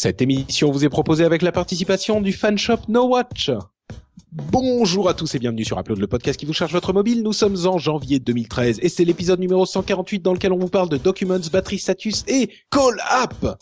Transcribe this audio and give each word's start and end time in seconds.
Cette 0.00 0.22
émission 0.22 0.70
vous 0.70 0.84
est 0.84 0.88
proposée 0.88 1.24
avec 1.24 1.42
la 1.42 1.50
participation 1.50 2.20
du 2.20 2.32
fan 2.32 2.56
shop 2.56 2.82
No 2.86 3.08
Watch. 3.08 3.50
Bonjour 4.30 5.08
à 5.08 5.14
tous 5.14 5.34
et 5.34 5.40
bienvenue 5.40 5.64
sur 5.64 5.76
Upload, 5.76 5.98
le 5.98 6.06
podcast 6.06 6.38
qui 6.38 6.46
vous 6.46 6.52
charge 6.52 6.70
votre 6.70 6.92
mobile. 6.92 7.24
Nous 7.24 7.32
sommes 7.32 7.56
en 7.66 7.78
janvier 7.78 8.20
2013 8.20 8.78
et 8.80 8.90
c'est 8.90 9.04
l'épisode 9.04 9.40
numéro 9.40 9.66
148 9.66 10.20
dans 10.20 10.34
lequel 10.34 10.52
on 10.52 10.58
vous 10.58 10.68
parle 10.68 10.88
de 10.88 10.98
Documents, 10.98 11.40
Battery 11.52 11.80
Status 11.80 12.22
et 12.28 12.48
Call 12.70 13.00
App. 13.10 13.58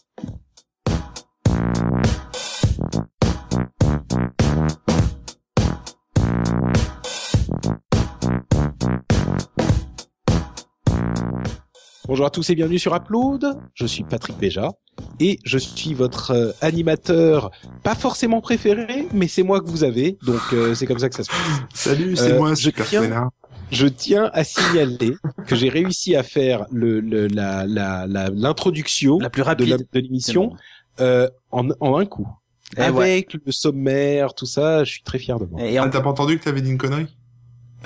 Bonjour 12.06 12.26
à 12.26 12.30
tous 12.30 12.50
et 12.50 12.54
bienvenue 12.54 12.78
sur 12.78 12.94
Upload. 12.94 13.58
Je 13.72 13.86
suis 13.86 14.04
Patrick 14.04 14.36
Béja 14.36 14.70
et 15.20 15.38
je 15.44 15.58
suis 15.58 15.94
votre 15.94 16.30
euh, 16.32 16.52
animateur, 16.60 17.50
pas 17.82 17.94
forcément 17.94 18.40
préféré, 18.40 19.08
mais 19.12 19.28
c'est 19.28 19.42
moi 19.42 19.60
que 19.60 19.66
vous 19.68 19.84
avez, 19.84 20.16
donc 20.24 20.40
euh, 20.52 20.74
c'est 20.74 20.86
comme 20.86 20.98
ça 20.98 21.08
que 21.08 21.14
ça 21.14 21.24
se 21.24 21.30
passe. 21.30 21.38
Salut, 21.74 22.16
c'est 22.16 22.32
Euh, 22.32 22.38
moi, 22.38 22.50
je 22.50 22.60
super 22.62 22.86
tiens-. 22.86 23.30
Je 23.72 23.88
tiens 23.88 24.30
à 24.32 24.44
signaler 24.44 25.14
que 25.48 25.56
j'ai 25.56 25.68
réussi 25.68 26.14
à 26.14 26.22
faire 26.22 26.66
le, 26.70 27.00
le- 27.00 27.26
la 27.26 27.66
la- 27.66 28.06
la- 28.06 28.30
l'introduction 28.30 29.18
La 29.18 29.28
plus 29.28 29.40
de 29.42 29.46
rapide. 29.46 29.86
de 29.92 29.98
l'émission 30.00 30.52
euh, 31.00 31.28
en, 31.50 31.68
en 31.80 31.98
un 31.98 32.06
coup. 32.06 32.28
Eh 32.76 32.82
Avec 32.82 33.34
le 33.34 33.52
sommaire, 33.52 34.34
tout 34.34 34.46
ça, 34.46 34.84
je 34.84 34.92
suis 34.92 35.02
très 35.02 35.18
fier 35.18 35.38
de 35.40 35.46
moi. 35.46 35.62
Et 35.62 35.78
en- 35.80 35.84
Ah, 35.84 35.88
t'as 35.88 36.00
pas 36.00 36.10
entendu 36.10 36.38
que 36.38 36.44
t'avais 36.44 36.60
dit 36.62 36.70
une 36.70 36.78
connerie? 36.78 37.08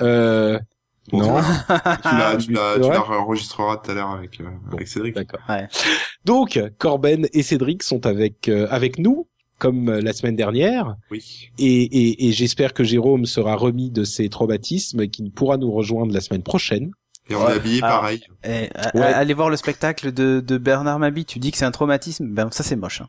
Euh, 0.01 0.57
Bon, 0.59 0.65
non. 1.13 1.39
Tu 2.03 2.15
l'as, 2.15 2.37
tu 2.37 2.51
l'as, 2.53 2.73
C'est 2.75 2.81
tu 2.81 2.87
vrai 2.87 2.97
la 2.97 3.19
enregistreras 3.19 3.77
tout 3.77 3.91
à 3.91 3.93
l'heure 3.93 4.11
avec, 4.11 4.39
euh, 4.41 4.45
avec 4.71 4.87
Cédric. 4.87 5.15
D'accord. 5.15 5.39
Ouais. 5.49 5.67
Donc, 6.25 6.59
Corben 6.77 7.27
et 7.33 7.43
Cédric 7.43 7.83
sont 7.83 8.05
avec 8.05 8.47
euh, 8.47 8.67
avec 8.69 8.99
nous, 8.99 9.27
comme 9.57 9.89
euh, 9.89 10.01
la 10.01 10.13
semaine 10.13 10.35
dernière, 10.35 10.95
Oui. 11.09 11.49
et, 11.57 11.81
et, 11.83 12.27
et 12.27 12.31
j'espère 12.31 12.73
que 12.73 12.83
Jérôme 12.83 13.25
sera 13.25 13.55
remis 13.55 13.89
de 13.91 14.03
ses 14.03 14.29
traumatismes 14.29 15.01
et 15.01 15.09
qu'il 15.09 15.31
pourra 15.31 15.57
nous 15.57 15.71
rejoindre 15.71 16.13
la 16.13 16.21
semaine 16.21 16.43
prochaine. 16.43 16.91
Et 17.29 17.35
on 17.35 17.45
Ouais. 17.45 17.51
est 17.53 17.55
habillé 17.55 17.83
Alors- 17.83 18.01
pareil. 18.01 18.23
et, 18.43 18.69
à- 18.75 18.95
Ouais. 18.95 19.01
allez 19.03 19.33
voir 19.33 19.49
le 19.49 19.57
spectacle 19.57 20.11
de, 20.11 20.39
de 20.45 20.57
Bernard 20.57 20.99
Mabi. 20.99 21.25
Tu 21.25 21.39
dis 21.39 21.51
que 21.51 21.57
c'est 21.57 21.65
un 21.65 21.71
traumatisme. 21.71 22.27
Ben 22.27 22.49
ça 22.51 22.63
c'est 22.63 22.75
moche. 22.75 23.01
hein. 23.01 23.07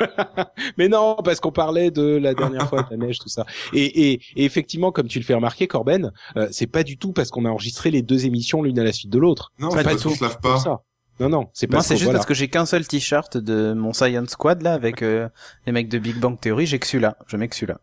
Mais 0.78 0.88
non, 0.88 1.16
parce 1.24 1.40
qu'on 1.40 1.52
parlait 1.52 1.90
de 1.90 2.02
la 2.16 2.34
dernière 2.34 2.68
fois 2.68 2.82
de 2.82 2.88
la 2.90 2.96
neige, 2.96 3.18
tout 3.18 3.28
ça. 3.28 3.44
Et, 3.72 4.12
et, 4.12 4.20
et 4.36 4.44
effectivement, 4.44 4.92
comme 4.92 5.08
tu 5.08 5.18
le 5.18 5.24
fais 5.24 5.34
remarquer, 5.34 5.66
Corben, 5.66 6.12
euh, 6.36 6.48
c'est 6.50 6.66
pas 6.66 6.82
du 6.82 6.96
tout 6.98 7.12
parce 7.12 7.30
qu'on 7.30 7.44
a 7.44 7.50
enregistré 7.50 7.90
les 7.90 8.02
deux 8.02 8.26
émissions 8.26 8.62
l'une 8.62 8.78
à 8.78 8.84
la 8.84 8.92
suite 8.92 9.10
de 9.10 9.18
l'autre. 9.18 9.52
Non, 9.58 9.68
Pas 9.70 9.76
c'est 9.76 9.82
du 9.82 9.84
parce 9.90 10.02
qu'on 10.02 10.08
tout 10.10 10.14
se 10.16 10.24
lave 10.24 10.40
pas. 10.40 10.58
ça. 10.58 10.82
Non, 11.18 11.28
non, 11.30 11.48
c'est 11.54 11.66
Moi 11.70 11.78
parce 11.78 11.86
c'est 11.86 11.94
juste 11.94 12.04
voilà. 12.04 12.18
parce 12.18 12.26
que 12.26 12.34
j'ai 12.34 12.48
qu'un 12.48 12.66
seul 12.66 12.86
t-shirt 12.86 13.38
de 13.38 13.72
mon 13.72 13.94
Science 13.94 14.30
Squad 14.30 14.60
là 14.60 14.74
avec 14.74 15.02
euh, 15.02 15.28
les 15.66 15.72
mecs 15.72 15.88
de 15.88 15.98
Big 15.98 16.16
Bang 16.18 16.38
Theory. 16.38 16.66
J'ai 16.66 16.78
que 16.78 16.86
celui-là. 16.86 17.16
Je 17.26 17.36
mets 17.38 17.48
que 17.48 17.56
celui-là. 17.56 17.80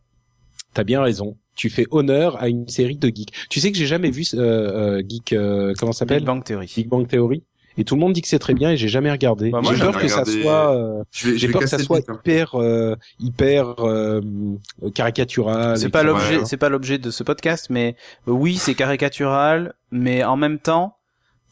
T'as 0.76 0.84
bien 0.84 1.02
raison. 1.02 1.38
Tu 1.56 1.70
fais 1.70 1.86
honneur 1.92 2.42
à 2.42 2.48
une 2.48 2.68
série 2.68 2.98
de 2.98 3.08
geeks. 3.08 3.32
Tu 3.50 3.60
sais 3.60 3.72
que 3.72 3.78
j'ai 3.78 3.86
jamais 3.88 4.10
vu 4.12 4.24
euh, 4.36 4.98
euh, 5.00 5.04
geek 5.08 5.34
euh, 5.34 5.74
comment 5.80 5.92
ça 5.94 6.00
s'appelle? 6.00 6.20
Big 6.20 6.26
Bang 6.28 6.44
Theory. 6.44 6.72
Big 6.76 6.88
Bang 6.88 7.08
Theory? 7.08 7.44
Et 7.78 7.84
tout 7.84 7.96
le 7.96 8.02
monde 8.02 8.14
dit 8.14 8.22
que 8.22 8.28
c'est 8.28 8.40
très 8.40 8.54
bien 8.54 8.72
et 8.72 8.78
j'ai 8.78 8.88
jamais 8.88 9.12
regardé. 9.12 9.50
Bah, 9.50 9.62
j'ai 9.64 9.80
peur 9.80 9.98
que 9.98 10.08
ça 10.08 10.26
soit, 10.26 10.76
euh, 10.76 11.04
j'ai 11.12 11.48
peur 11.48 11.62
que 11.62 11.68
ça 11.68 11.80
soit 11.80 12.00
hein. 12.08 12.20
hyper, 12.24 12.56
euh, 12.62 12.96
hyper 13.20 13.76
euh, 13.80 14.22
caricatural. 14.94 15.78
C'est 15.78 15.90
pas 15.90 16.04
l'objet, 16.04 16.38
Ouais. 16.38 16.46
c'est 16.46 16.58
pas 16.58 16.70
l'objet 16.70 16.98
de 16.98 17.12
ce 17.12 17.24
podcast, 17.24 17.68
mais 17.70 17.96
euh, 18.28 18.32
oui, 18.32 18.56
c'est 18.58 18.76
caricatural, 18.76 19.74
mais 19.92 20.24
en 20.24 20.38
même 20.38 20.60
temps, 20.60 20.98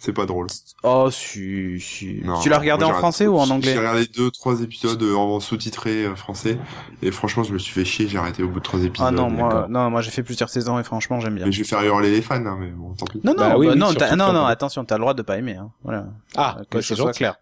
C'est 0.04 0.14
pas 0.14 0.26
drôle. 0.26 0.48
oh 0.82 1.10
si, 1.12 1.80
si. 1.80 2.22
Non, 2.24 2.40
tu 2.40 2.50
l'as 2.50 2.58
regardé 2.58 2.86
en 2.86 2.88
j'ai 2.88 2.94
français 2.96 3.28
ou 3.28 3.38
en 3.38 3.46
J'ai 3.46 3.52
anglais 3.52 3.78
regardé 3.78 4.08
deux, 4.08 4.32
trois 4.32 4.60
épisodes 4.64 5.00
euh, 5.04 5.14
en 5.14 5.40
sous-titré 5.40 6.06
euh, 6.06 6.16
français. 6.16 6.58
Et 7.04 7.12
franchement, 7.12 7.44
je 7.44 7.54
me 7.54 7.60
suis 7.60 7.72
fait 7.72 7.86
chier, 7.86 8.08
j'ai 8.08 8.18
arrêté 8.18 8.42
au 8.42 8.48
bout 8.48 8.58
de 8.58 8.64
trois 8.64 8.84
épisodes. 8.84 9.08
Ah 9.08 9.12
non, 9.12 9.30
moi, 9.30 9.68
non, 9.70 9.92
moi 9.92 10.02
j'ai 10.02 10.10
fait 10.10 10.24
plusieurs 10.24 10.50
saisons 10.50 10.80
et 10.80 10.84
franchement 10.84 11.20
j'aime 11.20 11.36
bien. 11.36 11.46
Mais 11.46 11.52
je 11.52 11.60
vais 11.60 11.68
faire 11.68 11.84
hurler 11.84 12.10
les 12.10 12.24
fans, 12.24 12.44
hein, 12.44 12.58
mais 12.60 12.70
bon, 12.70 12.96
tant 12.96 13.06
pis. 13.06 13.22
Non, 13.24 13.34
non, 13.36 13.38
Bah 13.38 13.58
oui, 13.60 13.68
bah 13.68 13.74
oui, 13.74 14.18
non, 14.18 14.46
attention, 14.48 14.86
t'as 14.86 14.96
le 14.96 15.02
droit 15.02 15.14
de 15.14 15.22
pas 15.22 15.38
aimer, 15.38 15.58
hein. 15.58 15.70
Voilà. 15.84 16.08
Ah, 16.36 16.58
que 16.68 16.82
ce 16.82 16.96
c'est 16.96 17.00
soit 17.00 17.14
clair. 17.14 17.36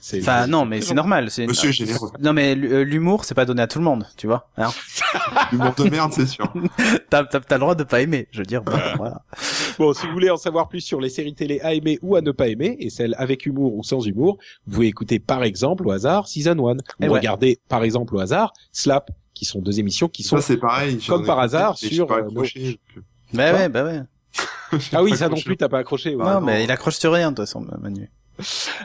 C'est- 0.00 0.20
Enfin, 0.20 0.46
non, 0.46 0.64
mais 0.64 0.80
c'est 0.80 0.94
normal, 0.94 1.30
c'est. 1.30 1.46
Monsieur 1.46 1.70
généreux. 1.72 2.10
Non, 2.20 2.32
mais 2.32 2.56
euh, 2.56 2.82
l'humour, 2.84 3.24
c'est 3.24 3.34
pas 3.34 3.44
donné 3.44 3.62
à 3.62 3.66
tout 3.66 3.78
le 3.78 3.84
monde, 3.84 4.06
tu 4.16 4.26
vois. 4.26 4.48
Hein 4.56 4.70
L'humour 5.52 5.74
de 5.76 5.84
merde, 5.90 6.12
c'est 6.12 6.26
sûr. 6.26 6.52
t'as, 7.10 7.24
t'as, 7.24 7.40
t'as 7.40 7.54
le 7.56 7.60
droit 7.60 7.74
de 7.74 7.84
pas 7.84 8.00
aimer, 8.00 8.28
je 8.30 8.38
veux 8.38 8.44
dire. 8.46 8.62
bon, 8.62 8.72
voilà. 8.96 9.22
Bon, 9.78 9.92
si 9.92 10.06
vous 10.06 10.12
voulez 10.12 10.30
en 10.30 10.36
savoir 10.36 10.68
plus 10.68 10.80
sur 10.80 11.00
les 11.00 11.08
séries 11.08 11.34
télé 11.34 11.60
à 11.60 11.74
aimer 11.74 11.98
ou 12.02 12.16
à 12.16 12.20
ne 12.20 12.30
pas 12.30 12.48
aimer, 12.48 12.76
et 12.80 12.90
celles 12.90 13.14
avec 13.18 13.46
humour 13.46 13.74
ou 13.76 13.82
sans 13.82 14.00
humour, 14.06 14.38
vous 14.66 14.74
pouvez 14.74 14.86
écouter 14.86 15.18
par 15.18 15.42
exemple 15.44 15.86
au 15.86 15.90
hasard 15.90 16.28
Season 16.28 16.52
1, 16.52 16.54
ou 16.56 16.76
Eh 17.00 17.08
ouais. 17.08 17.08
regarder 17.08 17.60
par 17.68 17.82
exemple 17.84 18.14
au 18.16 18.20
hasard 18.20 18.52
Slap, 18.72 19.10
qui 19.34 19.44
sont 19.44 19.60
deux 19.60 19.78
émissions 19.78 20.08
qui 20.08 20.22
sont... 20.22 20.36
Ça, 20.36 20.42
c'est 20.42 20.56
pareil. 20.56 20.98
Comme 21.06 21.24
par 21.26 21.38
hasard 21.38 21.76
sur, 21.78 22.06
pas 22.06 22.20
euh. 22.20 22.28
Bah 23.32 23.52
ouais, 23.52 23.68
bah 23.68 23.84
ouais. 23.84 24.00
ah 24.92 25.02
oui, 25.02 25.16
ça 25.16 25.28
non 25.28 25.36
plus, 25.40 25.56
t'as 25.56 25.68
pas 25.68 25.78
accroché. 25.78 26.14
ouais. 26.14 26.24
Non, 26.24 26.40
non. 26.40 26.46
mais 26.46 26.64
il 26.64 26.70
accroche 26.70 26.96
sur 26.96 27.12
rien, 27.12 27.30
de 27.30 27.36
toute 27.36 27.44
façon, 27.46 27.64
Manu. 27.80 28.10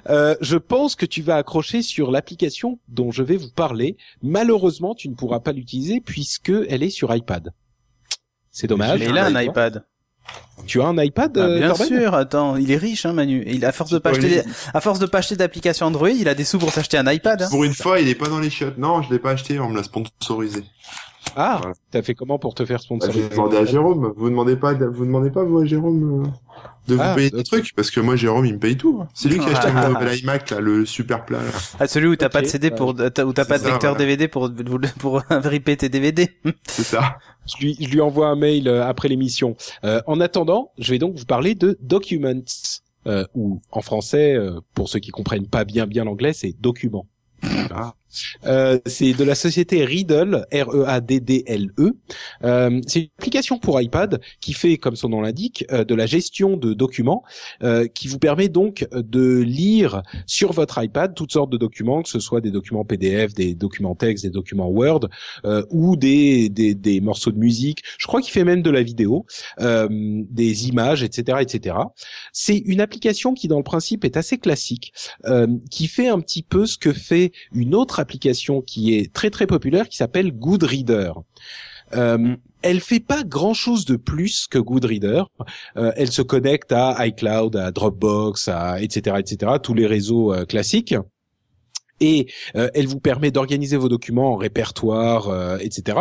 Euh, 0.09 0.35
je 0.41 0.57
pense 0.57 0.95
que 0.95 1.05
tu 1.05 1.21
vas 1.21 1.35
accrocher 1.37 1.81
sur 1.81 2.11
l'application 2.11 2.79
dont 2.87 3.11
je 3.11 3.23
vais 3.23 3.37
vous 3.37 3.49
parler. 3.51 3.97
Malheureusement, 4.21 4.95
tu 4.95 5.09
ne 5.09 5.15
pourras 5.15 5.39
pas 5.39 5.51
l'utiliser 5.51 6.01
puisque 6.01 6.51
elle 6.69 6.83
est 6.83 6.89
sur 6.89 7.13
iPad. 7.15 7.53
C'est 8.51 8.67
dommage. 8.67 8.99
mais 8.99 9.07
il 9.09 9.17
a 9.17 9.25
un 9.25 9.41
iPad. 9.41 9.85
Tu 10.65 10.81
as 10.81 10.85
un 10.85 10.97
iPad, 11.03 11.37
Ah, 11.37 11.41
euh, 11.41 11.57
bien 11.59 11.67
Corben 11.69 11.87
sûr, 11.87 12.13
attends, 12.13 12.55
il 12.55 12.71
est 12.71 12.77
riche, 12.77 13.05
hein, 13.05 13.11
Manu. 13.11 13.41
Et 13.41 13.55
il, 13.55 13.65
à 13.65 13.73
force 13.73 13.91
de 13.91 13.97
pas 13.97 14.11
acheter, 14.11 14.41
à 14.73 14.79
force 14.79 14.99
de 14.99 15.05
pas 15.05 15.17
acheter 15.17 15.35
d'applications 15.35 15.85
Android, 15.87 16.09
il 16.09 16.29
a 16.29 16.33
des 16.35 16.45
sous 16.45 16.59
pour 16.59 16.71
s'acheter 16.71 16.97
un 16.97 17.11
iPad. 17.11 17.41
hein. 17.41 17.47
Pour 17.49 17.65
une 17.65 17.73
fois, 17.73 17.99
il 17.99 18.07
est 18.07 18.15
pas 18.15 18.29
dans 18.29 18.39
les 18.39 18.49
chiottes. 18.49 18.77
Non, 18.77 19.01
je 19.01 19.11
l'ai 19.11 19.19
pas 19.19 19.31
acheté, 19.31 19.59
on 19.59 19.69
me 19.69 19.75
l'a 19.75 19.83
sponsorisé. 19.83 20.63
Ah, 21.35 21.57
Voilà. 21.61 21.75
t'as 21.91 22.01
fait 22.01 22.13
comment 22.15 22.37
pour 22.39 22.53
te 22.53 22.65
faire 22.65 22.77
Bah, 22.77 22.83
sponsoriser 22.83 23.23
j'ai 23.23 23.29
demandé 23.29 23.57
à 23.57 23.65
Jérôme. 23.65 24.13
Vous 24.17 24.29
demandez 24.29 24.55
pas, 24.55 24.73
vous 24.73 25.05
demandez 25.05 25.29
pas 25.31 25.43
vous 25.43 25.59
à 25.59 25.65
Jérôme 25.65 26.23
euh, 26.25 26.27
de 26.87 26.95
vous 26.95 27.01
Ah, 27.03 27.15
payer 27.15 27.29
des 27.31 27.43
trucs 27.43 27.73
parce 27.75 27.89
que 27.91 27.99
moi 27.99 28.15
Jérôme 28.15 28.45
il 28.45 28.53
me 28.53 28.59
paye 28.59 28.77
tout. 28.77 28.99
hein. 29.01 29.07
C'est 29.13 29.29
lui 29.29 29.39
qui 29.39 29.45
a 29.45 29.49
acheté 29.57 29.69
Ah. 29.75 29.87
mon 29.89 29.93
nouvel 29.99 30.19
iMac 30.19 30.49
là, 30.51 30.59
le 30.59 30.85
super 30.85 31.25
plat. 31.25 31.39
Là. 31.39 31.49
Ah, 31.79 31.87
celui 31.87 32.07
où 32.07 32.15
t'as 32.15 32.29
pas 32.29 32.41
de 32.41 32.47
CD 32.47 32.69
bah, 32.69 32.75
pour, 32.77 32.89
où 32.89 32.93
t'as 32.93 33.45
pas 33.45 33.57
de 33.57 33.63
lecteur 33.65 33.93
voilà. 33.93 33.97
DVD 33.97 34.27
pour, 34.27 34.49
pour, 34.53 34.79
pour 34.99 35.21
ripper 35.29 35.77
tes 35.77 35.89
DVD. 35.89 36.29
C'est 36.67 36.83
ça. 36.83 37.17
Je 37.45 37.57
lui, 37.65 37.77
je 37.79 37.89
lui 37.89 38.01
envoie 38.01 38.27
un 38.27 38.35
mail 38.35 38.67
euh, 38.67 38.85
après 38.85 39.07
l'émission. 39.09 39.55
Euh, 39.83 40.01
en 40.07 40.19
attendant, 40.21 40.71
je 40.77 40.91
vais 40.91 40.99
donc 40.99 41.15
vous 41.17 41.25
parler 41.25 41.55
de 41.55 41.77
Documents, 41.81 42.43
euh, 43.07 43.25
ou 43.35 43.59
en 43.71 43.81
français, 43.81 44.33
euh, 44.35 44.59
pour 44.75 44.87
ceux 44.87 44.99
qui 44.99 45.11
comprennent 45.11 45.47
pas 45.47 45.65
bien 45.65 45.85
bien 45.87 46.05
l'anglais, 46.05 46.31
c'est 46.33 46.53
document. 46.59 47.05
Ah. 47.71 47.93
Euh, 48.45 48.79
c'est 48.85 49.13
de 49.13 49.23
la 49.23 49.35
société 49.35 49.85
Riddle, 49.85 50.45
R-E-A-D-D-L-E. 50.51 51.91
Euh, 52.43 52.81
c'est 52.87 52.99
une 52.99 53.09
application 53.17 53.59
pour 53.59 53.81
iPad 53.81 54.21
qui 54.41 54.53
fait, 54.53 54.77
comme 54.77 54.95
son 54.95 55.09
nom 55.09 55.21
l'indique, 55.21 55.65
euh, 55.71 55.83
de 55.83 55.95
la 55.95 56.05
gestion 56.05 56.57
de 56.57 56.73
documents, 56.73 57.23
euh, 57.63 57.87
qui 57.87 58.07
vous 58.07 58.19
permet 58.19 58.49
donc 58.49 58.87
de 58.91 59.39
lire 59.39 60.03
sur 60.27 60.51
votre 60.51 60.81
iPad 60.83 61.13
toutes 61.15 61.31
sortes 61.31 61.51
de 61.51 61.57
documents, 61.57 62.01
que 62.01 62.09
ce 62.09 62.19
soit 62.19 62.41
des 62.41 62.51
documents 62.51 62.85
PDF, 62.85 63.33
des 63.33 63.55
documents 63.55 63.95
texte, 63.95 64.23
des 64.25 64.31
documents 64.31 64.69
Word, 64.69 65.07
euh, 65.45 65.63
ou 65.69 65.95
des, 65.95 66.49
des, 66.49 66.75
des 66.75 67.01
morceaux 67.01 67.31
de 67.31 67.39
musique. 67.39 67.83
Je 67.97 68.07
crois 68.07 68.21
qu'il 68.21 68.31
fait 68.31 68.43
même 68.43 68.61
de 68.61 68.69
la 68.69 68.83
vidéo, 68.83 69.25
des 69.59 70.67
images, 70.67 71.03
etc., 71.03 71.39
etc. 71.41 71.75
C'est 72.31 72.57
une 72.57 72.81
application 72.81 73.33
qui, 73.33 73.47
dans 73.47 73.57
le 73.57 73.63
principe, 73.63 74.05
est 74.05 74.17
assez 74.17 74.37
classique, 74.37 74.93
qui 75.69 75.87
fait 75.87 76.07
un 76.07 76.19
petit 76.19 76.43
peu 76.43 76.65
ce 76.65 76.77
que 76.77 76.93
fait 76.93 77.31
une 77.53 77.75
autre 77.75 77.99
application 78.03 78.61
qui 78.61 78.93
est 78.95 79.11
très 79.11 79.29
très 79.29 79.47
populaire, 79.47 79.89
qui 79.89 79.97
s'appelle 79.97 80.31
Goodreader. 80.31 81.11
Euh, 81.95 82.35
elle 82.61 82.79
fait 82.79 82.99
pas 82.99 83.23
grand 83.23 83.53
chose 83.53 83.85
de 83.85 83.95
plus 83.95 84.47
que 84.47 84.57
Goodreader. 84.57 85.23
Euh, 85.77 85.91
elle 85.95 86.11
se 86.11 86.21
connecte 86.21 86.71
à 86.71 87.05
iCloud, 87.07 87.55
à 87.55 87.71
Dropbox, 87.71 88.47
à 88.47 88.81
etc. 88.81 89.17
etc. 89.19 89.53
tous 89.61 89.73
les 89.73 89.87
réseaux 89.87 90.33
euh, 90.33 90.45
classiques. 90.45 90.95
Et 91.99 92.27
euh, 92.55 92.69
elle 92.73 92.87
vous 92.87 92.99
permet 92.99 93.31
d'organiser 93.31 93.77
vos 93.77 93.89
documents 93.89 94.33
en 94.33 94.35
répertoire, 94.35 95.29
euh, 95.29 95.57
etc. 95.59 95.99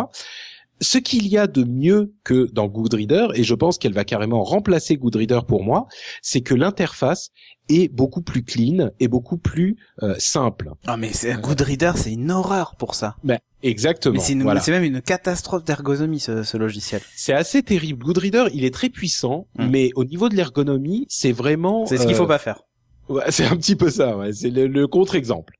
Ce 0.82 0.98
qu'il 0.98 1.26
y 1.28 1.38
a 1.38 1.46
de 1.46 1.64
mieux 1.64 2.12
que 2.24 2.50
dans 2.52 2.66
Goodreader, 2.66 3.28
et 3.34 3.44
je 3.44 3.54
pense 3.54 3.78
qu'elle 3.78 3.94
va 3.94 4.04
carrément 4.04 4.42
remplacer 4.42 4.96
Goodreader 4.96 5.40
pour 5.48 5.62
moi, 5.64 5.86
c'est 6.20 6.42
que 6.42 6.54
l'interface 6.54 7.30
est 7.70 7.88
beaucoup 7.88 8.20
plus 8.20 8.42
clean 8.42 8.90
et 9.00 9.08
beaucoup 9.08 9.38
plus 9.38 9.76
euh, 10.02 10.14
simple. 10.18 10.72
Ah, 10.86 10.96
mais 10.96 11.12
c'est, 11.12 11.40
Goodreader, 11.40 11.92
c'est 11.96 12.12
une 12.12 12.30
horreur 12.30 12.74
pour 12.76 12.94
ça. 12.94 13.16
Exactement. 13.62 14.14
Mais 14.14 14.20
c'est 14.20 14.32
une- 14.32 14.42
voilà. 14.42 14.60
c'est 14.60 14.72
même 14.72 14.82
une 14.82 15.00
catastrophe 15.00 15.64
d'ergonomie, 15.64 16.18
ce, 16.18 16.42
ce 16.42 16.56
logiciel. 16.56 17.00
C'est 17.14 17.32
assez 17.32 17.62
terrible. 17.62 18.04
Goodreader, 18.04 18.46
il 18.52 18.64
est 18.64 18.74
très 18.74 18.88
puissant, 18.88 19.46
Hmm. 19.56 19.68
mais 19.70 19.90
au 19.94 20.04
niveau 20.04 20.28
de 20.28 20.34
l'ergonomie, 20.34 21.06
c'est 21.08 21.30
vraiment. 21.32 21.86
C'est 21.86 21.96
ce 21.96 22.02
qu'il 22.02 22.14
euh, 22.14 22.18
faut 22.18 22.26
pas 22.26 22.38
faire. 22.38 22.62
ouais, 23.08 23.22
c'est 23.30 23.44
un 23.46 23.56
petit 23.56 23.76
peu 23.76 23.88
ça. 23.88 24.16
Ouais. 24.18 24.32
C'est 24.32 24.50
le, 24.50 24.66
le 24.66 24.88
contre-exemple. 24.88 25.54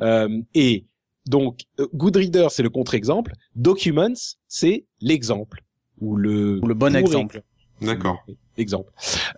Euh, 0.00 0.28
et 0.54 0.86
donc, 1.28 1.60
euh, 1.78 1.86
Goodreader, 1.94 2.48
c'est 2.50 2.62
le 2.62 2.70
contre-exemple. 2.70 3.32
Documents, 3.54 4.36
c'est 4.48 4.86
l'exemple 5.00 5.60
ou 6.00 6.16
le 6.16 6.58
Ou 6.62 6.66
le 6.66 6.74
bon 6.74 6.96
exemple. 6.96 7.42
D'accord. 7.80 8.24
exemple. 8.56 8.90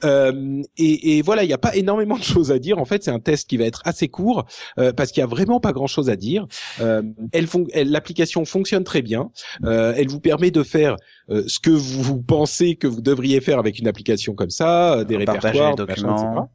Euh, 0.05 0.63
et, 0.79 1.19
et, 1.19 1.23
voilà, 1.23 1.45
il 1.45 1.49
n'y 1.49 1.53
a 1.53 1.59
pas 1.59 1.77
énormément 1.77 2.17
de 2.17 2.23
choses 2.23 2.51
à 2.51 2.59
dire. 2.59 2.79
En 2.79 2.87
fait, 2.87 3.05
c'est 3.05 3.11
un 3.11 3.19
test 3.19 3.51
qui 3.51 3.59
va 3.59 3.65
être 3.65 3.83
assez 3.85 4.09
court 4.09 4.47
euh, 4.79 4.95
parce 4.95 5.13
qu'il 5.13 5.21
y 5.21 5.25
a 5.25 5.27
vraiment 5.27 5.61
pas 5.61 5.73
grand-chose 5.73 6.09
à 6.09 6.17
dire. 6.17 6.47
Euh, 6.81 7.03
elle 7.33 7.47
l'application 7.91 8.47
fonctionne 8.47 8.85
très 8.85 9.03
bien. 9.03 9.31
Euh, 9.65 9.93
elle 9.95 10.09
vous 10.09 10.21
permet 10.21 10.51
de 10.51 10.63
faire 10.63 10.97
euh, 11.29 11.43
ce 11.49 11.59
que 11.59 11.71
vous 11.71 12.23
pensez 12.23 12.77
que 12.77 12.87
vous 12.87 13.03
devriez 13.03 13.43
faire 13.43 13.59
avec 13.59 13.79
une 13.79 13.89
application 13.89 14.35
comme 14.35 14.51
ça, 14.51 15.05
des 15.05 15.19
répertoires, 15.19 15.75
des 15.75 15.85
documents. 15.85 16.51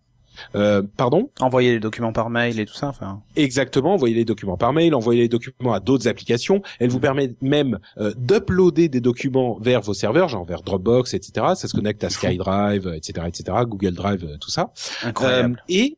Euh, 0.55 0.81
pardon 0.97 1.29
Envoyer 1.39 1.71
les 1.71 1.79
documents 1.79 2.13
par 2.13 2.29
mail 2.29 2.59
et 2.59 2.65
tout 2.65 2.73
ça. 2.73 2.87
Enfin. 2.87 3.21
Exactement, 3.35 3.93
envoyer 3.93 4.15
les 4.15 4.25
documents 4.25 4.57
par 4.57 4.73
mail, 4.73 4.95
envoyer 4.95 5.21
les 5.21 5.27
documents 5.27 5.73
à 5.73 5.79
d'autres 5.79 6.07
applications. 6.07 6.61
Elle 6.79 6.89
vous 6.89 6.99
permet 6.99 7.35
même 7.41 7.79
euh, 7.97 8.13
d'uploader 8.17 8.89
des 8.89 9.01
documents 9.01 9.57
vers 9.59 9.81
vos 9.81 9.93
serveurs, 9.93 10.29
genre 10.29 10.45
vers 10.45 10.61
Dropbox, 10.61 11.13
etc. 11.13 11.47
Ça 11.55 11.67
se 11.67 11.73
connecte 11.73 12.03
à 12.03 12.09
SkyDrive, 12.09 12.93
etc., 12.95 13.27
etc., 13.27 13.57
Google 13.65 13.93
Drive, 13.93 14.25
euh, 14.25 14.37
tout 14.37 14.49
ça. 14.49 14.71
Incroyable. 15.03 15.61
et 15.69 15.97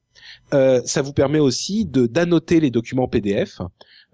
ça 0.52 1.02
vous 1.02 1.14
permet 1.14 1.40
aussi 1.40 1.86
de 1.86 2.06
d'annoter 2.06 2.60
les 2.60 2.72
documents 2.72 3.08
PDF. 3.08 3.62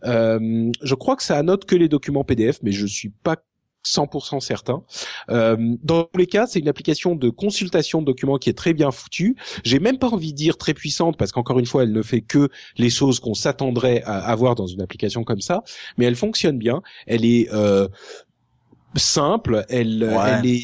je 0.03 0.95
crois 0.95 1.15
que 1.15 1.23
ça 1.23 1.37
annote 1.37 1.65
que 1.65 1.75
les 1.75 1.87
documents 1.87 2.23
PDF, 2.23 2.59
mais 2.63 2.71
je 2.71 2.85
suis 2.85 3.09
pas 3.09 3.37
100% 3.85 4.39
certain. 4.39 4.83
Euh, 5.29 5.57
dans 5.83 6.03
tous 6.03 6.17
les 6.17 6.27
cas, 6.27 6.47
c'est 6.47 6.59
une 6.59 6.67
application 6.67 7.15
de 7.15 7.29
consultation 7.29 8.01
de 8.01 8.05
documents 8.05 8.37
qui 8.37 8.49
est 8.49 8.57
très 8.57 8.73
bien 8.73 8.91
foutue. 8.91 9.35
J'ai 9.63 9.79
même 9.79 9.97
pas 9.97 10.09
envie 10.09 10.31
de 10.31 10.37
dire 10.37 10.57
très 10.57 10.73
puissante 10.73 11.17
parce 11.17 11.31
qu'encore 11.31 11.59
une 11.59 11.65
fois, 11.65 11.83
elle 11.83 11.91
ne 11.91 12.01
fait 12.01 12.21
que 12.21 12.49
les 12.77 12.89
choses 12.89 13.19
qu'on 13.19 13.33
s'attendrait 13.33 14.01
à 14.03 14.19
avoir 14.19 14.55
dans 14.55 14.67
une 14.67 14.81
application 14.81 15.23
comme 15.23 15.41
ça, 15.41 15.63
mais 15.97 16.05
elle 16.05 16.15
fonctionne 16.15 16.57
bien. 16.57 16.81
Elle 17.07 17.25
est 17.25 17.51
euh, 17.53 17.87
simple. 18.95 19.65
Elle, 19.69 20.03
elle 20.03 20.45
est. 20.45 20.61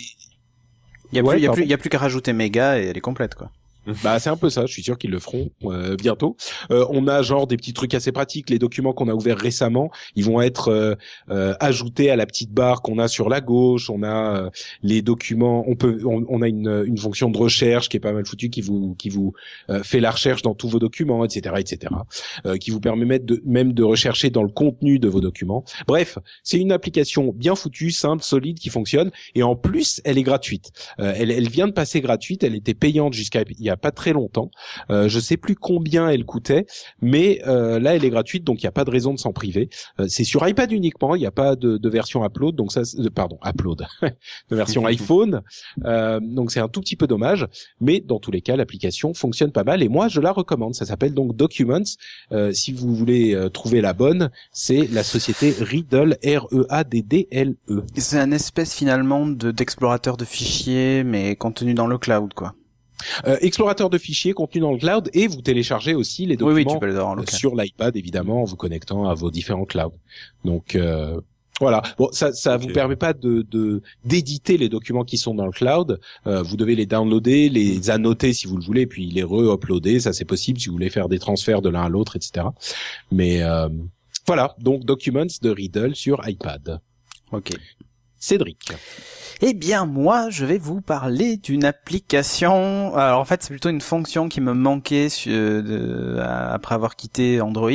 Il 1.11 1.15
y 1.15 1.19
a, 1.19 1.23
plus, 1.23 1.41
y 1.41 1.47
a 1.47 1.51
plus, 1.51 1.65
y 1.65 1.73
a 1.73 1.77
plus 1.77 1.89
qu'à 1.89 1.97
rajouter 1.97 2.33
méga 2.33 2.79
et 2.79 2.85
elle 2.85 2.97
est 2.97 3.01
complète 3.01 3.33
quoi. 3.33 3.49
Bah 4.03 4.19
c'est 4.19 4.29
un 4.29 4.37
peu 4.37 4.49
ça. 4.49 4.65
Je 4.65 4.71
suis 4.71 4.83
sûr 4.83 4.97
qu'ils 4.97 5.11
le 5.11 5.19
feront 5.19 5.49
euh, 5.63 5.95
bientôt. 5.95 6.35
Euh, 6.71 6.85
on 6.89 7.07
a 7.07 7.21
genre 7.21 7.47
des 7.47 7.57
petits 7.57 7.73
trucs 7.73 7.93
assez 7.93 8.11
pratiques. 8.11 8.49
Les 8.49 8.59
documents 8.59 8.93
qu'on 8.93 9.07
a 9.07 9.13
ouverts 9.13 9.37
récemment, 9.37 9.91
ils 10.15 10.25
vont 10.25 10.41
être 10.41 10.97
euh, 11.29 11.53
ajoutés 11.59 12.09
à 12.09 12.15
la 12.15 12.25
petite 12.25 12.51
barre 12.51 12.81
qu'on 12.81 12.99
a 12.99 13.07
sur 13.07 13.29
la 13.29 13.41
gauche. 13.41 13.89
On 13.89 14.03
a 14.03 14.49
les 14.83 15.01
documents. 15.01 15.63
On 15.67 15.75
peut, 15.75 16.01
on, 16.05 16.41
a 16.41 16.47
une, 16.47 16.83
une, 16.85 16.97
fonction 16.97 17.29
de 17.29 17.37
recherche 17.37 17.89
qui 17.89 17.97
est 17.97 17.99
pas 17.99 18.11
mal 18.11 18.25
foutue, 18.25 18.49
qui 18.49 18.61
vous 18.61 18.95
qui 18.95 19.09
vous 19.09 19.33
fait 19.83 19.99
la 19.99 20.11
recherche 20.11 20.41
dans 20.41 20.53
tous 20.53 20.69
vos 20.69 20.79
documents, 20.79 21.23
etc., 21.23 21.55
etc. 21.57 21.93
qui 22.59 22.71
vous 22.71 22.79
permet 22.79 23.19
de, 23.19 23.41
même 23.45 23.73
de 23.73 23.83
rechercher 23.83 24.29
dans 24.29 24.43
le 24.43 24.49
contenu 24.49 24.99
de 24.99 25.07
vos 25.07 25.21
documents. 25.21 25.63
Bref, 25.87 26.17
c'est 26.43 26.59
une 26.59 26.71
application 26.71 27.33
bien 27.35 27.55
foutue, 27.55 27.91
simple, 27.91 28.23
solide, 28.23 28.59
qui 28.59 28.69
fonctionne. 28.69 29.11
Et 29.35 29.43
en 29.43 29.55
plus, 29.55 30.01
elle 30.03 30.17
est 30.17 30.23
gratuite. 30.23 30.71
elle, 30.97 31.31
elle 31.31 31.49
vient 31.49 31.67
de 31.67 31.73
passer 31.73 32.01
gratuite. 32.01 32.43
Elle 32.43 32.55
était 32.55 32.73
payante 32.73 33.13
jusqu'à 33.13 33.43
il 33.57 33.65
y 33.65 33.69
a 33.69 33.77
pas 33.79 33.91
très 33.91 34.13
longtemps. 34.13 34.51
Euh, 34.89 35.07
je 35.09 35.19
sais 35.19 35.37
plus 35.37 35.55
combien 35.55 36.09
elle 36.09 36.25
coûtait, 36.25 36.65
mais 37.01 37.41
euh, 37.47 37.79
là 37.79 37.95
elle 37.95 38.05
est 38.05 38.09
gratuite, 38.09 38.43
donc 38.43 38.61
il 38.61 38.65
n'y 38.65 38.69
a 38.69 38.71
pas 38.71 38.85
de 38.85 38.91
raison 38.91 39.13
de 39.13 39.19
s'en 39.19 39.33
priver. 39.33 39.69
Euh, 39.99 40.05
c'est 40.07 40.23
sur 40.23 40.47
iPad 40.47 40.71
uniquement, 40.71 41.15
il 41.15 41.19
n'y 41.19 41.25
a 41.25 41.31
pas 41.31 41.55
de, 41.55 41.77
de, 41.77 41.89
version 41.89 42.25
upload, 42.25 42.55
donc 42.55 42.71
ça, 42.71 42.81
pardon, 43.13 43.39
upload, 43.45 43.85
de 44.01 44.55
version 44.55 44.85
iPhone. 44.85 45.41
Euh, 45.85 46.19
donc 46.21 46.51
c'est 46.51 46.59
un 46.59 46.67
tout 46.67 46.81
petit 46.81 46.95
peu 46.95 47.07
dommage, 47.07 47.47
mais 47.81 47.99
dans 47.99 48.19
tous 48.19 48.31
les 48.31 48.41
cas 48.41 48.55
l'application 48.55 49.13
fonctionne 49.13 49.51
pas 49.51 49.63
mal 49.63 49.81
et 49.83 49.89
moi 49.89 50.07
je 50.07 50.21
la 50.21 50.31
recommande. 50.31 50.75
Ça 50.75 50.85
s'appelle 50.85 51.13
donc 51.13 51.35
Documents. 51.35 51.79
Euh, 52.31 52.51
si 52.53 52.71
vous 52.73 52.93
voulez 52.93 53.49
trouver 53.53 53.81
la 53.81 53.93
bonne, 53.93 54.29
c'est 54.51 54.87
la 54.91 55.03
société 55.03 55.53
Riddle 55.59 56.17
R 56.25 56.47
E 56.51 56.65
A 56.69 56.83
D 56.83 57.01
D 57.01 57.27
L 57.31 57.55
E. 57.69 57.83
C'est 57.95 58.19
un 58.19 58.31
espèce 58.31 58.73
finalement 58.73 59.25
de 59.25 59.51
d'explorateur 59.51 60.17
de 60.17 60.25
fichiers, 60.25 61.03
mais 61.03 61.35
contenu 61.35 61.73
dans 61.73 61.87
le 61.87 61.97
cloud, 61.97 62.33
quoi. 62.33 62.55
Euh, 63.27 63.37
explorateur 63.41 63.89
de 63.89 63.97
fichiers 63.97 64.33
contenu 64.33 64.61
dans 64.61 64.71
le 64.71 64.77
cloud 64.77 65.09
et 65.13 65.27
vous 65.27 65.41
téléchargez 65.41 65.95
aussi 65.95 66.25
les 66.25 66.37
documents 66.37 66.79
sur 67.27 67.55
l'iPad 67.55 67.95
évidemment 67.95 68.41
en 68.41 68.45
vous 68.45 68.55
connectant 68.55 69.07
à 69.07 69.13
vos 69.13 69.31
différents 69.31 69.65
clouds. 69.65 69.93
Donc 70.45 70.75
euh, 70.75 71.19
voilà. 71.59 71.81
Bon, 71.97 72.09
ça, 72.13 72.31
ça 72.31 72.55
vous 72.57 72.67
permet 72.67 72.95
pas 72.95 73.13
de 73.13 73.45
d'éditer 74.05 74.57
les 74.57 74.69
documents 74.69 75.03
qui 75.03 75.17
sont 75.17 75.33
dans 75.33 75.45
le 75.45 75.51
cloud. 75.51 75.99
Euh, 76.25 76.41
vous 76.41 76.55
devez 76.55 76.75
les 76.75 76.85
downloader, 76.85 77.49
les 77.49 77.89
annoter 77.89 78.31
si 78.33 78.47
vous 78.47 78.55
le 78.55 78.63
voulez, 78.63 78.87
puis 78.87 79.07
les 79.07 79.23
re-uploader. 79.23 79.99
Ça, 79.99 80.13
c'est 80.13 80.25
possible 80.25 80.59
si 80.59 80.67
vous 80.67 80.73
voulez 80.73 80.89
faire 80.89 81.09
des 81.09 81.19
transferts 81.19 81.61
de 81.61 81.69
l'un 81.69 81.83
à 81.83 81.89
l'autre, 81.89 82.15
etc. 82.15 82.47
Mais 83.11 83.41
voilà. 84.25 84.55
Donc 84.59 84.85
Documents 84.85 85.25
de 85.41 85.49
Riddle 85.49 85.95
sur 85.95 86.27
iPad. 86.27 86.79
Ok. 87.31 87.51
Cédric. 88.19 88.73
Eh 89.41 89.53
bien, 89.53 89.85
moi, 89.85 90.29
je 90.29 90.45
vais 90.45 90.57
vous 90.57 90.81
parler 90.81 91.37
d'une 91.37 91.63
application. 91.63 92.93
Alors, 92.93 93.21
en 93.21 93.25
fait, 93.25 93.41
c'est 93.41 93.51
plutôt 93.51 93.69
une 93.69 93.79
fonction 93.79 94.27
qui 94.27 94.41
me 94.41 94.53
manquait 94.53 95.07
euh, 95.27 96.51
après 96.53 96.75
avoir 96.75 96.97
quitté 96.97 97.39
Android. 97.39 97.71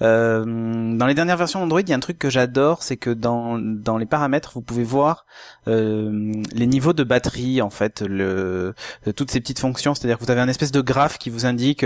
Euh, 0.00 0.96
dans 0.96 1.06
les 1.06 1.12
dernières 1.12 1.36
versions 1.36 1.60
d'Android, 1.60 1.82
il 1.82 1.90
y 1.90 1.92
a 1.92 1.96
un 1.96 2.00
truc 2.00 2.18
que 2.18 2.30
j'adore, 2.30 2.82
c'est 2.82 2.96
que 2.96 3.10
dans, 3.10 3.58
dans 3.58 3.98
les 3.98 4.06
paramètres, 4.06 4.52
vous 4.54 4.62
pouvez 4.62 4.82
voir 4.82 5.26
euh, 5.66 6.32
les 6.54 6.66
niveaux 6.66 6.94
de 6.94 7.04
batterie, 7.04 7.60
en 7.60 7.68
fait, 7.68 8.00
le, 8.00 8.72
toutes 9.14 9.30
ces 9.30 9.40
petites 9.40 9.58
fonctions. 9.58 9.94
C'est-à-dire 9.94 10.16
que 10.18 10.24
vous 10.24 10.30
avez 10.30 10.40
un 10.40 10.48
espèce 10.48 10.72
de 10.72 10.80
graphe 10.80 11.18
qui 11.18 11.28
vous 11.28 11.44
indique, 11.44 11.84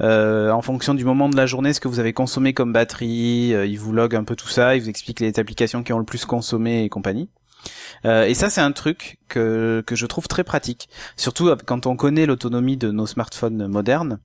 en 0.00 0.62
fonction 0.62 0.94
du 0.94 1.04
moment 1.04 1.28
de 1.28 1.36
la 1.36 1.46
journée, 1.46 1.72
ce 1.72 1.80
que 1.80 1.88
vous 1.88 1.98
avez 1.98 2.12
consommé 2.12 2.54
comme 2.54 2.72
batterie. 2.72 3.48
il 3.48 3.76
vous 3.78 3.92
log 3.92 4.14
un 4.14 4.22
peu 4.22 4.36
tout 4.36 4.48
ça, 4.48 4.76
il 4.76 4.82
vous 4.82 4.88
explique 4.88 5.18
les 5.18 5.40
applications 5.40 5.82
qui 5.82 5.92
ont 5.92 5.98
le 5.98 6.04
plus 6.04 6.24
consommé 6.24 6.84
et 6.84 6.88
compagnie. 6.88 7.23
Euh, 8.04 8.24
et 8.24 8.34
ça, 8.34 8.50
c'est 8.50 8.60
un 8.60 8.72
truc 8.72 9.18
que, 9.28 9.82
que 9.86 9.96
je 9.96 10.06
trouve 10.06 10.28
très 10.28 10.44
pratique, 10.44 10.88
surtout 11.16 11.50
quand 11.66 11.86
on 11.86 11.96
connaît 11.96 12.26
l'autonomie 12.26 12.76
de 12.76 12.90
nos 12.90 13.06
smartphones 13.06 13.66
modernes. 13.66 14.18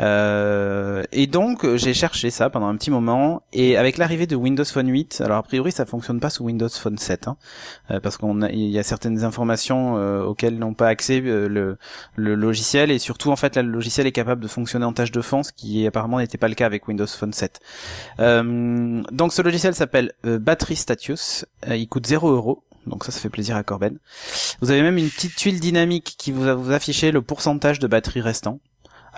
Euh, 0.00 1.02
et 1.12 1.26
donc, 1.26 1.66
j'ai 1.76 1.94
cherché 1.94 2.30
ça 2.30 2.50
pendant 2.50 2.66
un 2.66 2.76
petit 2.76 2.90
moment, 2.90 3.42
et 3.52 3.76
avec 3.76 3.98
l'arrivée 3.98 4.26
de 4.26 4.36
Windows 4.36 4.64
Phone 4.64 4.88
8, 4.88 5.20
alors 5.24 5.38
a 5.38 5.42
priori, 5.42 5.72
ça 5.72 5.86
fonctionne 5.86 6.20
pas 6.20 6.30
sous 6.30 6.44
Windows 6.44 6.68
Phone 6.68 6.98
7, 6.98 7.28
hein, 7.28 7.36
euh, 7.90 8.00
parce 8.00 8.16
qu'on 8.16 8.40
il 8.48 8.70
y 8.70 8.78
a 8.78 8.82
certaines 8.82 9.24
informations 9.24 9.96
euh, 9.96 10.22
auxquelles 10.22 10.58
n'ont 10.58 10.74
pas 10.74 10.88
accès 10.88 11.20
euh, 11.24 11.48
le, 11.48 11.78
le 12.16 12.34
logiciel, 12.34 12.90
et 12.90 12.98
surtout, 12.98 13.30
en 13.30 13.36
fait, 13.36 13.56
là, 13.56 13.62
le 13.62 13.70
logiciel 13.70 14.06
est 14.06 14.12
capable 14.12 14.42
de 14.42 14.48
fonctionner 14.48 14.84
en 14.84 14.92
tâche 14.92 15.12
de 15.12 15.20
fond, 15.20 15.42
ce 15.42 15.52
qui 15.52 15.86
apparemment 15.86 16.18
n'était 16.18 16.38
pas 16.38 16.48
le 16.48 16.54
cas 16.54 16.66
avec 16.66 16.88
Windows 16.88 17.06
Phone 17.06 17.32
7. 17.32 17.60
donc, 18.18 19.32
ce 19.32 19.42
logiciel 19.42 19.74
s'appelle 19.74 20.12
Battery 20.24 20.76
Status, 20.76 21.44
il 21.68 21.88
coûte 21.88 22.06
0 22.06 22.30
euros 22.30 22.64
donc 22.88 23.04
ça, 23.04 23.12
ça 23.12 23.20
fait 23.20 23.28
plaisir 23.28 23.56
à 23.56 23.62
Corben. 23.62 23.98
Vous 24.60 24.70
avez 24.70 24.82
même 24.82 24.98
une 24.98 25.10
petite 25.10 25.36
tuile 25.36 25.60
dynamique 25.60 26.16
qui 26.18 26.32
vous, 26.32 26.48
afficher 26.72 27.10
le 27.10 27.22
pourcentage 27.22 27.78
de 27.78 27.86
batterie 27.86 28.20
restant 28.20 28.60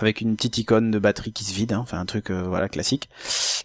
avec 0.01 0.21
une 0.21 0.35
petite 0.35 0.57
icône 0.57 0.91
de 0.91 0.99
batterie 0.99 1.31
qui 1.31 1.43
se 1.43 1.53
vide, 1.53 1.73
hein, 1.73 1.79
enfin 1.79 1.99
un 1.99 2.05
truc 2.05 2.29
euh, 2.29 2.43
voilà 2.47 2.69
classique. 2.69 3.09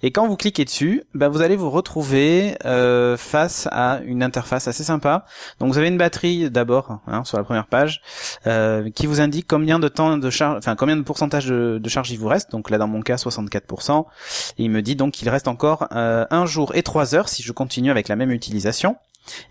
Et 0.03 0.11
quand 0.11 0.27
vous 0.27 0.37
cliquez 0.37 0.65
dessus, 0.65 1.05
bah, 1.15 1.29
vous 1.29 1.41
allez 1.41 1.57
vous 1.57 1.71
retrouver 1.71 2.57
euh, 2.65 3.17
face 3.17 3.69
à 3.73 4.01
une 4.05 4.23
interface 4.23 4.69
assez 4.69 4.85
sympa. 4.85 5.25
Donc 5.59 5.73
vous 5.73 5.79
avez 5.79 5.89
une 5.89 5.97
batterie 5.97 6.51
d'abord 6.51 7.01
hein, 7.07 7.25
sur 7.25 7.39
la 7.39 7.45
première 7.45 7.67
page 7.67 8.03
euh, 8.47 8.91
qui 8.91 9.07
vous 9.07 9.21
indique 9.21 9.47
combien 9.49 9.79
de 9.79 9.89
temps 9.89 10.19
de 10.19 10.31
charge, 10.31 10.59
enfin 10.59 10.77
combien 10.77 10.97
de 10.97 11.03
pourcentage 11.03 11.47
de, 11.47 11.89
charge 11.89 12.11
il 12.11 12.19
vous 12.19 12.29
reste. 12.29 12.51
Donc 12.51 12.71
là 12.71 12.79
dans 12.79 12.89
mon 12.89 13.01
cas 13.01 13.17
64%. 13.17 14.05
Et 14.59 14.65
il 14.65 14.71
me 14.71 14.83
dit 14.83 14.97
donc 14.97 15.15
qu'il 15.15 15.29
reste 15.29 15.49
encore 15.49 15.87
un 15.91 16.47
jour 16.47 16.75
et 16.75 16.83
trois 16.83 17.15
heures 17.15 17.29
si 17.29 17.43
je 17.43 17.53
continue 17.53 17.91
avec 17.91 18.09
la 18.09 18.17
même 18.17 18.31
utilisation. 18.31 18.97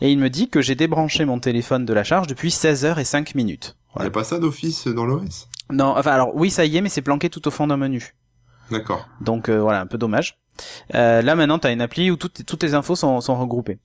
Et 0.01 0.11
il 0.11 0.17
me 0.17 0.29
dit 0.29 0.49
que 0.49 0.61
j'ai 0.61 0.75
débranché 0.75 1.25
mon 1.25 1.39
téléphone 1.39 1.85
de 1.85 1.93
la 1.93 2.03
charge 2.03 2.27
depuis 2.27 2.51
16 2.51 2.85
heures 2.85 2.99
et 2.99 3.05
5 3.05 3.35
minutes. 3.35 3.75
Il 3.97 4.01
n'y 4.01 4.07
a 4.07 4.11
pas 4.11 4.23
ça 4.23 4.39
d'office 4.39 4.87
dans 4.87 5.05
l'OS 5.05 5.47
Non, 5.69 5.95
enfin 5.97 6.11
alors 6.11 6.35
oui 6.35 6.51
ça 6.51 6.65
y 6.65 6.77
est, 6.77 6.81
mais 6.81 6.89
c'est 6.89 7.01
planqué 7.01 7.29
tout 7.29 7.47
au 7.47 7.51
fond 7.51 7.67
d'un 7.67 7.77
menu. 7.77 8.13
D'accord. 8.71 9.07
Donc 9.21 9.49
euh, 9.49 9.59
voilà, 9.59 9.81
un 9.81 9.85
peu 9.85 9.97
dommage. 9.97 10.39
Euh, 10.95 11.21
là 11.21 11.35
maintenant, 11.35 11.59
tu 11.59 11.67
as 11.67 11.71
une 11.71 11.81
appli 11.81 12.11
où 12.11 12.15
toutes, 12.15 12.45
toutes 12.45 12.63
les 12.63 12.73
infos 12.73 12.95
sont, 12.95 13.21
sont 13.21 13.37
regroupées. 13.39 13.77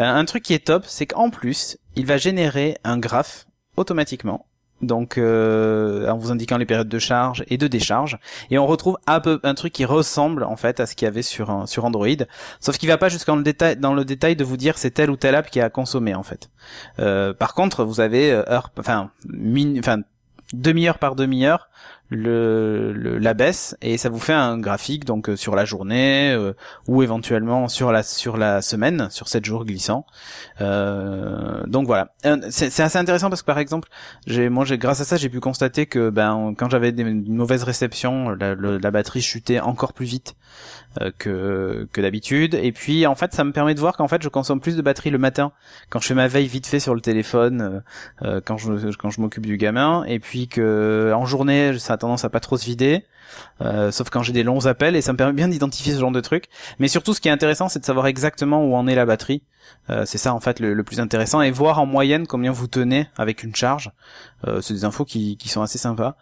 Euh, 0.00 0.04
un 0.04 0.24
truc 0.24 0.42
qui 0.42 0.54
est 0.54 0.66
top, 0.66 0.84
c'est 0.86 1.06
qu'en 1.06 1.30
plus, 1.30 1.78
il 1.96 2.06
va 2.06 2.16
générer 2.16 2.78
un 2.84 2.98
graphe 2.98 3.46
automatiquement 3.76 4.46
donc 4.82 5.18
euh, 5.18 6.08
en 6.08 6.16
vous 6.16 6.30
indiquant 6.30 6.58
les 6.58 6.66
périodes 6.66 6.88
de 6.88 6.98
charge 6.98 7.44
et 7.48 7.56
de 7.56 7.66
décharge. 7.66 8.18
Et 8.50 8.58
on 8.58 8.66
retrouve 8.66 8.98
un 9.06 9.20
peu 9.20 9.40
un 9.42 9.54
truc 9.54 9.72
qui 9.72 9.84
ressemble 9.84 10.44
en 10.44 10.56
fait 10.56 10.80
à 10.80 10.86
ce 10.86 10.94
qu'il 10.94 11.06
y 11.06 11.08
avait 11.08 11.22
sur 11.22 11.64
sur 11.66 11.84
Android. 11.84 12.08
Sauf 12.60 12.78
qu'il 12.78 12.88
va 12.88 12.98
pas 12.98 13.08
jusqu'en 13.08 13.36
le 13.36 13.42
détail 13.42 13.76
dans 13.76 13.94
le 13.94 14.04
détail 14.04 14.36
de 14.36 14.44
vous 14.44 14.56
dire 14.56 14.78
c'est 14.78 14.90
telle 14.90 15.10
ou 15.10 15.16
telle 15.16 15.34
app 15.34 15.50
qui 15.50 15.60
a 15.60 15.70
consommé 15.70 16.14
en 16.14 16.22
fait. 16.22 16.50
Euh, 16.98 17.32
par 17.32 17.54
contre 17.54 17.84
vous 17.84 18.00
avez 18.00 18.30
euh, 18.32 18.42
heure 18.48 18.70
enfin 18.78 19.10
enfin 19.78 19.98
demi-heure 20.52 20.98
par 20.98 21.14
demi-heure 21.14 21.68
le, 22.14 22.92
le, 22.92 23.18
la 23.18 23.34
baisse 23.34 23.76
et 23.82 23.98
ça 23.98 24.08
vous 24.08 24.18
fait 24.18 24.32
un 24.32 24.58
graphique 24.58 25.04
donc 25.04 25.28
euh, 25.28 25.36
sur 25.36 25.54
la 25.54 25.64
journée 25.64 26.32
euh, 26.32 26.52
ou 26.88 27.02
éventuellement 27.02 27.68
sur 27.68 27.92
la 27.92 28.02
sur 28.02 28.36
la 28.36 28.62
semaine 28.62 29.08
sur 29.10 29.28
7 29.28 29.44
jours 29.44 29.64
glissants. 29.64 30.06
Euh, 30.60 31.62
donc 31.66 31.86
voilà, 31.86 32.14
c'est 32.50 32.80
assez 32.80 32.98
intéressant 32.98 33.28
parce 33.28 33.42
que 33.42 33.46
par 33.46 33.58
exemple, 33.58 33.88
j'ai 34.26 34.48
moi 34.48 34.64
j'ai 34.64 34.78
grâce 34.78 35.00
à 35.00 35.04
ça 35.04 35.16
j'ai 35.16 35.28
pu 35.28 35.40
constater 35.40 35.86
que 35.86 36.10
ben 36.10 36.54
quand 36.56 36.70
j'avais 36.70 36.90
une 36.90 37.34
mauvaise 37.34 37.62
réception, 37.62 38.30
la, 38.30 38.54
la, 38.54 38.90
batterie 38.90 39.22
chutait 39.22 39.60
encore 39.60 39.92
plus 39.92 40.06
vite 40.06 40.36
que 41.18 41.88
que 41.92 42.00
d'habitude. 42.00 42.54
Et 42.54 42.72
puis 42.72 43.06
en 43.06 43.14
fait 43.14 43.34
ça 43.34 43.44
me 43.44 43.52
permet 43.52 43.74
de 43.74 43.80
voir 43.80 43.96
qu'en 43.96 44.08
fait 44.08 44.22
je 44.22 44.28
consomme 44.28 44.60
plus 44.60 44.76
de 44.76 44.82
batterie 44.82 45.10
le 45.10 45.18
matin 45.18 45.52
quand 45.90 46.00
je 46.00 46.06
fais 46.06 46.14
ma 46.14 46.28
veille 46.28 46.46
vite 46.46 46.66
fait 46.66 46.80
sur 46.80 46.94
le 46.94 47.00
téléphone 47.00 47.82
quand 48.44 48.56
je 48.56 48.94
quand 48.96 49.10
je 49.10 49.20
m'occupe 49.20 49.46
du 49.46 49.56
gamin. 49.56 50.04
Et 50.06 50.20
puis 50.20 50.48
que 50.48 51.12
en 51.14 51.24
journée 51.26 51.78
ça 51.78 51.96
tendance 52.04 52.24
à 52.24 52.30
pas 52.30 52.40
trop 52.40 52.56
se 52.56 52.64
vider, 52.64 53.04
euh, 53.60 53.90
sauf 53.90 54.10
quand 54.10 54.22
j'ai 54.22 54.32
des 54.32 54.42
longs 54.42 54.66
appels 54.66 54.96
et 54.96 55.00
ça 55.00 55.12
me 55.12 55.16
permet 55.16 55.32
bien 55.32 55.48
d'identifier 55.48 55.94
ce 55.94 56.00
genre 56.00 56.12
de 56.12 56.20
truc. 56.20 56.46
Mais 56.78 56.88
surtout, 56.88 57.14
ce 57.14 57.20
qui 57.20 57.28
est 57.28 57.32
intéressant, 57.32 57.68
c'est 57.68 57.80
de 57.80 57.84
savoir 57.84 58.06
exactement 58.06 58.64
où 58.64 58.74
en 58.74 58.86
est 58.86 58.94
la 58.94 59.06
batterie. 59.06 59.42
Euh, 59.90 60.04
c'est 60.06 60.18
ça 60.18 60.34
en 60.34 60.40
fait 60.40 60.60
le, 60.60 60.82
plus 60.84 61.00
intéressant 61.00 61.40
et 61.40 61.50
voir 61.50 61.78
en 61.78 61.86
moyenne 61.86 62.26
combien 62.26 62.52
vous 62.52 62.66
tenez 62.66 63.08
avec 63.16 63.42
une 63.42 63.54
charge. 63.54 63.90
Euh, 64.46 64.60
c'est 64.60 64.74
des 64.74 64.84
infos 64.84 65.04
qui, 65.04 65.36
qui 65.36 65.48
sont 65.48 65.62
assez 65.62 65.78
sympas. 65.78 66.16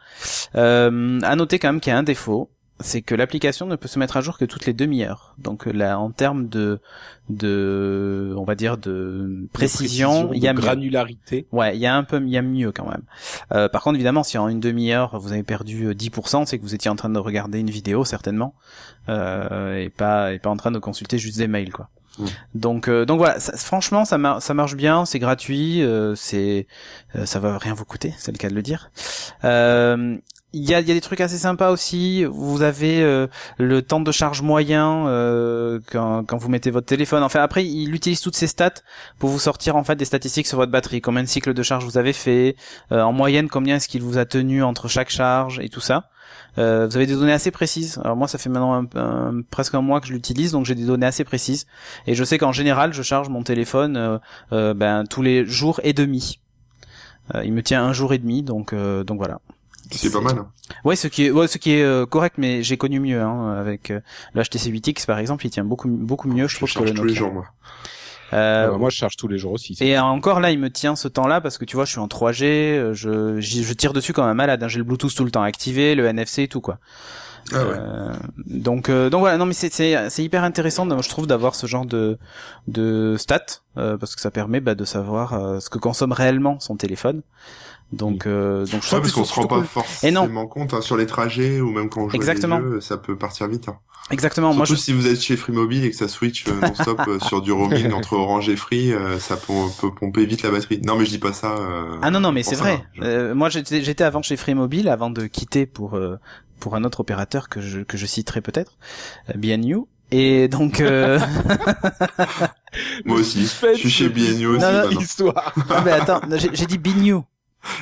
Euh, 0.55 1.21
à 1.23 1.37
noter 1.37 1.59
quand 1.59 1.69
même 1.69 1.81
qu'il 1.81 1.93
y 1.93 1.95
a 1.95 1.99
un 1.99 2.03
défaut, 2.03 2.51
c'est 2.83 3.03
que 3.03 3.15
l'application 3.15 3.67
ne 3.67 3.77
peut 3.77 3.89
se 3.89 3.99
mettre 3.99 4.17
à 4.17 4.21
jour 4.21 4.39
que 4.39 4.45
toutes 4.45 4.67
les 4.67 4.73
demi-heures. 4.73 5.35
Donc 5.39 5.67
là, 5.67 5.99
en 5.99 6.11
termes 6.11 6.49
de, 6.49 6.81
de, 7.29 8.35
on 8.37 8.45
va 8.45 8.55
dire 8.55 8.79
de 8.79 9.49
précision, 9.53 10.33
il 10.33 10.43
y 10.43 10.49
a 10.49 10.55
granularité. 10.55 11.47
Ouais, 11.53 11.77
il 11.77 11.81
y 11.81 11.87
a 11.87 11.97
un 11.97 12.05
peu, 12.05 12.21
il 12.21 12.31
y 12.31 12.37
a 12.37 12.43
mieux 12.43 12.73
quand 12.73 12.89
même. 12.89 13.03
Euh, 13.53 13.69
par 13.69 13.83
contre, 13.83 13.97
évidemment, 13.97 14.23
si 14.23 14.39
en 14.39 14.49
une 14.49 14.61
demi-heure 14.61 15.19
vous 15.19 15.33
avez 15.33 15.43
perdu 15.43 15.95
10%, 15.95 16.43
euh, 16.43 16.45
c'est 16.47 16.59
que 16.59 16.63
vous 16.63 16.75
étiez 16.75 16.91
en 16.91 16.97
train 16.97 17.11
de 17.11 17.19
regarder 17.19 17.59
une 17.61 17.71
vidéo 17.71 18.05
certainement, 18.05 18.55
euh, 19.09 19.77
et 19.77 19.89
pas 19.89 20.33
et 20.33 20.39
pas 20.39 20.51
en 20.51 20.57
train 20.57 20.71
de 20.71 20.79
consulter 20.79 21.19
juste 21.19 21.39
des 21.39 21.49
mails 21.49 21.73
quoi. 21.73 21.89
Mmh. 22.19 22.25
Donc 22.55 22.89
euh, 22.89 23.05
donc 23.07 23.19
voilà, 23.19 23.39
franchement 23.41 24.05
ça, 24.05 24.19
ça 24.41 24.55
marche 24.55 24.77
bien, 24.77 25.05
c'est 25.05 25.19
gratuit, 25.19 25.83
euh, 25.83 26.15
c'est 26.15 26.67
euh, 27.17 27.25
ça 27.25 27.39
va 27.39 27.57
rien 27.59 27.75
vous 27.75 27.85
coûter, 27.85 28.15
c'est 28.19 28.33
le 28.33 28.39
cas 28.39 28.51
de 28.51 28.55
le 28.55 28.63
dire. 28.63 28.91
Euh, 30.55 30.59
il 30.59 30.69
y 30.69 30.75
a, 30.75 30.83
des 30.83 31.01
trucs 31.01 31.21
assez 31.21 31.39
sympas 31.39 31.71
aussi. 31.71 32.25
Vous 32.25 32.63
avez 32.63 33.03
euh, 33.03 33.27
le 33.59 33.83
temps 33.83 34.01
de 34.01 34.13
charge 34.13 34.43
moyen 34.43 35.07
euh, 35.07 35.81
quand, 35.91 36.37
vous 36.37 36.49
mettez 36.49 36.71
votre 36.71 36.87
téléphone. 36.87 37.23
Enfin 37.23 37.41
après, 37.43 37.65
il 37.67 37.95
utilise 37.95 38.21
toutes 38.21 38.37
ces 38.37 38.47
stats 38.47 38.83
pour 39.19 39.31
vous 39.31 39.39
sortir 39.39 39.77
en 39.77 39.85
fait 39.85 39.97
des 39.97 40.05
statistiques 40.05 40.47
sur 40.47 40.59
votre 40.59 40.73
batterie. 40.73 41.01
Combien 41.01 41.23
de 41.23 41.29
cycles 41.29 41.55
de 41.55 41.63
charge 41.63 41.85
vous 41.85 41.99
avez 41.99 42.13
fait 42.13 42.57
euh, 42.93 43.03
En 43.03 43.13
moyenne, 43.13 43.49
combien 43.49 43.77
est-ce 43.77 43.89
qu'il 43.89 44.03
vous 44.03 44.19
a 44.19 44.25
tenu 44.25 44.63
entre 44.63 44.89
chaque 44.89 45.11
charge 45.11 45.59
et 45.61 45.69
tout 45.69 45.81
ça. 45.81 46.09
vous 46.57 46.63
avez 46.63 47.07
des 47.07 47.15
données 47.15 47.33
assez 47.33 47.51
précises. 47.51 47.99
Alors 48.05 48.17
moi, 48.17 48.29
ça 48.29 48.39
fait 48.39 48.51
maintenant 48.51 48.85
presque 49.51 49.75
un 49.75 49.83
mois 49.83 50.01
que 50.01 50.07
je 50.07 50.13
l'utilise, 50.13 50.53
donc 50.53 50.67
j'ai 50.67 50.75
des 50.75 50.85
données 50.85 51.07
assez 51.07 51.25
précises. 51.25 51.67
Et 52.07 52.15
je 52.15 52.25
sais 52.25 52.39
qu'en 52.39 52.53
général, 52.53 52.93
je 52.93 53.03
charge 53.03 53.29
mon 53.29 53.43
téléphone 53.43 54.21
ben, 54.51 55.05
tous 55.09 55.23
les 55.23 55.47
jours 55.47 55.81
et 55.83 55.93
demi. 55.93 56.41
il 57.43 57.53
me 57.53 57.63
tient 57.63 57.83
un 57.85 57.93
jour 57.93 58.13
et 58.13 58.19
demi, 58.19 58.43
donc 58.43 58.75
donc 58.75 59.19
voilà. 59.19 59.39
C'est 59.93 60.13
pas 60.13 60.21
mal. 60.21 60.39
Hein. 60.39 60.49
Ouais, 60.85 60.97
ce 60.97 61.09
qui 61.09 61.27
est, 61.27 61.31
ouais, 61.31 61.49
ce 61.49 61.59
qui 61.59 61.73
est 61.73 61.83
euh, 61.83 62.07
correct, 62.07 62.37
mais 62.39 62.63
j'ai 62.63 62.77
connu 62.77 63.01
mieux. 63.01 63.21
Hein, 63.21 63.57
avec 63.59 63.91
euh, 63.91 64.01
le 64.35 64.43
HTC 64.43 64.71
8X 64.71 65.07
par 65.07 65.19
exemple, 65.19 65.47
il 65.47 65.51
tient 65.51 65.65
beaucoup, 65.65 65.89
beaucoup 65.89 66.29
mieux, 66.29 66.49
je, 66.49 66.57
trouve 66.57 66.73
que 66.73 66.79
le 66.81 66.85
Nokia. 66.87 67.01
tous 67.01 67.09
les 67.09 67.15
jours, 67.15 67.33
moi. 67.33 67.45
Euh, 68.33 68.71
bah, 68.71 68.79
moi, 68.79 68.91
je 68.91 68.97
charge 68.97 69.17
tous 69.17 69.29
les 69.29 69.39
jours 69.39 69.53
aussi. 69.53 69.77
Et 69.81 69.99
encore 69.99 70.41
là, 70.41 70.51
il 70.51 70.59
me 70.59 70.71
tient 70.71 70.97
ce 70.97 71.09
temps-là 71.09 71.41
parce 71.41 71.59
que 71.59 71.65
tu 71.65 71.77
vois, 71.77 71.85
je 71.85 71.91
suis 71.91 72.01
en 72.01 72.07
3G, 72.07 72.45
euh, 72.45 72.95
je, 72.95 73.41
je 73.41 73.73
tire 73.75 73.93
dessus 73.93 74.13
comme 74.13 74.25
un 74.25 74.35
malade. 74.35 74.63
Hein, 74.63 74.69
j'ai 74.69 74.79
le 74.79 74.85
Bluetooth 74.85 75.15
tout 75.15 75.25
le 75.25 75.31
temps 75.31 75.43
activé, 75.43 75.95
le 75.95 76.07
NFC 76.07 76.45
et 76.45 76.49
tout 76.49 76.61
quoi. 76.61 76.79
Ah 77.55 77.65
ouais. 77.65 77.75
euh, 77.77 78.13
donc 78.47 78.91
donc 78.91 79.21
voilà 79.21 79.39
non 79.39 79.47
mais 79.47 79.53
c'est 79.53 79.73
c'est 79.73 80.11
c'est 80.11 80.25
hyper 80.25 80.45
intéressant 80.45 80.89
je 81.01 81.09
trouve 81.09 81.27
d'avoir 81.27 81.55
ce 81.55 81.67
genre 81.67 81.87
de 81.87 82.19
de 82.69 83.17
stats 83.19 83.63
parce 83.75 84.15
que 84.15 84.21
ça 84.21 84.31
permet 84.31 84.61
bah, 84.61 84.75
de 84.75 84.85
savoir 84.85 85.61
ce 85.61 85.71
que 85.71 85.79
consomme 85.79 86.13
réellement 86.13 86.61
son 86.61 86.77
téléphone 86.77 87.23
donc, 87.93 88.27
euh, 88.27 88.65
donc 88.67 88.83
je 88.83 88.95
ouais, 88.95 89.01
parce 89.03 89.13
qu'on 89.13 89.25
se 89.25 89.35
rend 89.35 89.47
pas 89.47 89.63
forcément 89.63 90.47
compte 90.47 90.73
hein, 90.73 90.81
sur 90.81 90.97
les 90.97 91.07
trajets 91.07 91.61
ou 91.61 91.71
même 91.71 91.91
quand 91.91 92.05
on 92.05 92.09
joue 92.09 92.17
Exactement. 92.17 92.59
Jeux, 92.59 92.81
ça 92.81 92.97
peut 92.97 93.17
partir 93.17 93.49
vite. 93.49 93.69
Hein. 93.69 93.77
Exactement. 94.11 94.53
Surtout 94.53 94.73
Moi, 94.73 94.79
si 94.79 94.93
vous 94.93 95.07
êtes 95.07 95.21
chez 95.21 95.37
Free 95.37 95.53
Mobile 95.53 95.85
et 95.85 95.91
que 95.91 95.97
ça 95.97 96.09
switch 96.09 96.47
euh, 96.49 96.53
non-stop 96.63 97.01
euh, 97.07 97.19
sur 97.21 97.43
du 97.43 97.53
roaming 97.53 97.93
entre 97.93 98.15
Orange 98.15 98.49
et 98.49 98.57
Free, 98.57 98.93
euh, 98.93 99.19
ça 99.19 99.37
peut, 99.37 99.53
peut, 99.79 99.95
pomper 99.95 100.25
vite 100.25 100.43
la 100.43 100.51
batterie. 100.51 100.81
Non, 100.85 100.97
mais 100.97 101.05
je 101.05 101.11
dis 101.11 101.19
pas 101.19 101.35
ça. 101.35 101.55
ah 102.01 102.11
non, 102.11 102.21
non, 102.21 102.33
mais 102.33 102.43
c'est 102.43 102.57
vrai. 102.57 102.83
moi, 103.35 103.51
j'étais, 103.51 103.83
j'étais 103.83 104.05
avant 104.05 104.23
chez 104.23 104.37
Free 104.37 104.55
Mobile 104.55 104.89
avant 104.89 105.11
de 105.11 105.27
quitter 105.27 105.67
pour 105.67 106.01
pour 106.63 106.77
un 106.77 106.85
autre 106.85 107.01
opérateur 107.01 107.49
que 107.49 107.61
je 107.61 107.81
que 107.81 107.97
je 107.97 108.07
citerai 108.07 108.41
peut-être, 108.41 108.79
BNU. 109.35 109.79
Et 110.13 110.47
donc, 110.47 110.81
euh... 110.81 111.19
moi 113.05 113.17
aussi, 113.17 113.43
je 113.43 113.75
suis 113.75 113.91
chez 113.91 114.09
BNU 114.09 114.47
aussi. 114.47 114.65
Non, 114.65 114.85
non, 114.85 115.01
histoire. 115.01 115.53
non, 115.69 115.83
mais 115.85 115.91
attends, 115.91 116.21
j'ai 116.37 116.67
dit 116.67 116.79
BNU. 116.79 117.17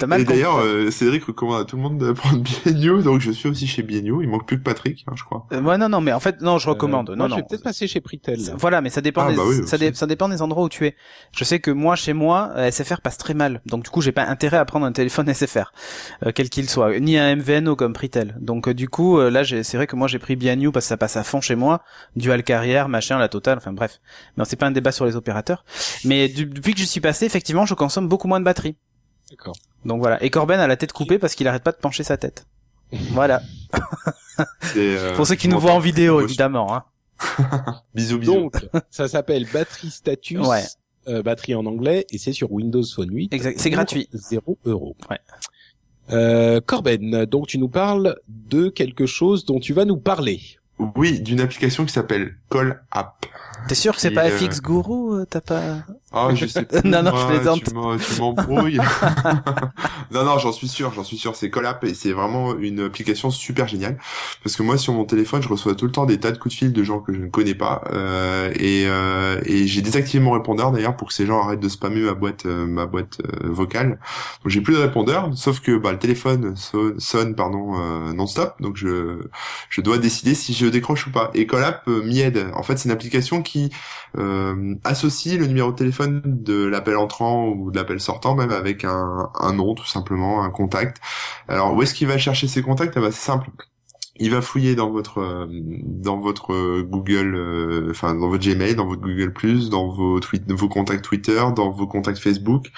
Et 0.03 0.25
d'ailleurs, 0.25 0.59
euh, 0.59 0.91
Cédric 0.91 1.25
recommande 1.25 1.61
à 1.61 1.65
tout 1.65 1.77
le 1.77 1.83
monde 1.83 1.99
de 1.99 2.13
prendre 2.13 2.43
BNU, 2.65 3.03
donc 3.03 3.21
je 3.21 3.31
suis 3.31 3.49
aussi 3.49 3.67
chez 3.67 3.83
BNU. 3.83 4.23
Il 4.23 4.29
manque 4.29 4.47
plus 4.47 4.59
que 4.59 4.63
Patrick, 4.63 5.05
hein, 5.07 5.13
je 5.17 5.25
crois. 5.25 5.47
Euh, 5.53 5.63
ouais, 5.63 5.79
non, 5.79 5.89
non, 5.89 6.01
mais 6.01 6.13
en 6.13 6.21
fait, 6.21 6.41
non, 6.43 6.59
je 6.59 6.69
euh, 6.69 6.73
recommande. 6.73 7.11
non, 7.11 7.17
moi, 7.17 7.29
non. 7.29 7.37
Je 7.37 7.41
vais 7.41 7.47
peut-être 7.49 7.63
passer 7.63 7.87
chez 7.87 8.01
Pritel. 8.01 8.39
Voilà, 8.59 8.83
mais 8.83 8.91
ça 8.91 9.01
dépend. 9.01 9.23
Ah, 9.23 9.31
des, 9.31 9.37
bah 9.37 9.43
ça, 9.67 9.79
ça, 9.95 10.07
dépend 10.07 10.29
des 10.29 10.43
endroits 10.43 10.65
où 10.65 10.69
tu 10.69 10.87
es. 10.87 10.97
Je 11.33 11.45
sais 11.45 11.61
que 11.61 11.71
moi, 11.71 11.97
chez 11.97 12.13
moi, 12.13 12.51
euh, 12.57 12.71
SFR 12.71 13.01
passe 13.01 13.17
très 13.17 13.35
mal, 13.35 13.63
donc 13.67 13.85
du 13.85 13.91
coup, 13.91 14.03
j'ai 14.03 14.13
pas 14.13 14.27
intérêt 14.27 14.59
à 14.59 14.65
prendre 14.65 14.85
un 14.85 14.93
téléphone 14.93 15.33
SFR, 15.35 15.73
quel 16.35 16.51
qu'il 16.51 16.69
soit, 16.69 16.99
ni 16.99 17.17
un 17.17 17.37
MVNO 17.37 17.77
comme 17.77 17.93
Pritel. 17.93 18.37
Donc 18.41 18.69
du 18.69 18.89
coup, 18.89 19.19
là, 19.19 19.45
c'est 19.45 19.77
vrai 19.77 19.87
que 19.87 19.97
moi, 19.97 20.09
j'ai 20.09 20.19
pris 20.19 20.37
BNU 20.37 20.73
parce 20.73 20.85
que 20.85 20.89
ça 20.89 20.97
passe 20.97 21.17
à 21.17 21.25
fond 21.25 21.41
chez 21.41 21.55
moi, 21.55 21.83
dual 22.17 22.43
carrière, 22.43 22.89
machin, 22.89 23.19
la 23.19 23.29
totale, 23.29 23.59
enfin 23.59 23.73
bref. 23.73 24.01
Mais 24.37 24.45
c'est 24.45 24.57
pas 24.57 24.67
un 24.67 24.73
débat 24.73 24.93
sur 24.93 25.07
les 25.07 25.17
opérateurs. 25.17 25.65
Mais 26.05 26.29
depuis 26.29 26.75
que 26.75 26.81
je 26.81 26.85
suis 26.85 27.01
passé, 27.01 27.25
effectivement, 27.25 27.67
je 27.67 27.75
consomme 27.75 28.09
beaucoup 28.09 28.29
moins 28.29 28.41
de 28.41 28.45
batterie. 28.45 28.77
D'accord. 29.31 29.55
Donc 29.85 30.01
voilà. 30.01 30.23
Et 30.23 30.31
Corben 30.31 30.59
a 30.61 30.67
la 30.67 30.77
tête 30.77 30.93
coupée 30.93 31.19
parce 31.19 31.35
qu'il 31.35 31.47
arrête 31.49 31.63
pas 31.63 31.73
de 31.73 31.79
pencher 31.79 32.03
sa 32.03 32.17
tête. 32.17 32.47
Voilà. 33.13 33.41
Euh, 34.77 35.15
Pour 35.15 35.27
ceux 35.27 35.35
qui 35.37 35.47
nous 35.47 35.61
voient 35.61 35.73
en 35.75 35.79
vidéo, 35.79 36.21
évidemment. 36.21 36.75
Hein. 36.75 36.85
bisous, 37.95 38.19
bisous. 38.19 38.35
Donc, 38.35 38.55
ça 38.91 39.07
s'appelle 39.07 39.47
Batterie 39.53 39.91
Status. 39.91 40.47
Ouais. 40.47 40.65
Euh, 41.09 41.23
batterie 41.23 41.55
en 41.55 41.65
anglais 41.67 42.07
et 42.11 42.19
c'est 42.19 42.33
sur 42.33 42.53
Windows 42.53 42.83
Phone 42.83 43.11
8. 43.11 43.33
Exact. 43.33 43.59
C'est 43.59 43.71
gratuit. 43.71 44.09
0 44.13 44.59
euros. 44.65 44.97
Ouais. 45.09 45.19
Euh, 46.11 46.61
Corben, 46.61 47.25
donc 47.25 47.47
tu 47.47 47.59
nous 47.59 47.69
parles 47.69 48.17
de 48.29 48.69
quelque 48.69 49.07
chose 49.07 49.45
dont 49.45 49.61
tu 49.61 49.73
vas 49.73 49.85
nous 49.85 49.97
parler. 49.97 50.41
Oui, 50.97 51.21
d'une 51.21 51.41
application 51.41 51.85
qui 51.85 51.93
s'appelle 51.93 52.37
Call 52.51 52.83
App. 52.91 53.27
T'es 53.69 53.75
sûr 53.75 53.95
que 53.95 54.01
c'est 54.01 54.11
pas 54.11 54.29
FX 54.31 54.61
Guru 54.61 55.21
euh, 55.21 55.25
T'as 55.29 55.41
pas 55.41 55.61
Ah, 56.13 56.31
je 56.35 56.47
sais 56.49 56.65
pas. 56.65 56.81
non, 56.83 57.03
non, 57.03 57.17
je 57.17 57.27
plaisante. 57.27 57.63
Tu 57.65 58.21
m'embrouilles. 58.21 58.79
non, 60.11 60.25
non, 60.25 60.39
j'en 60.39 60.53
suis 60.53 60.69
sûr, 60.69 60.93
j'en 60.93 61.05
suis 61.05 61.17
sûr. 61.19 61.37
C'est 61.37 61.51
Collap 61.51 61.85
et 61.85 61.95
c'est 61.95 62.13
vraiment 62.13 62.57
une 62.57 62.81
application 62.81 63.31
super 63.31 63.69
géniale 63.69 63.99
parce 64.43 64.57
que 64.57 64.63
moi, 64.63 64.79
sur 64.79 64.93
mon 64.93 65.05
téléphone, 65.05 65.43
je 65.43 65.49
reçois 65.49 65.75
tout 65.75 65.87
le 65.87 65.93
temps 65.93 66.07
des 66.07 66.19
tas 66.19 66.33
de 66.33 66.39
coups 66.39 66.55
de 66.55 66.59
fil 66.59 66.73
de 66.73 66.83
gens 66.83 67.01
que 67.01 67.13
je 67.13 67.19
ne 67.19 67.29
connais 67.29 67.55
pas 67.55 67.83
euh, 67.93 68.51
et, 68.57 68.85
euh, 68.87 69.41
et 69.45 69.67
j'ai 69.67 69.83
désactivé 69.83 70.23
mon 70.23 70.33
répondeur 70.33 70.73
d'ailleurs 70.73 70.97
pour 70.97 71.09
que 71.09 71.15
ces 71.15 71.27
gens 71.27 71.43
arrêtent 71.43 71.61
de 71.61 71.69
spammer 71.69 72.01
ma 72.01 72.15
boîte, 72.15 72.47
euh, 72.47 72.67
ma 72.67 72.87
boîte 72.87 73.19
euh, 73.25 73.49
vocale. 73.51 73.99
Donc 74.43 74.51
j'ai 74.51 74.61
plus 74.61 74.75
de 74.75 74.81
répondeur, 74.81 75.31
sauf 75.37 75.61
que 75.61 75.77
bah, 75.77 75.93
le 75.93 75.99
téléphone 75.99 76.57
sonne, 76.57 76.99
sonne 76.99 77.35
pardon 77.35 77.61
non-stop, 78.15 78.55
donc 78.61 78.77
je 78.77 79.21
je 79.69 79.81
dois 79.81 79.99
décider 79.99 80.35
si 80.35 80.53
je 80.55 80.67
décroche 80.67 81.07
ou 81.07 81.13
pas. 81.13 81.31
Et 81.35 81.47
Collap 81.47 81.87
m'y 81.87 82.21
aide. 82.21 82.47
En 82.55 82.63
fait, 82.63 82.79
c'est 82.79 82.89
une 82.89 82.93
application 82.93 83.43
qui 83.43 83.50
associe 84.85 85.39
le 85.39 85.47
numéro 85.47 85.73
de 85.73 85.77
téléphone 85.77 86.23
de 86.25 86.65
l'appel 86.67 86.97
entrant 86.97 87.49
ou 87.49 87.71
de 87.71 87.77
l'appel 87.77 88.01
sortant 88.01 88.35
même 88.35 88.51
avec 88.51 88.85
un, 88.85 89.31
un 89.39 89.53
nom 89.53 89.75
tout 89.75 89.87
simplement, 89.87 90.43
un 90.45 90.51
contact. 90.51 90.99
Alors 91.49 91.75
où 91.75 91.83
est-ce 91.83 91.95
qu'il 91.95 92.09
va 92.09 92.19
chercher 92.19 92.49
ses 92.49 92.63
contacts? 92.63 92.97
Eh 92.97 93.01
ben, 93.01 93.11
C'est 93.11 93.25
simple 93.25 93.51
il 94.21 94.31
va 94.31 94.43
fouiller 94.43 94.75
dans 94.75 94.91
votre 94.91 95.19
euh, 95.19 95.47
dans 95.49 96.21
votre 96.21 96.53
euh, 96.53 96.87
Google, 96.87 97.35
euh, 97.35 97.93
dans 98.03 98.29
votre 98.29 98.45
Gmail, 98.45 98.75
dans 98.75 98.87
votre 98.87 99.01
Google 99.01 99.33
dans 99.71 99.89
vos 99.89 100.21
tweets, 100.21 100.51
vos 100.53 100.69
contacts 100.69 101.03
Twitter, 101.03 101.43
dans 101.57 101.71
vos 101.71 101.87
contacts 101.87 102.19
Facebook. 102.19 102.71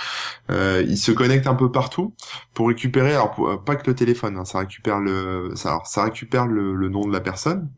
il 0.49 0.97
se 0.97 1.11
connecte 1.11 1.47
un 1.47 1.55
peu 1.55 1.71
partout 1.73 2.15
pour 2.55 2.69
récupérer, 2.69 3.13
alors 3.13 3.63
pas 3.65 3.75
que 3.77 3.91
le 3.91 3.95
téléphone, 3.95 4.37
hein, 4.37 4.45
ça 4.45 4.61
récupère 4.61 5.01
le, 5.01 5.53
ça, 5.57 5.81
récupère 5.97 6.47
le, 6.47 6.89
nom 6.89 7.07
de 7.07 7.13
la 7.13 7.21
personne. 7.21 7.69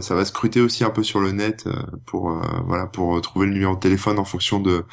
ça 0.00 0.14
va 0.14 0.24
scruter 0.24 0.60
aussi 0.60 0.84
un 0.84 0.90
peu 0.90 1.02
sur 1.02 1.20
le 1.20 1.32
net 1.32 1.68
pour 2.04 2.32
voilà 2.66 2.86
pour 2.86 3.20
trouver 3.22 3.46
le 3.46 3.52
numéro 3.54 3.74
de 3.74 3.80
téléphone 3.80 4.18
en 4.18 4.24
fonction 4.24 4.60
de 4.60 4.84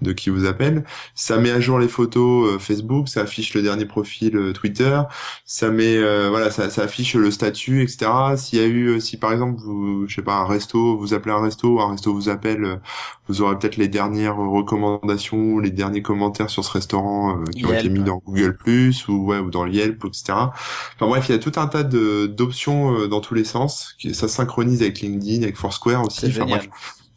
de 0.00 0.12
qui 0.12 0.30
vous 0.30 0.46
appelle. 0.46 0.84
Ça 1.14 1.38
met 1.38 1.50
à 1.50 1.60
jour 1.60 1.78
les 1.78 1.88
photos 1.88 2.60
Facebook, 2.60 3.08
ça 3.08 3.22
affiche 3.22 3.52
le 3.54 3.62
dernier 3.62 3.84
profil 3.84 4.52
Twitter, 4.54 5.00
ça 5.44 5.70
met 5.70 5.98
voilà 6.28 6.50
ça 6.50 6.82
affiche 6.82 7.14
le 7.14 7.30
statut 7.30 7.67
dessus, 7.68 7.82
etc. 7.82 8.10
S'il 8.36 8.58
y 8.58 8.62
a 8.62 8.66
eu, 8.66 9.00
si 9.00 9.16
par 9.16 9.32
exemple 9.32 9.60
vous, 9.60 10.06
je 10.08 10.14
sais 10.16 10.22
pas, 10.22 10.36
un 10.36 10.46
resto, 10.46 10.96
vous 10.96 11.14
appelez 11.14 11.34
un 11.34 11.42
resto, 11.42 11.80
un 11.80 11.90
resto 11.90 12.12
vous 12.12 12.28
appelle, 12.28 12.80
vous 13.28 13.42
aurez 13.42 13.58
peut-être 13.58 13.76
les 13.76 13.88
dernières 13.88 14.36
recommandations, 14.36 15.58
les 15.58 15.70
derniers 15.70 16.02
commentaires 16.02 16.50
sur 16.50 16.64
ce 16.64 16.72
restaurant 16.72 17.42
qui 17.54 17.66
ont 17.66 17.72
été 17.72 17.88
mis 17.88 18.02
dans 18.02 18.22
Google 18.24 18.56
Plus 18.56 19.06
ou 19.08 19.26
ouais 19.26 19.38
ou 19.38 19.50
dans 19.50 19.66
Yelp, 19.66 20.04
etc. 20.04 20.24
Enfin 20.32 21.06
bref, 21.06 21.28
il 21.28 21.32
y 21.32 21.34
a 21.34 21.38
tout 21.38 21.52
un 21.56 21.66
tas 21.66 21.82
de 21.82 22.26
d'options 22.26 23.06
dans 23.06 23.20
tous 23.20 23.34
les 23.34 23.44
sens. 23.44 23.96
Ça 24.12 24.28
synchronise 24.28 24.82
avec 24.82 25.00
LinkedIn, 25.00 25.42
avec 25.42 25.56
Foursquare 25.56 26.04
aussi. 26.04 26.20
C'est 26.20 26.30
génial. 26.30 26.62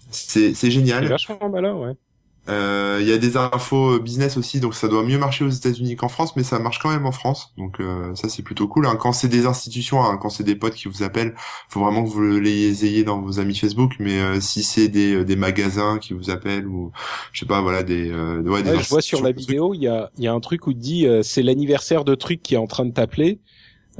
C'est 0.10 0.54
c'est 0.54 0.72
génial. 0.72 1.04
C'est 1.04 1.10
vachement 1.10 1.50
malin, 1.50 1.76
ouais. 1.76 1.94
Euh, 2.52 2.98
il 3.02 3.08
y 3.08 3.14
a 3.14 3.18
des 3.18 3.38
infos 3.38 4.00
business 4.00 4.36
aussi, 4.38 4.60
donc 4.60 4.76
ça 4.76 4.88
doit 4.88 5.04
mieux 5.04 5.18
marcher 5.18 5.46
aux 5.46 5.50
États-Unis 5.50 5.96
qu'en 5.96 6.10
France, 6.10 6.36
mais 6.36 6.44
ça 6.44 6.60
marche 6.60 6.80
quand 6.80 6.90
même 6.90 7.06
en 7.06 7.12
France. 7.12 7.54
Donc 7.58 7.80
euh, 7.80 8.14
ça 8.16 8.30
c'est 8.30 8.44
plutôt 8.44 8.68
cool. 8.68 8.86
Hein. 8.86 8.98
Quand 9.00 9.14
c'est 9.14 9.30
des 9.30 9.46
institutions, 9.46 10.04
hein, 10.04 10.18
quand 10.22 10.30
c'est 10.30 10.44
des 10.44 10.56
potes 10.56 10.76
qui 10.76 10.88
vous 10.88 11.04
appellent, 11.04 11.34
faut 11.70 11.80
vraiment 11.80 12.04
que 12.04 12.10
vous 12.10 12.22
les 12.22 12.86
ayez 12.86 13.04
dans 13.04 13.22
vos 13.22 13.40
amis 13.40 13.56
Facebook. 13.56 13.94
Mais 14.00 14.20
euh, 14.20 14.42
si 14.42 14.64
c'est 14.64 14.90
des, 14.90 15.24
des 15.24 15.36
magasins 15.36 15.98
qui 15.98 16.14
vous 16.14 16.30
appellent 16.30 16.68
ou 16.68 16.92
je 17.32 17.40
sais 17.40 17.46
pas, 17.46 17.62
voilà 17.62 17.84
des, 17.84 18.12
ouais, 18.12 18.64
des 18.64 18.78
je 18.78 18.90
vois 18.90 19.02
sur 19.02 19.24
la 19.24 19.32
vidéo, 19.32 19.74
il 19.74 19.84
y 19.84 19.88
a 19.88 20.12
y 20.18 20.28
a 20.28 20.34
un 20.34 20.40
truc 20.40 20.68
où 20.68 20.72
il 20.72 20.78
dit 20.78 21.08
c'est 21.24 21.44
l'anniversaire 21.44 22.04
de 22.04 22.16
truc 22.16 22.42
qui 22.44 22.56
est 22.56 22.58
en 22.58 22.68
train 22.68 22.86
de 22.86 22.92
t'appeler. 22.92 23.40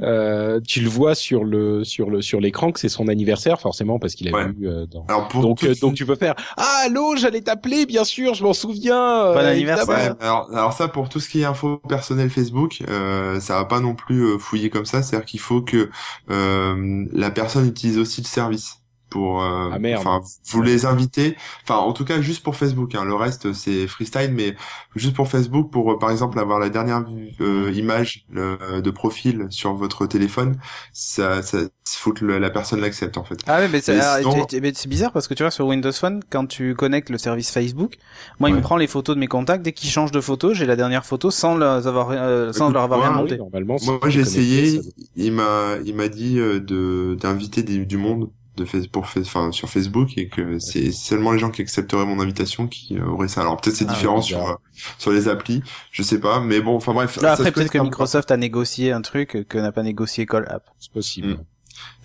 Euh, 0.00 0.58
tu 0.66 0.80
le 0.80 0.88
vois 0.88 1.14
sur 1.14 1.44
le 1.44 1.84
sur 1.84 2.08
le 2.08 2.22
sur 2.22 2.40
l'écran 2.40 2.72
que 2.72 2.80
c'est 2.80 2.88
son 2.88 3.08
anniversaire 3.08 3.60
forcément 3.60 3.98
parce 3.98 4.14
qu'il 4.14 4.34
a 4.34 4.46
vu 4.46 4.66
euh, 4.66 4.86
dans... 4.86 5.04
alors 5.06 5.28
pour 5.28 5.42
donc 5.42 5.62
euh, 5.64 5.74
donc 5.80 5.94
tu 5.94 6.06
peux 6.06 6.14
faire 6.14 6.34
ah 6.56 6.84
allô 6.86 7.14
j'allais 7.16 7.42
t'appeler 7.42 7.84
bien 7.84 8.04
sûr 8.04 8.32
je 8.32 8.42
m'en 8.42 8.54
souviens 8.54 9.32
bon 9.34 9.38
anniversaire. 9.38 10.16
Alors 10.20 10.48
alors 10.50 10.72
ça 10.72 10.88
pour 10.88 11.10
tout 11.10 11.20
ce 11.20 11.28
qui 11.28 11.42
est 11.42 11.44
info 11.44 11.76
personnelle 11.88 12.30
Facebook 12.30 12.82
ça 12.86 13.54
va 13.54 13.64
pas 13.66 13.80
non 13.80 13.94
plus 13.94 14.38
fouiller 14.38 14.70
comme 14.70 14.86
ça. 14.86 15.02
C'est 15.02 15.16
à 15.16 15.18
dire 15.18 15.26
qu'il 15.26 15.40
faut 15.40 15.60
que 15.60 15.90
la 16.28 17.30
personne 17.30 17.68
utilise 17.68 17.98
aussi 17.98 18.22
le 18.22 18.26
service 18.26 18.81
pour 19.12 19.42
euh, 19.42 19.68
ah, 19.70 19.78
merde. 19.78 20.00
enfin 20.00 20.22
vous 20.46 20.62
les 20.62 20.86
invitez. 20.86 21.36
Enfin 21.64 21.76
en 21.76 21.92
tout 21.92 22.06
cas 22.06 22.22
juste 22.22 22.42
pour 22.42 22.56
Facebook 22.56 22.94
hein. 22.94 23.04
le 23.04 23.14
reste 23.14 23.52
c'est 23.52 23.86
freestyle 23.86 24.32
mais 24.32 24.56
juste 24.96 25.14
pour 25.14 25.28
Facebook 25.28 25.70
pour 25.70 25.92
euh, 25.92 25.98
par 25.98 26.10
exemple 26.10 26.38
avoir 26.38 26.58
la 26.58 26.70
dernière 26.70 27.04
euh, 27.42 27.70
image 27.74 28.24
de 28.30 28.90
profil 28.90 29.46
sur 29.50 29.74
votre 29.74 30.06
téléphone 30.06 30.56
ça 30.94 31.42
ça 31.42 31.58
faut 31.84 32.14
que 32.14 32.24
la 32.24 32.48
personne 32.48 32.80
l'accepte 32.80 33.18
en 33.18 33.24
fait. 33.24 33.38
Ah 33.46 33.58
ouais, 33.58 33.68
mais 33.68 33.80
c'est 33.82 34.88
bizarre 34.88 35.12
parce 35.12 35.28
que 35.28 35.34
tu 35.34 35.42
vois 35.42 35.50
sur 35.50 35.66
Windows 35.66 35.92
Phone 35.92 36.22
quand 36.30 36.46
tu 36.46 36.74
connectes 36.74 37.10
le 37.10 37.18
service 37.18 37.50
Facebook 37.50 37.98
moi 38.40 38.48
il 38.48 38.56
me 38.56 38.62
prend 38.62 38.78
les 38.78 38.86
photos 38.86 39.14
de 39.14 39.20
mes 39.20 39.26
contacts. 39.26 39.62
Dès 39.62 39.72
qu'il 39.72 39.90
change 39.90 40.10
de 40.10 40.22
photo 40.22 40.54
j'ai 40.54 40.64
la 40.64 40.76
dernière 40.76 41.04
photo 41.04 41.30
sans 41.30 41.54
les 41.54 41.86
avoir 41.86 42.54
sans 42.54 42.70
leur 42.70 42.82
avoir 42.82 43.02
rien 43.02 43.10
monté 43.10 43.36
normalement 43.36 43.76
moi 43.84 44.08
j'ai 44.08 44.20
essayé. 44.20 44.80
il 45.16 45.32
m'a 45.32 45.74
il 45.84 45.94
m'a 45.94 46.08
dit 46.08 46.36
de 46.36 47.14
d'inviter 47.20 47.62
du 47.62 47.96
monde 47.98 48.30
de 48.56 48.64
pour 48.86 49.04
enfin 49.16 49.50
sur 49.50 49.68
Facebook 49.68 50.16
et 50.18 50.28
que 50.28 50.58
c'est 50.58 50.92
seulement 50.92 51.32
les 51.32 51.38
gens 51.38 51.50
qui 51.50 51.62
accepteraient 51.62 52.04
mon 52.04 52.20
invitation 52.20 52.66
qui 52.66 52.98
euh, 52.98 53.06
auraient 53.06 53.28
ça. 53.28 53.40
Alors 53.40 53.58
peut-être 53.58 53.76
c'est 53.76 53.86
ah, 53.88 53.92
différent 53.92 54.20
sur 54.20 54.46
euh, 54.46 54.54
sur 54.98 55.10
les 55.10 55.28
applis, 55.28 55.62
je 55.90 56.02
sais 56.02 56.20
pas, 56.20 56.40
mais 56.40 56.60
bon, 56.60 56.76
enfin 56.76 56.92
bref. 56.92 57.18
après 57.22 57.52
peut-être 57.52 57.72
que 57.72 57.78
Microsoft 57.78 58.30
a 58.30 58.36
négocié 58.36 58.92
un 58.92 59.00
truc 59.00 59.46
que 59.48 59.58
n'a 59.58 59.72
pas 59.72 59.82
négocié 59.82 60.26
Call 60.26 60.46
App. 60.48 60.70
C'est 60.78 60.92
possible. 60.92 61.28
Mm. 61.28 61.44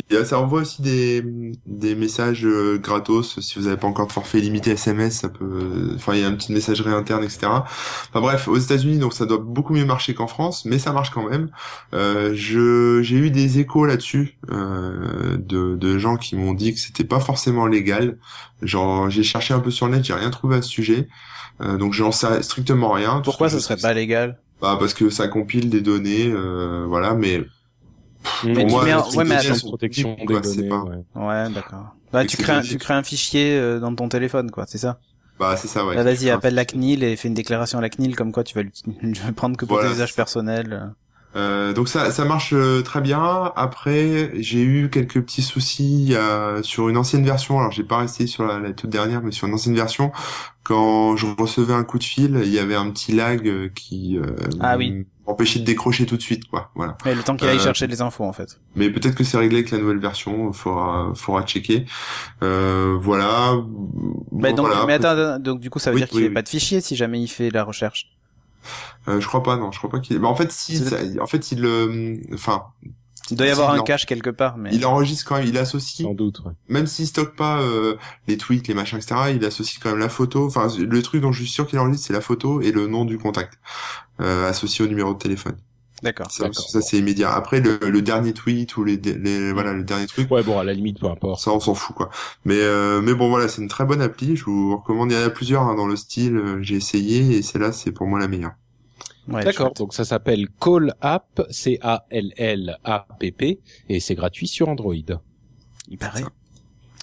Et 0.09 0.23
ça 0.23 0.39
envoie 0.39 0.61
aussi 0.61 0.81
des, 0.81 1.21
des 1.65 1.93
messages 1.95 2.45
euh, 2.45 2.77
gratos. 2.77 3.41
Si 3.41 3.59
vous 3.59 3.65
n'avez 3.65 3.75
pas 3.75 3.87
encore 3.87 4.07
de 4.07 4.11
forfait 4.13 4.39
limité 4.39 4.71
SMS, 4.71 5.19
ça 5.19 5.27
peut. 5.29 5.91
Enfin, 5.95 6.13
il 6.13 6.21
y 6.21 6.23
a 6.23 6.29
une 6.29 6.37
petite 6.37 6.51
messagerie 6.51 6.93
interne, 6.93 7.25
etc. 7.25 7.47
Enfin 7.47 8.21
bref, 8.21 8.47
aux 8.47 8.57
États-Unis, 8.57 8.99
donc 8.99 9.13
ça 9.13 9.25
doit 9.25 9.37
beaucoup 9.37 9.73
mieux 9.73 9.83
marcher 9.83 10.13
qu'en 10.13 10.27
France, 10.27 10.63
mais 10.63 10.79
ça 10.79 10.93
marche 10.93 11.09
quand 11.09 11.29
même. 11.29 11.49
Euh, 11.93 12.31
je 12.33 13.01
j'ai 13.01 13.17
eu 13.17 13.31
des 13.31 13.59
échos 13.59 13.85
là-dessus 13.85 14.37
euh, 14.49 15.35
de, 15.37 15.75
de 15.75 15.97
gens 15.97 16.15
qui 16.15 16.37
m'ont 16.37 16.53
dit 16.53 16.73
que 16.73 16.79
c'était 16.79 17.03
pas 17.03 17.19
forcément 17.19 17.67
légal. 17.67 18.17
Genre, 18.61 19.09
j'ai 19.09 19.23
cherché 19.23 19.53
un 19.53 19.59
peu 19.59 19.71
sur 19.71 19.87
le 19.87 19.95
net, 19.95 20.05
j'ai 20.05 20.13
rien 20.13 20.29
trouvé 20.29 20.55
à 20.55 20.61
ce 20.61 20.69
sujet. 20.69 21.09
Euh, 21.61 21.77
donc 21.77 21.93
j'en 21.93 22.11
sais 22.11 22.41
strictement 22.43 22.91
rien. 22.91 23.21
Pourquoi 23.23 23.49
ce 23.49 23.59
serait 23.59 23.77
pas 23.77 23.93
légal? 23.93 24.39
Bah 24.61 24.77
parce 24.79 24.93
que 24.93 25.09
ça 25.09 25.27
compile 25.27 25.69
des 25.69 25.81
données, 25.81 26.27
euh, 26.27 26.85
voilà, 26.87 27.13
mais 27.13 27.43
mais 28.43 28.65
tu 28.65 28.75
mets, 28.75 28.93
ouais, 28.93 29.23
mais 29.23 29.35
attends. 29.35 29.67
protection 29.67 30.15
des 30.15 30.39
données. 30.39 30.71
Ouais, 31.15 31.49
d'accord. 31.49 31.95
Bah, 32.11 32.25
tu 32.25 32.37
crées, 32.37 32.53
un, 32.53 32.61
tu 32.61 32.77
crées 32.77 32.93
un 32.93 33.03
fichier 33.03 33.57
euh, 33.57 33.79
dans 33.79 33.93
ton 33.93 34.07
téléphone, 34.07 34.49
quoi, 34.51 34.65
c'est 34.67 34.77
ça? 34.77 34.99
Bah, 35.39 35.55
c'est 35.57 35.67
ça, 35.67 35.85
ouais. 35.85 35.95
Bah, 35.95 36.03
vas-y, 36.03 36.29
appelle 36.29 36.55
la 36.55 36.65
CNIL 36.65 37.03
et 37.03 37.15
fais 37.15 37.27
une 37.27 37.33
déclaration 37.33 37.79
à 37.79 37.81
la 37.81 37.89
CNIL 37.89 38.15
comme 38.15 38.31
quoi 38.31 38.43
tu 38.43 38.55
vas, 38.55 38.63
le 38.63 39.31
prendre 39.35 39.57
que 39.57 39.65
pour 39.65 39.79
tes 39.79 39.91
usages 39.91 40.15
personnels. 40.15 40.93
Euh, 41.37 41.71
donc 41.71 41.87
ça, 41.87 42.09
ça 42.11 42.25
marche 42.25 42.53
euh, 42.53 42.81
très 42.81 43.01
bien. 43.01 43.51
Après, 43.55 44.31
j'ai 44.35 44.61
eu 44.61 44.89
quelques 44.89 45.21
petits 45.21 45.43
soucis 45.43 46.09
euh, 46.13 46.63
sur 46.63 46.89
une 46.89 46.97
ancienne 46.97 47.23
version. 47.23 47.59
Alors, 47.59 47.71
j'ai 47.71 47.83
pas 47.83 47.97
resté 47.97 48.25
sur 48.25 48.45
la, 48.45 48.59
la, 48.59 48.73
toute 48.73 48.89
dernière, 48.89 49.21
mais 49.21 49.31
sur 49.31 49.47
une 49.47 49.53
ancienne 49.53 49.75
version, 49.75 50.11
quand 50.63 51.15
je 51.15 51.27
recevais 51.37 51.73
un 51.73 51.83
coup 51.83 51.99
de 51.99 52.03
fil, 52.03 52.41
il 52.43 52.51
y 52.51 52.59
avait 52.59 52.75
un 52.75 52.89
petit 52.89 53.13
lag 53.13 53.47
euh, 53.47 53.69
qui 53.69 54.19
ah, 54.59 54.77
oui. 54.77 55.05
m'empêchait 55.27 55.59
de 55.59 55.65
décrocher 55.65 56.07
tout 56.07 56.17
de 56.17 56.21
suite, 56.23 56.47
quoi. 56.47 56.71
Voilà. 56.73 56.97
Mais 57.05 57.13
le 57.13 57.21
temps 57.21 57.35
qu'il 57.35 57.47
aille 57.47 57.59
chercher 57.59 57.85
les 57.85 58.01
infos, 58.01 58.23
en 58.23 58.33
fait. 58.33 58.59
Mais 58.75 58.89
peut-être 58.89 59.15
que 59.15 59.23
c'est 59.23 59.37
réglé 59.37 59.59
avec 59.59 59.71
la 59.71 59.77
nouvelle 59.77 59.99
version. 59.99 60.51
Faudra, 60.53 61.11
faudra 61.13 61.43
checker. 61.43 61.85
voilà. 62.41 63.57
Mais 64.31 64.53
donc, 64.53 64.69
mais 64.87 64.93
attends, 64.93 65.37
donc 65.37 65.59
du 65.59 65.69
coup, 65.69 65.77
ça 65.77 65.91
veut 65.91 65.97
dire 65.97 66.09
qu'il 66.09 66.21
n'y 66.21 66.27
a 66.27 66.31
pas 66.31 66.41
de 66.41 66.49
fichier 66.49 66.81
si 66.81 66.95
jamais 66.95 67.21
il 67.21 67.27
fait 67.27 67.51
la 67.51 67.63
recherche. 67.63 68.16
Euh, 69.07 69.19
je 69.19 69.27
crois 69.27 69.43
pas, 69.43 69.57
non, 69.57 69.71
je 69.71 69.77
crois 69.77 69.89
pas 69.89 69.99
qu'il. 69.99 70.17
Bah, 70.19 70.27
en 70.27 70.35
fait, 70.35 70.51
si, 70.51 70.81
en 71.19 71.27
fait, 71.27 71.51
il, 71.51 71.65
euh, 71.65 72.17
enfin. 72.33 72.63
Il 73.29 73.35
doit 73.35 73.47
y 73.47 73.49
avoir 73.49 73.71
un 73.71 73.83
cache 73.83 74.05
quelque 74.05 74.29
part, 74.29 74.57
mais. 74.57 74.69
Il 74.73 74.85
enregistre 74.85 75.25
quand 75.27 75.37
même, 75.37 75.47
il 75.47 75.57
associe. 75.57 76.07
Sans 76.07 76.13
doute, 76.13 76.39
ouais. 76.45 76.53
Même 76.69 76.87
s'il 76.87 77.07
stocke 77.07 77.35
pas 77.35 77.59
euh, 77.61 77.97
les 78.27 78.37
tweets, 78.37 78.67
les 78.67 78.73
machins, 78.73 78.97
etc., 78.97 79.15
il 79.35 79.43
associe 79.43 79.79
quand 79.81 79.89
même 79.89 79.99
la 79.99 80.09
photo. 80.09 80.45
Enfin, 80.45 80.67
le 80.77 81.01
truc 81.01 81.21
dont 81.21 81.31
je 81.31 81.43
suis 81.43 81.51
sûr 81.51 81.67
qu'il 81.67 81.79
enregistre, 81.79 82.07
c'est 82.07 82.13
la 82.13 82.21
photo 82.21 82.61
et 82.61 82.71
le 82.71 82.87
nom 82.87 83.05
du 83.05 83.17
contact 83.17 83.59
euh, 84.21 84.47
associé 84.47 84.85
au 84.85 84.87
numéro 84.87 85.13
de 85.13 85.19
téléphone. 85.19 85.57
D'accord. 86.03 86.29
Ça, 86.29 86.51
ça 86.53 86.81
c'est 86.81 86.97
immédiat. 86.97 87.33
Après 87.33 87.59
le, 87.59 87.79
le, 87.81 88.01
dernier 88.01 88.33
tweet 88.33 88.77
ou 88.77 88.83
les, 88.83 88.97
les, 88.97 89.51
voilà 89.51 89.73
le 89.73 89.83
dernier 89.83 90.05
truc. 90.05 90.29
Ouais 90.29 90.43
bon 90.43 90.59
à 90.59 90.63
la 90.63 90.73
limite 90.73 90.99
peu 90.99 91.07
importe. 91.07 91.41
Ça 91.41 91.51
on 91.51 91.59
s'en 91.59 91.73
fout 91.73 91.95
quoi. 91.95 92.09
Mais 92.45 92.59
euh, 92.59 93.01
mais 93.01 93.15
bon 93.15 93.29
voilà 93.29 93.47
c'est 93.47 93.61
une 93.61 93.67
très 93.67 93.85
bonne 93.85 94.01
appli. 94.01 94.35
Je 94.35 94.45
vous 94.45 94.77
recommande. 94.77 95.11
Il 95.11 95.17
y 95.17 95.21
en 95.21 95.25
a 95.25 95.29
plusieurs 95.29 95.63
hein, 95.63 95.75
dans 95.75 95.87
le 95.87 95.95
style. 95.95 96.39
J'ai 96.61 96.75
essayé 96.75 97.37
et 97.37 97.41
celle-là 97.41 97.71
c'est 97.71 97.91
pour 97.91 98.05
moi 98.05 98.19
la 98.19 98.27
meilleure. 98.27 98.53
D'accord, 99.27 99.73
donc 99.73 99.93
ça 99.93 100.05
s'appelle 100.05 100.47
Call 100.59 100.93
App, 101.01 101.41
C-A-L-L-A-P-P, 101.49 101.99
et 103.89 103.99
c'est 103.99 104.15
gratuit 104.15 104.47
sur 104.47 104.69
Android. 104.69 104.95
Il 105.89 105.97
paraît. 105.97 106.23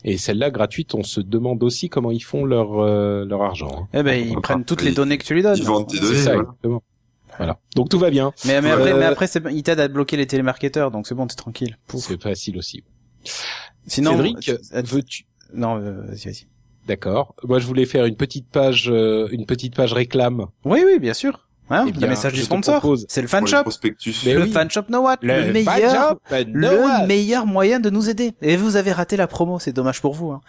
Et 0.05 0.17
celle-là 0.19 0.51
gratuite, 0.51 0.95
on 0.95 1.03
se 1.03 1.21
demande 1.21 1.63
aussi 1.63 1.89
comment 1.89 2.11
ils 2.11 2.23
font 2.23 2.45
leur 2.45 2.79
euh, 2.79 3.25
leur 3.25 3.43
argent. 3.43 3.71
Hein. 3.75 3.89
Eh 3.95 4.03
ben 4.03 4.27
ils 4.27 4.39
prennent 4.41 4.65
toutes 4.65 4.83
les 4.83 4.93
données 4.93 5.17
que 5.17 5.25
tu 5.25 5.35
lui 5.35 5.43
donnes. 5.43 5.57
Ils 5.57 5.65
vendent 5.65 5.89
tes 5.89 5.99
données. 5.99 6.19
Ça, 6.19 6.35
exactement. 6.35 6.83
Voilà. 7.39 7.59
Donc 7.75 7.89
tout 7.89 7.99
va 7.99 8.11
bien. 8.11 8.33
Mais, 8.45 8.61
mais 8.61 8.71
après, 8.71 8.95
mais 8.95 9.05
après, 9.05 9.27
ils 9.53 9.63
t'aident 9.63 9.81
à 9.81 9.89
bloquer 9.89 10.17
les 10.17 10.27
télémarketeurs, 10.27 10.91
donc 10.91 11.07
c'est 11.07 11.15
bon, 11.15 11.27
t'es 11.27 11.35
tranquille. 11.37 11.79
C'est 11.97 12.23
facile 12.23 12.59
aussi. 12.59 12.85
Sinon, 13.87 14.13
Cédric, 14.13 14.51
veux-tu 14.73 15.27
Non, 15.53 15.77
euh, 15.79 16.03
vas-y, 16.07 16.27
vas-y. 16.27 16.47
D'accord. 16.87 17.35
Moi, 17.45 17.59
je 17.59 17.67
voulais 17.67 17.87
faire 17.87 18.05
une 18.05 18.17
petite 18.17 18.49
page, 18.49 18.91
euh, 18.91 19.29
une 19.33 19.47
petite 19.47 19.75
page 19.75 19.93
réclame. 19.93 20.47
Oui, 20.65 20.83
oui, 20.85 20.99
bien 20.99 21.15
sûr. 21.15 21.44
Hein, 21.71 21.87
eh 21.89 21.99
le 21.99 22.09
message 22.09 22.35
du 22.35 22.43
sponsor, 22.43 22.83
c'est 23.09 23.23
le 23.23 23.29
fan 23.29 23.47
shop. 23.47 23.65
Le 23.65 24.43
oui. 24.43 24.51
fan 24.51 24.71
shop 24.71 24.85
No 24.91 25.01
What, 25.01 25.17
le, 25.23 25.51
meilleur, 25.51 26.19
le 26.31 27.07
meilleur 27.07 27.47
moyen 27.47 27.81
de 27.81 27.89
nous 27.89 28.11
aider. 28.11 28.35
Et 28.43 28.57
vous 28.57 28.77
avez 28.77 28.93
raté 28.93 29.17
la 29.17 29.27
promo, 29.27 29.59
c'est 29.59 29.73
dommage 29.73 30.03
pour 30.03 30.13
vous. 30.13 30.31
Hein. 30.33 30.43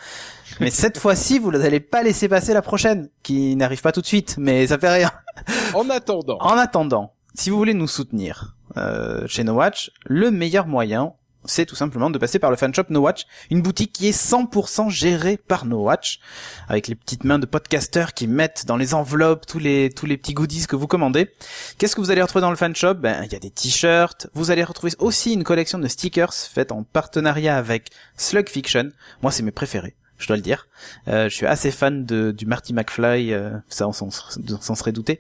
mais 0.60 0.70
cette 0.72 0.98
fois-ci, 0.98 1.40
vous 1.40 1.52
n'allez 1.52 1.80
pas 1.80 2.04
laisser 2.04 2.28
passer 2.28 2.54
la 2.54 2.62
prochaine, 2.62 3.10
qui 3.24 3.56
n'arrive 3.56 3.82
pas 3.82 3.94
tout 3.94 4.02
de 4.02 4.06
suite, 4.06 4.36
mais 4.38 4.68
ça 4.68 4.78
fait 4.78 4.94
rien. 4.94 5.12
En 5.74 5.90
attendant. 5.90 6.38
En 6.40 6.58
attendant, 6.58 7.14
si 7.34 7.50
vous 7.50 7.58
voulez 7.58 7.74
nous 7.74 7.88
soutenir 7.88 8.56
euh, 8.78 9.28
chez 9.28 9.44
No 9.44 9.54
Watch, 9.54 9.92
le 10.06 10.32
meilleur 10.32 10.68
moyen, 10.68 11.14
c'est 11.46 11.66
tout 11.66 11.76
simplement 11.76 12.10
de 12.10 12.18
passer 12.18 12.40
par 12.40 12.52
le 12.52 12.58
fanshop 12.58 12.86
No 12.90 13.02
Watch, 13.02 13.26
une 13.50 13.62
boutique 13.62 13.94
qui 13.94 14.08
est 14.08 14.18
100% 14.18 14.90
gérée 14.90 15.38
par 15.38 15.66
No 15.66 15.84
Watch, 15.84 16.20
avec 16.68 16.88
les 16.88 16.96
petites 16.96 17.24
mains 17.24 17.40
de 17.40 17.46
podcasters 17.46 18.14
qui 18.14 18.28
mettent 18.28 18.66
dans 18.66 18.78
les 18.78 18.94
enveloppes 18.94 19.46
tous 19.46 19.60
les 19.60 19.90
tous 19.90 20.06
les 20.06 20.18
petits 20.18 20.34
goodies 20.34 20.68
que 20.68 20.76
vous 20.76 20.88
commandez. 20.88 21.30
Qu'est-ce 21.78 21.96
que 21.96 22.02
vous 22.02 22.12
allez 22.12 22.22
retrouver 22.22 22.42
dans 22.42 22.50
le 22.50 22.56
fanshop? 22.56 22.96
Ben, 22.96 23.24
il 23.24 23.32
y 23.32 23.36
a 23.36 23.40
des 23.40 23.52
t-shirts. 23.52 24.28
Vous 24.34 24.52
allez 24.52 24.64
retrouver 24.64 24.94
aussi 25.00 25.34
une 25.34 25.44
collection 25.44 25.80
de 25.80 25.88
stickers 25.88 26.34
faite 26.34 26.72
en 26.72 26.84
partenariat 26.84 27.58
avec 27.58 27.90
Slug 28.18 28.50
Fiction. 28.50 28.90
Moi, 29.22 29.32
c'est 29.32 29.44
mes 29.44 29.52
préférés. 29.52 29.96
Je 30.18 30.28
dois 30.28 30.38
le 30.38 30.42
dire. 30.42 30.68
Euh, 31.08 31.30
je 31.30 31.36
suis 31.36 31.46
assez 31.46 31.72
fan 31.72 32.06
de, 32.06 32.32
du 32.32 32.46
Marty 32.46 32.74
McFly, 32.74 33.34
euh, 33.34 33.52
ça 33.68 33.88
on 33.88 33.92
s'en 33.92 34.76
serait 34.76 34.92
douté. 34.94 35.20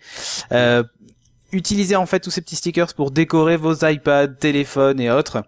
Euh, 0.51 0.83
utilisez 1.51 1.95
en 1.95 2.05
fait 2.05 2.21
tous 2.21 2.31
ces 2.31 2.41
petits 2.41 2.55
stickers 2.55 2.93
pour 2.93 3.11
décorer 3.11 3.57
vos 3.57 3.73
iPads, 3.73 4.27
téléphones 4.39 4.99
et 4.99 5.11
autres 5.11 5.43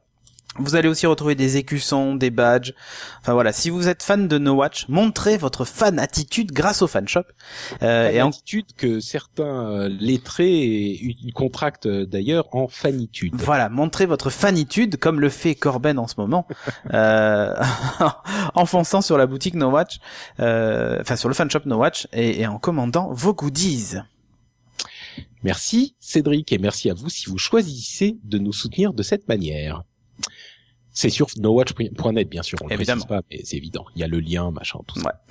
Vous 0.60 0.76
allez 0.76 0.90
aussi 0.90 1.06
retrouver 1.06 1.36
des 1.36 1.58
écussons, 1.58 2.16
des 2.16 2.32
badges. 2.32 2.74
Enfin 3.22 3.34
voilà, 3.34 3.54
si 3.54 3.70
vous 3.70 3.88
êtes 3.88 4.04
fan 4.04 4.28
de 4.28 4.38
No 4.38 4.54
Watch, 4.54 4.88
montrez 4.90 5.38
votre 5.38 5.66
fan 5.66 6.00
attitude 6.00 6.52
grâce 6.52 6.82
au 6.82 6.88
fan 6.88 7.08
shop. 7.08 7.24
Euh, 7.84 8.10
et 8.10 8.22
en... 8.22 8.30
attitude 8.30 8.74
que 8.76 9.00
certains 9.00 9.70
euh, 9.70 9.90
lettrés 9.90 11.00
contractent 11.34 11.86
euh, 11.86 12.06
d'ailleurs 12.06 12.48
en 12.56 12.68
fanitude. 12.68 13.34
Voilà, 13.36 13.70
montrez 13.70 14.06
votre 14.06 14.30
fanitude 14.30 14.98
comme 14.98 15.20
le 15.20 15.30
fait 15.30 15.56
Corben 15.56 16.00
en 16.00 16.08
ce 16.08 16.16
moment, 16.18 16.48
euh, 16.94 17.54
en 18.56 18.66
fonçant 18.66 19.02
sur 19.02 19.18
la 19.18 19.28
boutique 19.28 19.56
No 19.56 19.70
Watch, 19.70 20.00
euh, 20.40 21.00
enfin 21.02 21.16
sur 21.16 21.30
le 21.30 21.36
fan 21.36 21.50
shop 21.50 21.62
No 21.66 21.78
Watch 21.78 22.08
et, 22.14 22.42
et 22.42 22.48
en 22.48 22.60
commandant 22.60 23.12
vos 23.14 23.34
goodies. 23.34 23.96
Merci 25.44 25.96
Cédric 26.00 26.52
et 26.52 26.58
merci 26.58 26.90
à 26.90 26.94
vous 26.94 27.10
si 27.10 27.30
vous 27.30 27.38
choisissez 27.38 28.18
de 28.24 28.38
nous 28.38 28.54
soutenir 28.54 28.94
de 28.94 29.04
cette 29.04 29.28
manière. 29.28 29.84
C'est 30.98 31.12
sur 31.12 31.28
nowatch.net, 31.38 32.28
bien 32.28 32.42
sûr. 32.42 32.58
On 32.64 32.70
Évidemment. 32.70 33.04
le 33.08 33.18
pas, 33.18 33.22
mais 33.30 33.42
c'est 33.44 33.56
évident. 33.56 33.86
Il 33.96 34.00
y 34.00 34.04
a 34.04 34.08
le 34.08 34.20
lien, 34.20 34.50
machin, 34.50 34.80
tout 34.88 35.00
ça. 35.00 35.22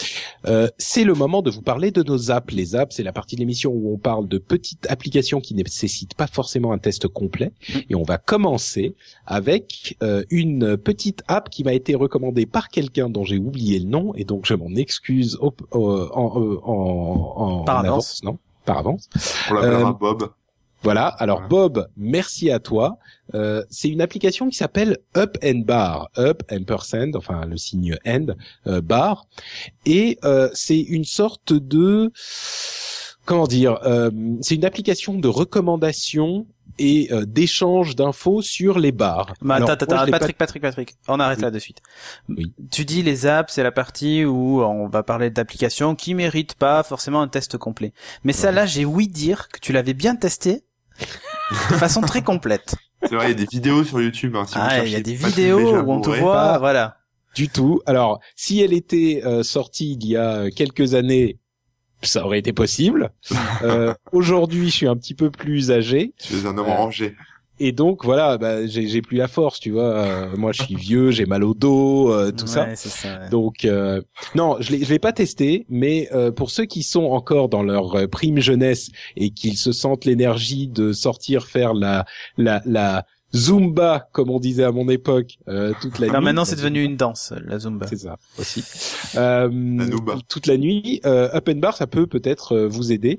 Euh, 0.47 0.69
c'est 0.79 1.03
le 1.03 1.13
moment 1.15 1.43
de 1.43 1.51
vous 1.51 1.61
parler 1.61 1.91
de 1.91 2.05
nos 2.05 2.31
apps. 2.31 2.55
Les 2.55 2.77
apps, 2.77 2.95
c'est 2.95 3.03
la 3.03 3.13
partie 3.13 3.35
de 3.35 3.41
l'émission 3.41 3.73
où 3.73 3.93
on 3.93 3.99
parle 3.99 4.29
de 4.29 4.39
petites 4.39 4.87
applications 4.89 5.41
qui 5.41 5.55
ne 5.55 5.65
nécessitent 5.65 6.15
pas 6.15 6.29
forcément 6.29 6.71
un 6.71 6.79
test 6.79 7.09
complet. 7.09 7.51
Mm. 7.69 7.79
Et 7.91 7.95
on 7.97 8.05
va 8.05 8.17
commencer 8.17 8.95
avec 9.27 9.97
euh, 10.05 10.23
une 10.31 10.77
petite 10.77 11.25
app 11.27 11.51
qui 11.51 11.65
m'a 11.65 11.73
été 11.73 11.97
recommandée 11.97 12.47
par 12.47 12.69
quelqu'un 12.69 13.11
dont 13.11 13.25
j'ai 13.25 13.39
oublié 13.39 13.81
le 13.81 13.87
nom, 13.87 14.15
et 14.15 14.23
donc 14.23 14.47
je 14.47 14.55
m'en 14.55 14.73
excuse 14.77 15.37
en, 15.41 15.53
en, 15.73 16.61
en, 16.63 17.65
par 17.65 17.79
avance. 17.79 18.23
non 18.23 18.39
Par 18.65 18.79
avance. 18.79 19.09
On 19.51 19.55
l'appellera 19.55 19.91
euh, 19.91 19.93
Bob. 19.95 20.31
Voilà. 20.83 21.07
Alors 21.07 21.49
Bob, 21.49 21.89
merci 21.97 22.51
à 22.51 22.59
toi. 22.59 22.99
Euh, 23.35 23.65
c'est 23.71 23.89
une 23.89 24.01
application 24.01 24.49
qui 24.49 24.57
s'appelle 24.57 24.99
Up 25.17 25.37
and 25.43 25.63
Bar, 25.65 26.11
Up 26.17 26.43
ampersand, 26.51 27.17
enfin 27.17 27.45
le 27.45 27.57
signe 27.57 27.97
end 28.07 28.27
euh, 28.67 28.81
bar, 28.81 29.27
et 29.85 30.19
euh, 30.25 30.49
c'est 30.55 30.81
une 30.81 31.05
sorte 31.05 31.53
de 31.53 32.13
comment 33.25 33.47
dire, 33.47 33.79
euh, 33.85 34.11
c'est 34.41 34.55
une 34.55 34.65
application 34.65 35.19
de 35.19 35.29
recommandation 35.29 36.47
et 36.79 37.09
euh, 37.13 37.25
d'échange 37.25 37.97
d'infos 37.97 38.43
sur 38.43 38.79
les 38.79 38.93
bars. 38.93 39.35
Mais 39.43 39.55
attends, 39.55 39.73
attends, 39.73 40.07
Patrick, 40.11 40.37
Patrick, 40.37 40.63
Patrick, 40.63 40.95
on 41.09 41.21
arrête 41.21 41.41
là 41.41 41.51
de 41.51 41.59
suite. 41.59 41.81
Oui. 42.29 42.53
Tu 42.71 42.85
dis 42.85 43.03
les 43.03 43.27
apps, 43.27 43.53
c'est 43.53 43.63
la 43.63 43.73
partie 43.73 44.25
où 44.25 44.63
on 44.63 44.89
va 44.89 45.03
parler 45.03 45.31
d'applications 45.31 45.95
qui 45.95 46.15
méritent 46.15 46.55
pas 46.55 46.83
forcément 46.83 47.23
un 47.23 47.29
test 47.29 47.57
complet. 47.59 47.93
Mais 48.25 48.33
ça 48.33 48.53
là, 48.53 48.67
j'ai 48.67 48.85
ouï 48.85 49.09
dire 49.09 49.49
que 49.49 49.61
tu 49.61 49.73
l'avais 49.73 49.95
bien 49.95 50.17
testé 50.17 50.65
de 51.71 51.75
façon 51.77 52.01
très 52.01 52.23
complète. 52.23 52.75
C'est 53.03 53.15
vrai, 53.15 53.27
il 53.27 53.29
y 53.29 53.33
a 53.33 53.35
des 53.35 53.47
vidéos 53.51 53.85
sur 53.85 54.01
YouTube. 54.01 54.37
Hein, 54.37 54.47
ah, 54.55 54.85
il 54.85 54.91
y 54.91 54.97
a 54.97 55.01
des 55.01 55.15
vidéos 55.15 55.81
où 55.81 55.93
on 55.93 56.01
te 56.01 56.11
voit, 56.11 56.59
voilà. 56.59 56.99
Du 57.35 57.49
tout. 57.51 57.83
Alors, 57.85 58.21
si 58.35 58.63
elle 58.63 58.73
était 58.73 59.23
euh, 59.27 59.43
sortie 59.43 59.93
il 60.01 60.07
y 60.07 60.17
a 60.17 60.51
quelques 60.51 60.95
années, 60.95 61.39
ça 62.03 62.25
aurait 62.25 62.39
été 62.39 62.53
possible. 62.53 63.11
euh, 63.63 63.95
Aujourd'hui, 64.13 64.69
je 64.71 64.75
suis 64.75 64.89
un 64.89 64.97
petit 64.97 65.15
peu 65.15 65.31
plus 65.31 65.71
âgé. 65.71 66.13
Tu 66.19 66.35
es 66.35 66.47
un 66.47 66.57
homme 66.59 66.67
rangé 66.67 67.15
et 67.59 67.73
donc 67.73 68.05
voilà, 68.05 68.37
bah, 68.37 68.67
j'ai 68.67 69.01
plus 69.01 69.17
la 69.17 69.29
force, 69.29 69.61
tu 69.61 69.71
vois. 69.71 69.85
Euh, 69.85 70.37
moi, 70.37 70.53
je 70.53 70.63
suis 70.63 70.75
vieux, 70.77 71.11
j'ai 71.11 71.25
mal 71.25 71.43
au 71.43 71.55
dos, 71.55 72.13
euh, 72.13 72.31
tout 72.31 72.47
ça. 72.47 72.69
Donc 73.31 73.65
euh, 73.65 74.03
non, 74.35 74.57
je 74.61 74.73
l'ai 74.73 74.79
l'ai 74.79 74.99
pas 74.99 75.13
testé, 75.13 75.67
mais 75.69 76.09
pour 76.37 76.51
ceux 76.51 76.65
qui 76.65 76.83
sont 76.83 77.05
encore 77.05 77.49
dans 77.49 77.63
leur 77.63 78.09
prime 78.11 78.41
jeunesse 78.41 78.91
et 79.17 79.31
qu'ils 79.31 79.57
se 79.57 79.73
sentent 79.73 80.05
l'énergie 80.05 80.69
de 80.69 80.93
sortir 80.93 81.47
faire 81.47 81.75
la 81.75 82.05
la 82.37 82.63
la 82.65 83.07
Zumba, 83.35 84.09
comme 84.13 84.31
on 84.31 84.39
disait 84.39 84.65
à 84.65 84.73
mon 84.73 84.89
époque, 84.89 85.39
toute 85.81 85.99
la 85.99 86.09
nuit. 86.09 86.25
maintenant 86.25 86.45
c'est 86.45 86.57
devenu 86.57 86.83
une 86.83 86.97
danse, 86.97 87.33
la 87.45 87.59
Zumba. 87.59 87.87
C'est 87.87 87.99
ça 87.99 88.17
aussi. 88.39 88.65
Euh, 89.17 89.49
toute 90.29 90.47
la 90.47 90.59
nuit, 90.59 91.01
Up 91.05 91.49
and 91.49 91.59
Bar, 91.59 91.77
ça 91.77 91.87
peut 91.87 92.07
peut-être 92.07 92.67
vous 92.67 92.93
aider. 92.93 93.19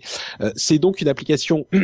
c'est 0.56 0.78
donc 0.78 1.02
une 1.02 1.08
application 1.08 1.65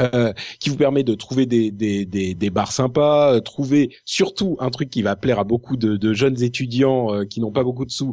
Euh, 0.00 0.32
qui 0.58 0.70
vous 0.70 0.76
permet 0.76 1.04
de 1.04 1.14
trouver 1.14 1.46
des, 1.46 1.70
des, 1.70 2.04
des, 2.04 2.34
des 2.34 2.50
bars 2.50 2.72
sympas, 2.72 3.32
euh, 3.34 3.40
trouver 3.40 3.94
surtout 4.04 4.56
un 4.58 4.70
truc 4.70 4.90
qui 4.90 5.02
va 5.02 5.14
plaire 5.14 5.38
à 5.38 5.44
beaucoup 5.44 5.76
de, 5.76 5.96
de 5.96 6.12
jeunes 6.12 6.42
étudiants 6.42 7.14
euh, 7.14 7.24
qui 7.24 7.40
n'ont 7.40 7.52
pas 7.52 7.62
beaucoup 7.62 7.84
de 7.84 7.92
sous, 7.92 8.12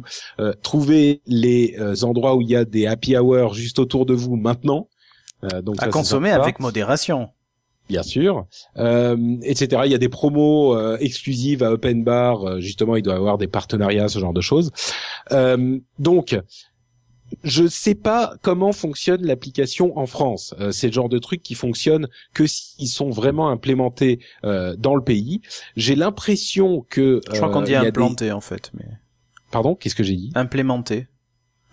trouver 0.62 1.22
les 1.26 1.76
endroits 2.04 2.36
où 2.36 2.40
il 2.40 2.48
y 2.48 2.54
a 2.54 2.64
des 2.64 2.86
happy 2.86 3.16
hours 3.16 3.54
juste 3.54 3.80
autour 3.80 4.06
de 4.06 4.14
vous 4.14 4.36
maintenant. 4.36 4.88
donc 5.64 5.82
à 5.82 5.88
consommer 5.88 6.30
avec 6.30 6.60
modération. 6.60 7.30
Bien 7.88 8.02
sûr, 8.02 8.46
etc. 8.76 9.82
Il 9.84 9.90
y 9.90 9.94
a 9.94 9.98
des 9.98 10.08
promos 10.08 10.96
exclusives 10.98 11.62
à 11.62 11.72
Open 11.72 12.04
Bar, 12.04 12.60
justement, 12.60 12.96
il 12.96 13.02
doit 13.02 13.14
y 13.14 13.16
avoir 13.16 13.38
des 13.38 13.48
partenariats, 13.48 14.08
ce 14.08 14.18
genre 14.18 14.32
de 14.32 14.40
choses. 14.40 14.70
donc, 15.98 16.38
je 17.44 17.66
sais 17.66 17.94
pas 17.94 18.34
comment 18.42 18.72
fonctionne 18.72 19.24
l'application 19.24 19.98
en 19.98 20.06
France. 20.06 20.54
Euh, 20.60 20.72
c'est 20.72 20.88
le 20.88 20.92
genre 20.92 21.08
de 21.08 21.18
truc 21.18 21.42
qui 21.42 21.54
fonctionne 21.54 22.08
que 22.34 22.46
s'ils 22.46 22.88
sont 22.88 23.10
vraiment 23.10 23.48
implémentés 23.48 24.20
euh, 24.44 24.76
dans 24.76 24.94
le 24.94 25.02
pays. 25.02 25.40
J'ai 25.76 25.94
l'impression 25.94 26.84
que 26.88 27.20
je 27.30 27.36
crois 27.36 27.50
qu'on 27.50 27.62
dit 27.62 27.74
euh, 27.74 27.82
implanté 27.82 28.32
en 28.32 28.40
fait, 28.40 28.70
mais 28.74 28.86
pardon, 29.50 29.74
qu'est-ce 29.74 29.94
que 29.94 30.04
j'ai 30.04 30.16
dit? 30.16 30.32
Implémenté. 30.34 31.06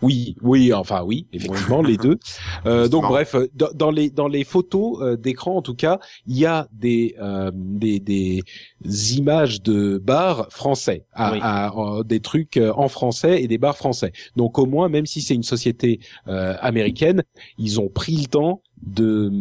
Oui, 0.02 0.36
oui, 0.42 0.74
enfin 0.74 1.04
oui, 1.04 1.28
effectivement 1.34 1.82
les 1.82 1.98
deux. 1.98 2.18
Euh, 2.66 2.88
donc 2.88 3.04
bref, 3.04 3.36
euh, 3.36 3.48
dans, 3.54 3.92
les 3.92 4.10
dans 4.10 4.28
les 4.28 4.44
photos 4.44 5.02
euh, 5.02 5.16
d'écran 5.16 5.56
en 5.56 5.62
tout 5.62 5.76
cas, 5.76 6.00
il 6.28 6.38
y 6.38 6.46
a 6.46 6.68
des 6.74 7.16
des, 7.54 8.00
des 8.00 9.18
images 9.18 9.62
de 9.62 9.98
bars 9.98 10.48
français, 10.50 11.06
à, 11.14 11.72
des 12.06 12.20
trucs 12.20 12.60
en 12.76 12.88
français 12.90 13.42
et 13.42 13.48
des 13.48 13.58
bars 13.58 13.78
français. 13.78 14.12
Donc 14.36 14.58
au 14.60 14.66
moins, 14.66 14.90
même 14.90 15.06
si 15.06 15.22
c'est 15.22 15.36
une 15.36 15.44
société 15.44 16.00
américaine, 16.26 17.24
ils 17.58 17.80
ont 17.80 17.90
pris 17.90 18.18
le 18.18 18.26
temps 18.26 18.62
de 18.82 19.32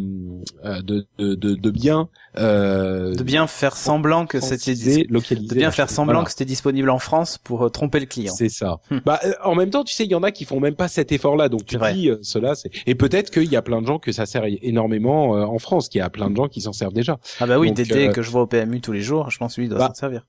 euh, 0.64 0.83
de, 0.83 1.07
de, 1.18 1.35
de, 1.35 1.70
bien 1.70 2.09
euh, 2.37 3.14
de 3.14 3.22
bien 3.22 3.46
faire 3.46 3.77
semblant 3.77 4.27
que 4.27 4.40
c'était 4.40 4.74
de 4.74 5.55
bien 5.55 5.70
faire 5.70 5.90
semblant 5.90 6.24
que 6.24 6.31
c'était 6.31 6.44
disponible 6.44 6.90
en 6.90 6.98
France 6.98 7.38
pour 7.38 7.64
euh, 7.64 7.68
tromper 7.68 8.01
le 8.01 8.07
client. 8.07 8.35
C'est 8.37 8.48
ça. 8.48 8.81
Hmm. 8.90 8.98
Bah 9.05 9.20
en 9.44 9.55
même 9.55 9.70
temps, 9.70 9.85
tu 9.85 9.94
sais, 9.94 10.05
il 10.05 10.11
y 10.11 10.14
en 10.14 10.22
a 10.22 10.33
qui 10.33 10.44
font 10.44 10.61
même 10.61 10.74
pas 10.74 10.88
cet 10.88 11.12
effort-là, 11.12 11.48
donc 11.48 11.64
tu 11.66 11.79
dis 11.92 12.11
cela, 12.22 12.55
c'est 12.55 12.70
et 12.87 12.94
peut-être 12.94 13.31
qu'il 13.31 13.51
y 13.51 13.57
a 13.57 13.62
plein 13.62 13.81
de 13.81 13.87
gens 13.87 13.98
que 13.98 14.12
ça 14.12 14.27
sert 14.27 14.44
énormément 14.62 15.31
en 15.31 15.59
France, 15.59 15.88
qu'il 15.88 16.01
y 16.01 16.03
a 16.03 16.11
plein 16.11 16.31
de 16.31 16.37
gens 16.37 16.48
qui 16.48 16.61
s'en 16.61 16.72
servent 16.72 16.94
déjà. 16.94 17.18
Ah 17.40 17.46
bah 17.46 17.59
oui, 17.59 17.72
Dédé 17.72 18.11
que 18.11 18.22
je 18.22 18.31
vois 18.31 18.42
au 18.42 18.46
PMU 18.46 18.81
tous 18.81 18.92
les 18.92 19.03
jours, 19.03 19.31
je 19.31 19.38
pense 19.38 19.57
lui 19.59 19.68
doit 19.68 19.79
bah, 19.79 19.88
s'en 19.88 19.94
servir 19.94 20.24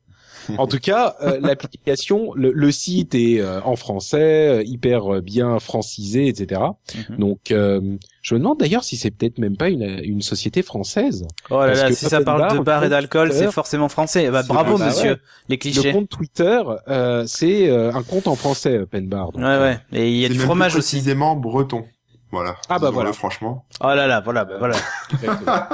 en 0.58 0.68
tout 0.68 0.80
cas, 0.80 1.16
euh, 1.22 1.40
l'application, 1.42 2.34
le, 2.36 2.72
site 2.72 3.16
est 3.16 3.40
euh, 3.40 3.62
en 3.64 3.76
français, 3.76 4.60
euh, 4.60 4.64
hyper 4.64 5.22
bien 5.22 5.60
francisé, 5.60 6.28
etc. 6.28 6.62
Mhm. 7.10 7.18
Donc, 7.18 7.40
je 7.50 8.36
me 8.36 8.40
demande 8.40 8.60
d'ailleurs 8.60 8.84
si 8.84 8.98
c'est 8.98 9.12
peut-être 9.12 9.38
même 9.38 9.58
pas 9.58 9.70
une, 9.70 10.02
une 10.04 10.22
société 10.22 10.62
française. 10.62 11.26
Oh 11.50 11.60
là 11.60 11.74
là, 11.74 11.92
si 11.92 12.06
ça 12.06 12.22
parle 12.22 12.58
de 12.58 12.60
bar 12.60 12.84
et 12.84 12.90
d'alcool, 12.90 13.32
c'est 13.34 13.52
forcément 13.52 13.90
français. 13.90 14.30
Bah, 14.30 14.44
bravo, 14.44 14.78
bah 14.78 14.88
monsieur. 14.88 15.18
Les 15.48 15.58
clichés. 15.58 15.84
Le 15.84 15.94
compte 15.94 16.10
Twitter, 16.10 16.62
c'est 17.26 17.70
un 17.70 18.04
compte 18.04 18.28
en 18.28 18.36
français, 18.36 18.80
Open 18.80 19.08
Bar. 19.08 19.36
ouais, 19.36 19.44
ouais. 19.44 19.80
Et 19.94 20.10
il 20.10 20.18
y 20.18 20.26
a 20.26 20.30
du 20.30 20.40
fromage 20.40 20.76
aussi. 20.76 20.98
Précisément 20.98 21.36
breton. 21.36 21.86
Voilà. 22.32 22.56
Ah 22.70 22.78
bah 22.78 22.92
voilà. 22.92 23.12
Franchement. 23.12 23.66
Oh 23.82 23.88
là 23.88 24.06
là, 24.06 24.22
voilà, 24.22 24.46
bah 24.46 24.56
voilà. 24.60 24.76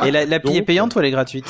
Et 0.06 0.12
la, 0.12 0.26
l'appli 0.26 0.58
est 0.58 0.62
payante 0.62 0.96
ou 0.96 1.00
elle 1.00 1.06
est 1.06 1.12
gratuite? 1.12 1.46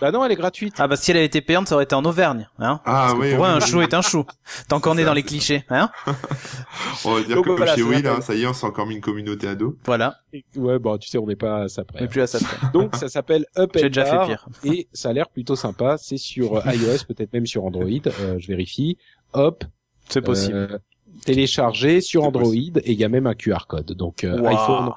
Bah 0.00 0.10
non, 0.10 0.24
elle 0.24 0.32
est 0.32 0.36
gratuite. 0.36 0.74
Ah 0.78 0.88
bah 0.88 0.96
si 0.96 1.12
elle 1.12 1.18
avait 1.18 1.26
été 1.26 1.40
payante, 1.40 1.68
ça 1.68 1.76
aurait 1.76 1.84
été 1.84 1.94
en 1.94 2.04
Auvergne, 2.04 2.48
hein 2.58 2.80
Ah 2.84 3.14
oui. 3.16 3.34
Pour 3.34 3.46
un 3.46 3.60
chou 3.60 3.80
est 3.82 3.94
un 3.94 4.02
chou. 4.02 4.24
Tant 4.68 4.80
qu'on 4.80 4.98
est 4.98 5.04
dans 5.04 5.14
les 5.14 5.22
clichés, 5.22 5.64
hein 5.70 5.90
On 7.04 7.14
va 7.14 7.22
dire 7.22 7.40
que 7.42 7.50
voilà, 7.50 7.76
chez 7.76 7.82
Will, 7.82 8.06
hein, 8.06 8.20
ça 8.20 8.34
y 8.34 8.42
est, 8.42 8.46
on 8.46 8.52
s'est 8.52 8.66
encore 8.66 8.86
mis 8.86 8.96
une 8.96 9.00
communauté 9.00 9.46
à 9.46 9.54
dos. 9.54 9.76
Voilà. 9.84 10.16
ouais, 10.56 10.78
bon, 10.78 10.98
tu 10.98 11.08
sais, 11.08 11.18
on 11.18 11.26
n'est 11.26 11.36
pas 11.36 11.62
à 11.62 11.68
ça 11.68 11.84
près. 11.84 12.00
On 12.00 12.02
n'est 12.02 12.08
plus 12.08 12.22
à 12.22 12.26
ça 12.26 12.38
près. 12.40 12.68
Donc 12.72 12.96
ça 12.96 13.08
s'appelle 13.08 13.46
Up 13.56 13.70
J'ai 13.74 13.90
déjà 13.90 14.04
fait 14.04 14.26
pire. 14.26 14.48
Et 14.64 14.88
ça 14.92 15.10
a 15.10 15.12
l'air 15.12 15.28
plutôt 15.28 15.56
sympa. 15.56 15.96
C'est 15.98 16.18
sur 16.18 16.62
iOS, 16.66 17.04
peut-être 17.06 17.32
même 17.32 17.46
sur 17.46 17.64
Android. 17.64 17.84
Euh, 17.84 18.36
je 18.38 18.48
vérifie. 18.48 18.98
Hop. 19.32 19.64
C'est 20.08 20.22
possible. 20.22 20.56
Euh, 20.56 20.78
téléchargé 21.24 22.00
sur 22.00 22.24
Android 22.24 22.52
et 22.52 22.92
il 22.92 22.98
y 22.98 23.04
a 23.04 23.08
même 23.08 23.26
un 23.26 23.34
QR 23.34 23.66
code. 23.68 23.92
Donc 23.92 24.24
euh, 24.24 24.44
iPhone, 24.44 24.92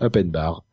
Open 0.00 0.30
Bar. 0.30 0.64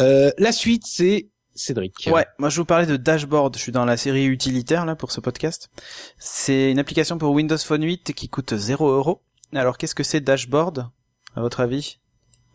Euh, 0.00 0.30
la 0.38 0.52
suite, 0.52 0.84
c'est 0.86 1.28
Cédric. 1.54 2.08
Ouais, 2.12 2.26
moi 2.38 2.48
je 2.48 2.60
vous 2.60 2.64
parlais 2.64 2.86
de 2.86 2.96
Dashboard. 2.96 3.56
Je 3.56 3.62
suis 3.62 3.72
dans 3.72 3.84
la 3.84 3.96
série 3.96 4.24
utilitaire 4.26 4.86
là 4.86 4.96
pour 4.96 5.12
ce 5.12 5.20
podcast. 5.20 5.70
C'est 6.18 6.70
une 6.70 6.78
application 6.78 7.18
pour 7.18 7.32
Windows 7.32 7.58
Phone 7.58 7.84
8 7.84 8.12
qui 8.14 8.28
coûte 8.28 8.54
0 8.54 8.88
euros. 8.88 9.22
Alors 9.54 9.76
qu'est-ce 9.76 9.94
que 9.94 10.02
c'est 10.02 10.20
Dashboard 10.20 10.88
à 11.34 11.40
votre 11.40 11.60
avis? 11.60 11.98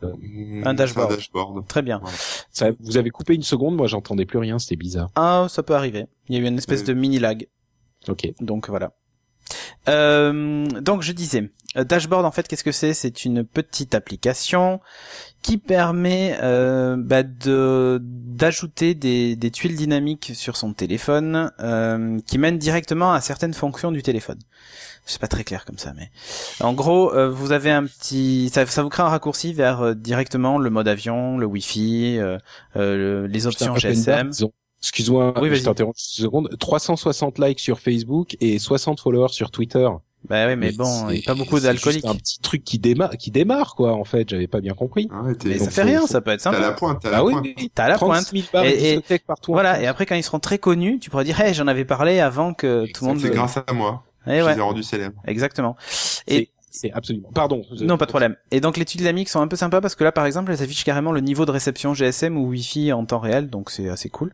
Euh, 0.04 0.13
un 0.63 0.73
dashboard. 0.73 1.12
Un 1.12 1.15
dashboard. 1.15 1.67
Très 1.67 1.82
bien. 1.82 2.02
Ça, 2.52 2.69
vous 2.80 2.97
avez 2.97 3.10
coupé 3.10 3.34
une 3.34 3.43
seconde, 3.43 3.76
moi 3.76 3.88
j'entendais 3.88 4.26
plus 4.26 4.38
rien, 4.38 4.60
c'était 4.60 4.76
bizarre. 4.76 5.10
Ah, 5.15 5.47
ça 5.50 5.63
peut 5.63 5.76
arriver. 5.76 6.06
Il 6.30 6.36
y 6.36 6.39
a 6.39 6.41
eu 6.41 6.47
une 6.47 6.58
espèce 6.58 6.84
de 6.84 6.93
mini 6.93 7.19
lag. 7.19 7.47
Ok. 8.08 8.32
Donc 8.39 8.69
voilà. 8.69 8.93
Euh, 9.88 10.65
donc 10.81 11.01
je 11.01 11.12
disais, 11.13 11.49
euh, 11.77 11.83
Dashboard 11.83 12.25
en 12.25 12.31
fait, 12.31 12.47
qu'est-ce 12.47 12.63
que 12.63 12.71
c'est? 12.71 12.93
C'est 12.93 13.25
une 13.25 13.43
petite 13.43 13.95
application 13.95 14.79
qui 15.41 15.57
permet 15.57 16.38
euh, 16.41 16.95
bah, 16.97 17.23
de 17.23 17.99
d'ajouter 18.03 18.93
des, 18.95 19.36
des 19.36 19.51
tuiles 19.51 19.75
dynamiques 19.75 20.31
sur 20.36 20.57
son 20.57 20.73
téléphone, 20.73 21.51
euh, 21.60 22.19
qui 22.27 22.38
mènent 22.38 22.57
directement 22.57 23.13
à 23.13 23.21
certaines 23.21 23.53
fonctions 23.53 23.91
du 23.91 24.03
téléphone. 24.03 24.39
C'est 25.05 25.21
pas 25.21 25.27
très 25.27 25.45
clair 25.45 25.63
comme 25.63 25.77
ça, 25.77 25.93
mais 25.95 26.12
en 26.60 26.73
gros, 26.73 27.13
euh, 27.15 27.29
vous 27.29 27.53
avez 27.53 27.71
un 27.71 27.86
petit, 27.86 28.51
ça, 28.53 28.65
ça 28.65 28.83
vous 28.83 28.89
crée 28.89 29.03
un 29.03 29.07
raccourci 29.10 29.53
vers 29.53 29.95
directement 29.95 30.57
le 30.57 30.69
mode 30.69 30.89
avion, 30.89 31.38
le 31.38 31.45
Wi-Fi, 31.45 32.19
le- 32.75 33.25
les 33.27 33.47
options 33.47 33.73
GSM. 33.95 34.31
Excuse-moi, 34.82 35.34
Oui, 35.42 35.54
je 35.56 35.63
t'interromps 35.63 35.98
juste 35.98 36.20
une 36.20 36.26
seconde. 36.26 36.50
360 36.60 37.40
likes 37.40 37.60
sur 37.60 37.80
Facebook 37.80 38.36
et 38.40 38.60
60 38.60 39.00
followers 39.00 39.30
sur 39.32 39.50
Twitter. 39.52 39.88
Bah 40.28 40.48
oui, 40.48 40.56
mais 40.56 40.72
bon, 40.72 41.10
il 41.10 41.20
a 41.20 41.26
pas 41.26 41.36
beaucoup 41.36 41.58
c'est 41.58 41.63
d'alcooliques. 41.66 42.06
un 42.06 42.16
petit 42.16 42.40
truc 42.42 42.63
qui 42.63 42.80
démarre, 42.80 43.12
qui 43.18 43.32
démarre 43.32 43.76
quoi. 43.76 43.94
En 43.94 44.04
fait, 44.04 44.30
j'avais 44.30 44.48
pas 44.48 44.60
bien 44.60 44.74
compris. 44.74 45.08
Ah 45.12 45.22
ouais, 45.22 45.34
Mais 45.46 45.58
ça 45.60 45.70
fait 45.70 45.84
rien, 45.84 46.06
ça 46.06 46.22
peut 46.22 46.32
être 46.32 46.42
T'as 46.44 46.52
la 46.52 46.58
sympa. 46.62 46.72
pointe, 46.74 47.00
t'as 47.02 47.12
la 47.12 47.18
Ah 47.20 47.24
oui, 47.24 47.32
pointe. 47.34 47.48
T'as 47.74 47.88
la 47.88 47.96
36 47.96 48.44
pointe. 48.44 48.52
000 48.52 48.52
bars 48.52 48.66
Et- 48.66 48.94
et- 49.10 49.20
partout. 49.20 49.52
en 49.52 49.54
Voilà, 49.54 49.82
et 49.82 49.88
après 49.88 50.06
quand 50.06 50.16
ils 50.16 50.24
seront 50.24 50.40
très 50.40 50.58
connus, 50.58 51.00
tu 51.00 51.10
pourras 51.10 51.24
dire, 51.24 51.40
hey, 51.40 51.54
j'en 51.54 51.68
avais 51.68 51.86
parlé 51.86 52.20
avant 52.20 52.54
que 52.54 52.86
tout 52.94 53.06
le 53.06 53.12
monde. 53.12 53.20
C'est 53.22 53.30
grâce 53.30 53.58
à 53.58 53.72
moi. 53.74 54.04
Eh 54.26 54.40
Je 54.40 54.44
ouais, 54.44 54.52
les 54.54 54.58
ai 54.58 54.62
rendus 54.62 54.84
célèbres. 54.84 55.22
exactement. 55.26 55.78
Et 56.28 56.50
C'est- 56.78 56.92
absolument. 56.94 57.30
Pardon. 57.34 57.63
non, 57.82 57.98
pas 57.98 58.06
de 58.06 58.10
problème. 58.12 58.36
Et 58.52 58.62
donc 58.62 58.78
les 58.78 58.86
tuiles 58.86 59.00
dynamiques 59.02 59.30
sont 59.30 59.42
un 59.42 59.48
peu 59.48 59.56
sympas 59.56 59.82
parce 59.82 59.96
que 59.96 60.04
là, 60.04 60.12
par 60.12 60.26
exemple, 60.26 60.52
elles 60.52 60.62
affichent 60.62 60.84
carrément 60.84 61.12
le 61.12 61.22
niveau 61.22 61.46
de 61.46 61.52
réception 61.52 61.94
GSM 61.94 62.38
ou 62.38 62.48
Wi-Fi 62.50 62.94
en 62.94 63.06
temps 63.06 63.20
réel, 63.20 63.50
donc 63.50 63.70
c'est 63.72 63.90
assez 63.90 64.10
cool. 64.10 64.34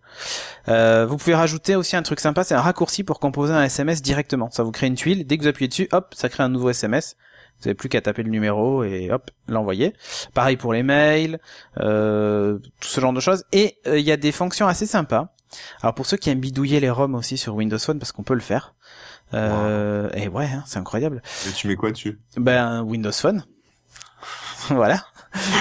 Euh, 0.67 1.05
vous 1.05 1.17
pouvez 1.17 1.35
rajouter 1.35 1.75
aussi 1.75 1.95
un 1.95 2.01
truc 2.03 2.19
sympa, 2.19 2.43
c'est 2.43 2.55
un 2.55 2.61
raccourci 2.61 3.03
pour 3.03 3.19
composer 3.19 3.53
un 3.53 3.63
SMS 3.63 4.01
directement. 4.01 4.49
Ça 4.51 4.63
vous 4.63 4.71
crée 4.71 4.87
une 4.87 4.95
tuile, 4.95 5.25
dès 5.25 5.37
que 5.37 5.43
vous 5.43 5.47
appuyez 5.47 5.67
dessus, 5.67 5.87
hop, 5.91 6.13
ça 6.15 6.29
crée 6.29 6.43
un 6.43 6.49
nouveau 6.49 6.69
SMS. 6.69 7.15
Vous 7.59 7.65
n'avez 7.69 7.75
plus 7.75 7.87
qu'à 7.87 8.01
taper 8.01 8.23
le 8.23 8.29
numéro 8.29 8.83
et 8.83 9.11
hop, 9.11 9.29
l'envoyer. 9.47 9.93
Pareil 10.33 10.57
pour 10.57 10.73
les 10.73 10.83
mails, 10.83 11.39
euh, 11.79 12.57
tout 12.79 12.89
ce 12.89 12.99
genre 12.99 13.13
de 13.13 13.19
choses. 13.19 13.45
Et 13.51 13.77
euh, 13.87 13.99
il 13.99 14.05
y 14.05 14.11
a 14.11 14.17
des 14.17 14.31
fonctions 14.31 14.67
assez 14.67 14.85
sympas. 14.85 15.33
Alors 15.81 15.93
pour 15.93 16.05
ceux 16.07 16.17
qui 16.17 16.29
aiment 16.31 16.39
bidouiller 16.39 16.79
les 16.79 16.89
ROM 16.89 17.13
aussi 17.15 17.37
sur 17.37 17.55
Windows 17.55 17.77
Phone, 17.77 17.99
parce 17.99 18.11
qu'on 18.11 18.23
peut 18.23 18.33
le 18.33 18.39
faire. 18.39 18.73
Euh, 19.33 20.09
Et 20.13 20.27
ouais, 20.27 20.45
hein, 20.45 20.63
c'est 20.65 20.79
incroyable. 20.79 21.21
Mais 21.45 21.51
tu 21.53 21.67
mets 21.67 21.75
quoi 21.75 21.91
dessus? 21.91 22.19
Ben 22.37 22.81
Windows 22.83 23.11
Phone. 23.11 23.43
voilà. 24.69 25.03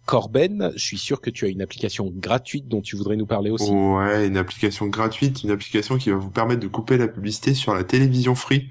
Corben, 0.06 0.72
je 0.76 0.84
suis 0.84 0.98
sûr 0.98 1.22
que 1.22 1.30
tu 1.30 1.46
as 1.46 1.48
une 1.50 1.62
application 1.62 2.12
gratuite 2.14 2.68
dont 2.68 2.82
tu 2.82 2.96
voudrais 2.96 3.16
nous 3.16 3.26
parler 3.28 3.50
aussi. 3.52 3.70
Ouais, 3.72 4.28
une 4.28 4.38
application 4.38 4.88
gratuite, 4.88 5.44
une 5.44 5.52
application 5.52 5.98
qui 5.98 6.10
va 6.10 6.18
vous 6.18 6.32
permettre 6.32 6.60
de 6.62 6.68
couper 6.68 6.98
la 6.98 7.08
publicité 7.08 7.54
sur 7.54 7.74
la 7.74 7.84
télévision 7.84 8.36
free. 8.36 8.70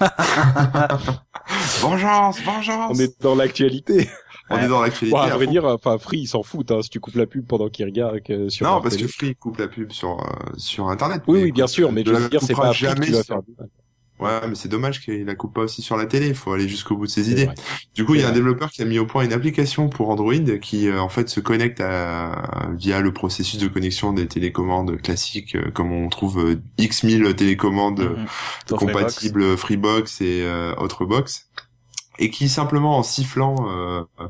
vengeance, 1.80 2.40
vengeance. 2.42 2.96
On 2.96 2.98
est 3.00 3.20
dans 3.20 3.34
l'actualité. 3.34 4.08
On 4.50 4.58
est 4.58 4.68
dans 4.68 4.80
l'actualité. 4.80 5.10
Bon, 5.16 5.22
à 5.22 5.24
à 5.26 5.36
vrai 5.36 5.46
fond. 5.46 5.50
dire, 5.50 5.64
enfin, 5.64 5.98
Free, 5.98 6.20
ils 6.20 6.26
s'en 6.28 6.42
foutent, 6.42 6.70
hein, 6.70 6.80
si 6.82 6.88
tu 6.88 7.00
coupes 7.00 7.16
la 7.16 7.26
pub 7.26 7.46
pendant 7.46 7.68
qu'ils 7.68 7.84
regardent 7.84 8.20
que 8.22 8.48
sur 8.48 8.66
non, 8.66 8.80
parce 8.80 8.96
télé. 8.96 9.06
que 9.08 9.12
Free 9.12 9.34
coupe 9.34 9.58
la 9.58 9.68
pub 9.68 9.92
sur 9.92 10.20
euh, 10.20 10.24
sur 10.56 10.88
internet. 10.88 11.22
Oui, 11.26 11.42
oui, 11.42 11.52
bien 11.52 11.66
sûr, 11.66 11.90
mais 11.92 12.02
de 12.04 12.08
je 12.08 12.14
la 12.14 12.20
veux 12.20 12.28
dire, 12.28 12.40
c'est 12.42 12.54
pas 12.54 12.72
Free 12.72 12.78
jamais 12.86 13.06
qui 13.06 13.12
va 13.12 13.22
sur- 13.22 13.34
faire 13.34 13.42
du 13.42 13.52
mal. 13.58 13.68
Ouais, 14.18 14.48
mais 14.48 14.54
c'est 14.54 14.68
dommage 14.68 15.02
qu'il 15.02 15.26
la 15.26 15.34
coupe 15.34 15.52
pas 15.54 15.60
aussi 15.62 15.82
sur 15.82 15.96
la 15.96 16.06
télé. 16.06 16.28
Il 16.28 16.34
faut 16.34 16.52
aller 16.52 16.68
jusqu'au 16.68 16.96
bout 16.96 17.04
de 17.06 17.10
ses 17.10 17.30
idées. 17.30 17.44
vrai. 17.44 17.54
Du 17.94 18.04
coup, 18.06 18.14
il 18.14 18.22
y 18.22 18.24
a 18.24 18.28
un 18.28 18.32
développeur 18.32 18.70
qui 18.70 18.80
a 18.80 18.86
mis 18.86 18.98
au 18.98 19.04
point 19.06 19.24
une 19.24 19.32
application 19.34 19.88
pour 19.90 20.08
Android 20.08 20.32
qui 20.62 20.88
euh, 20.88 21.00
en 21.00 21.10
fait 21.10 21.28
se 21.28 21.40
connecte 21.40 21.80
à, 21.82 22.70
via 22.78 23.00
le 23.00 23.12
processus 23.12 23.60
de 23.60 23.68
connexion 23.68 24.14
des 24.14 24.26
télécommandes 24.26 24.96
classiques, 25.02 25.54
euh, 25.54 25.70
comme 25.70 25.92
on 25.92 26.08
trouve 26.08 26.38
euh, 26.38 26.62
X 26.78 27.02
mille 27.02 27.34
télécommandes 27.36 28.00
euh, 28.00 28.16
Mhm. 28.16 28.26
Freebox. 28.68 28.78
compatibles 28.92 29.56
Freebox 29.58 30.20
et 30.22 30.42
euh, 30.44 30.74
Autrebox, 30.76 31.48
et 32.18 32.30
qui 32.30 32.48
simplement 32.48 32.96
en 32.96 33.02
sifflant 33.02 33.54
euh, 33.68 34.02
euh, 34.20 34.28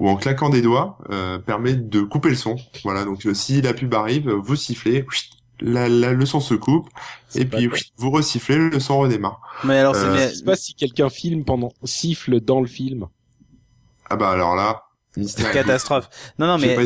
ou 0.00 0.08
en 0.08 0.16
claquant 0.16 0.48
des 0.48 0.62
doigts 0.62 0.98
euh, 1.10 1.38
permet 1.38 1.74
de 1.74 2.00
couper 2.00 2.30
le 2.30 2.34
son. 2.34 2.56
Voilà, 2.82 3.04
donc 3.04 3.24
euh, 3.26 3.34
si 3.34 3.62
la 3.62 3.72
pub 3.72 3.94
arrive, 3.94 4.28
vous 4.30 4.56
sifflez, 4.56 5.04
whist, 5.08 5.34
la, 5.60 5.88
la, 5.88 6.12
le 6.12 6.26
son 6.26 6.40
se 6.40 6.54
coupe, 6.54 6.88
C'est 7.28 7.40
et 7.42 7.44
pas 7.44 7.58
puis 7.58 7.92
vous 7.96 8.10
resifflez, 8.10 8.56
le 8.70 8.80
son 8.80 8.98
redémarre. 8.98 9.40
Mais 9.64 9.78
alors, 9.78 9.94
c'est 9.94 10.06
Euh, 10.06 10.28
se 10.30 10.42
passe 10.44 10.60
si 10.62 10.74
quelqu'un 10.74 11.10
filme 11.10 11.44
pendant 11.44 11.72
siffle 11.84 12.40
dans 12.40 12.60
le 12.60 12.66
film? 12.66 13.06
Ah 14.10 14.16
bah 14.16 14.30
alors 14.30 14.54
là, 14.54 14.84
mystère. 15.16 15.52
catastrophe. 15.52 16.08
Non, 16.38 16.46
non, 16.46 16.58
mais 16.58 16.74
pas 16.74 16.82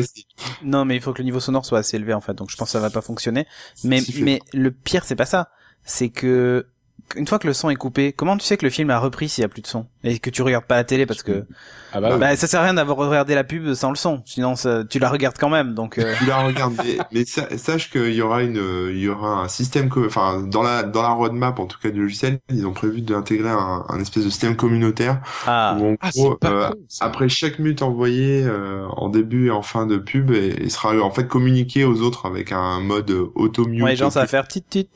non, 0.63 0.85
mais 0.85 0.95
il 0.95 1.01
faut 1.01 1.13
que 1.13 1.19
le 1.19 1.25
niveau 1.25 1.39
sonore 1.39 1.65
soit 1.65 1.79
assez 1.79 1.97
élevé 1.97 2.13
en 2.13 2.21
fait. 2.21 2.33
Donc 2.33 2.49
je 2.49 2.57
pense 2.57 2.67
que 2.69 2.71
ça 2.73 2.79
va 2.79 2.89
pas 2.89 3.01
fonctionner. 3.01 3.47
Mais 3.83 4.01
Siffler. 4.01 4.23
mais 4.23 4.39
le 4.53 4.71
pire 4.71 5.05
c'est 5.05 5.15
pas 5.15 5.25
ça. 5.25 5.49
C'est 5.83 6.09
que 6.09 6.67
une 7.15 7.27
fois 7.27 7.39
que 7.39 7.47
le 7.47 7.53
son 7.53 7.69
est 7.69 7.75
coupé, 7.75 8.11
comment 8.13 8.37
tu 8.37 8.45
sais 8.45 8.57
que 8.57 8.65
le 8.65 8.71
film 8.71 8.89
a 8.89 8.99
repris 8.99 9.29
s'il 9.29 9.41
y 9.43 9.45
a 9.45 9.47
plus 9.49 9.61
de 9.61 9.67
son? 9.67 9.85
Et 10.03 10.19
que 10.19 10.29
tu 10.29 10.41
regardes 10.41 10.65
pas 10.65 10.75
la 10.75 10.83
télé 10.83 11.05
parce 11.05 11.21
que 11.23 11.45
Ah 11.91 12.01
bah, 12.01 12.09
oui. 12.13 12.19
bah 12.19 12.35
ça 12.35 12.47
sert 12.47 12.59
à 12.61 12.63
rien 12.63 12.73
d'avoir 12.73 12.97
regardé 12.97 13.35
la 13.35 13.43
pub 13.43 13.73
sans 13.75 13.89
le 13.89 13.95
son. 13.95 14.23
Sinon 14.25 14.55
ça- 14.55 14.83
tu 14.83 14.99
la 14.99 15.09
regardes 15.09 15.37
quand 15.37 15.49
même. 15.49 15.73
Donc 15.75 15.99
euh, 15.99 16.13
Tu 16.17 16.25
la 16.25 16.37
regardes, 16.39 16.73
mais, 16.83 16.97
mais 17.11 17.25
sa- 17.25 17.55
sache 17.57 17.91
qu'il 17.91 18.13
y 18.13 18.21
aura 18.21 18.41
une, 18.43 18.59
il 18.91 18.99
y 18.99 19.07
aura 19.09 19.43
un 19.43 19.47
système, 19.47 19.89
enfin 20.05 20.41
dans 20.41 20.63
la 20.63 20.83
dans 20.83 21.03
la 21.03 21.09
roadmap 21.09 21.59
en 21.59 21.67
tout 21.67 21.77
cas 21.79 21.89
du 21.91 22.01
logiciel, 22.01 22.39
ils 22.49 22.65
ont 22.65 22.73
prévu 22.73 23.01
d'intégrer 23.01 23.49
un, 23.49 23.85
un 23.87 23.99
espèce 23.99 24.25
de 24.25 24.29
système 24.29 24.55
communautaire 24.55 25.21
ah 25.45 25.77
où 25.79 25.85
en 25.93 25.95
Ah, 26.01 26.09
gros, 26.11 26.37
euh, 26.45 26.69
après 26.99 27.29
chaque 27.29 27.59
mute 27.59 27.81
envoyée 27.81 28.43
euh, 28.43 28.85
en 28.87 29.09
début 29.09 29.47
et 29.47 29.51
en 29.51 29.61
fin 29.61 29.85
de 29.85 29.97
pub, 29.97 30.31
et, 30.31 30.55
et 30.65 30.69
sera 30.69 30.97
en 30.99 31.11
fait 31.11 31.27
communiqué 31.27 31.85
aux 31.85 32.01
autres 32.01 32.25
avec 32.25 32.51
un 32.51 32.79
mode 32.79 33.11
auto 33.35 33.65
mute. 33.65 33.83
ouais, 33.83 33.95
genre 33.95 34.11
ça 34.11 34.21
va 34.21 34.27
faire 34.27 34.47
tit 34.47 34.63
tit. 34.63 34.87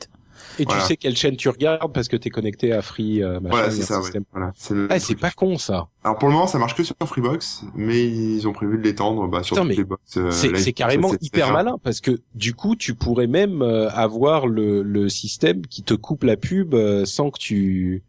Et 0.58 0.66
tu 0.66 0.80
sais 0.80 0.96
quelle 0.96 1.16
chaîne 1.16 1.36
tu 1.36 1.48
regardes 1.48 1.92
parce 1.92 2.08
que 2.08 2.16
t'es 2.16 2.30
connecté 2.30 2.72
à 2.72 2.82
Free, 2.82 3.22
euh, 3.22 3.40
machin, 3.40 3.48
Voilà, 3.50 3.70
c'est 3.70 3.82
ça. 3.82 4.00
Ouais. 4.00 4.10
Voilà, 4.32 4.52
c'est 4.56 4.74
Ah, 4.90 4.98
c'est 4.98 5.14
pas 5.14 5.30
con 5.30 5.58
ça. 5.58 5.88
Alors 6.04 6.18
pour 6.18 6.28
le 6.28 6.34
moment, 6.34 6.46
ça 6.46 6.58
marche 6.58 6.74
que 6.74 6.82
sur 6.82 6.94
Freebox, 7.04 7.64
mais 7.74 8.06
ils 8.06 8.46
ont 8.48 8.52
prévu 8.52 8.78
de 8.78 8.82
l'étendre 8.82 9.28
bah, 9.28 9.42
sur 9.42 9.54
Putain, 9.56 9.62
toutes 9.62 9.68
mais 9.70 9.76
les 9.76 9.84
box. 9.84 10.16
euh, 10.16 10.30
c'est 10.30 10.72
carrément 10.72 11.12
hyper 11.20 11.52
malin 11.52 11.76
parce 11.82 12.00
que 12.00 12.18
du 12.34 12.54
coup 12.54 12.76
tu 12.76 12.94
pourrais 12.94 13.26
même 13.26 13.62
euh, 13.62 13.90
avoir 13.90 14.46
le, 14.46 14.82
le 14.82 15.08
système 15.08 15.62
qui 15.66 15.82
te 15.82 15.94
coupe 15.94 16.24
la 16.24 16.36
pub 16.36 16.74
euh, 16.74 17.04
sans 17.04 17.30
que 17.30 17.38
tu 17.38 18.02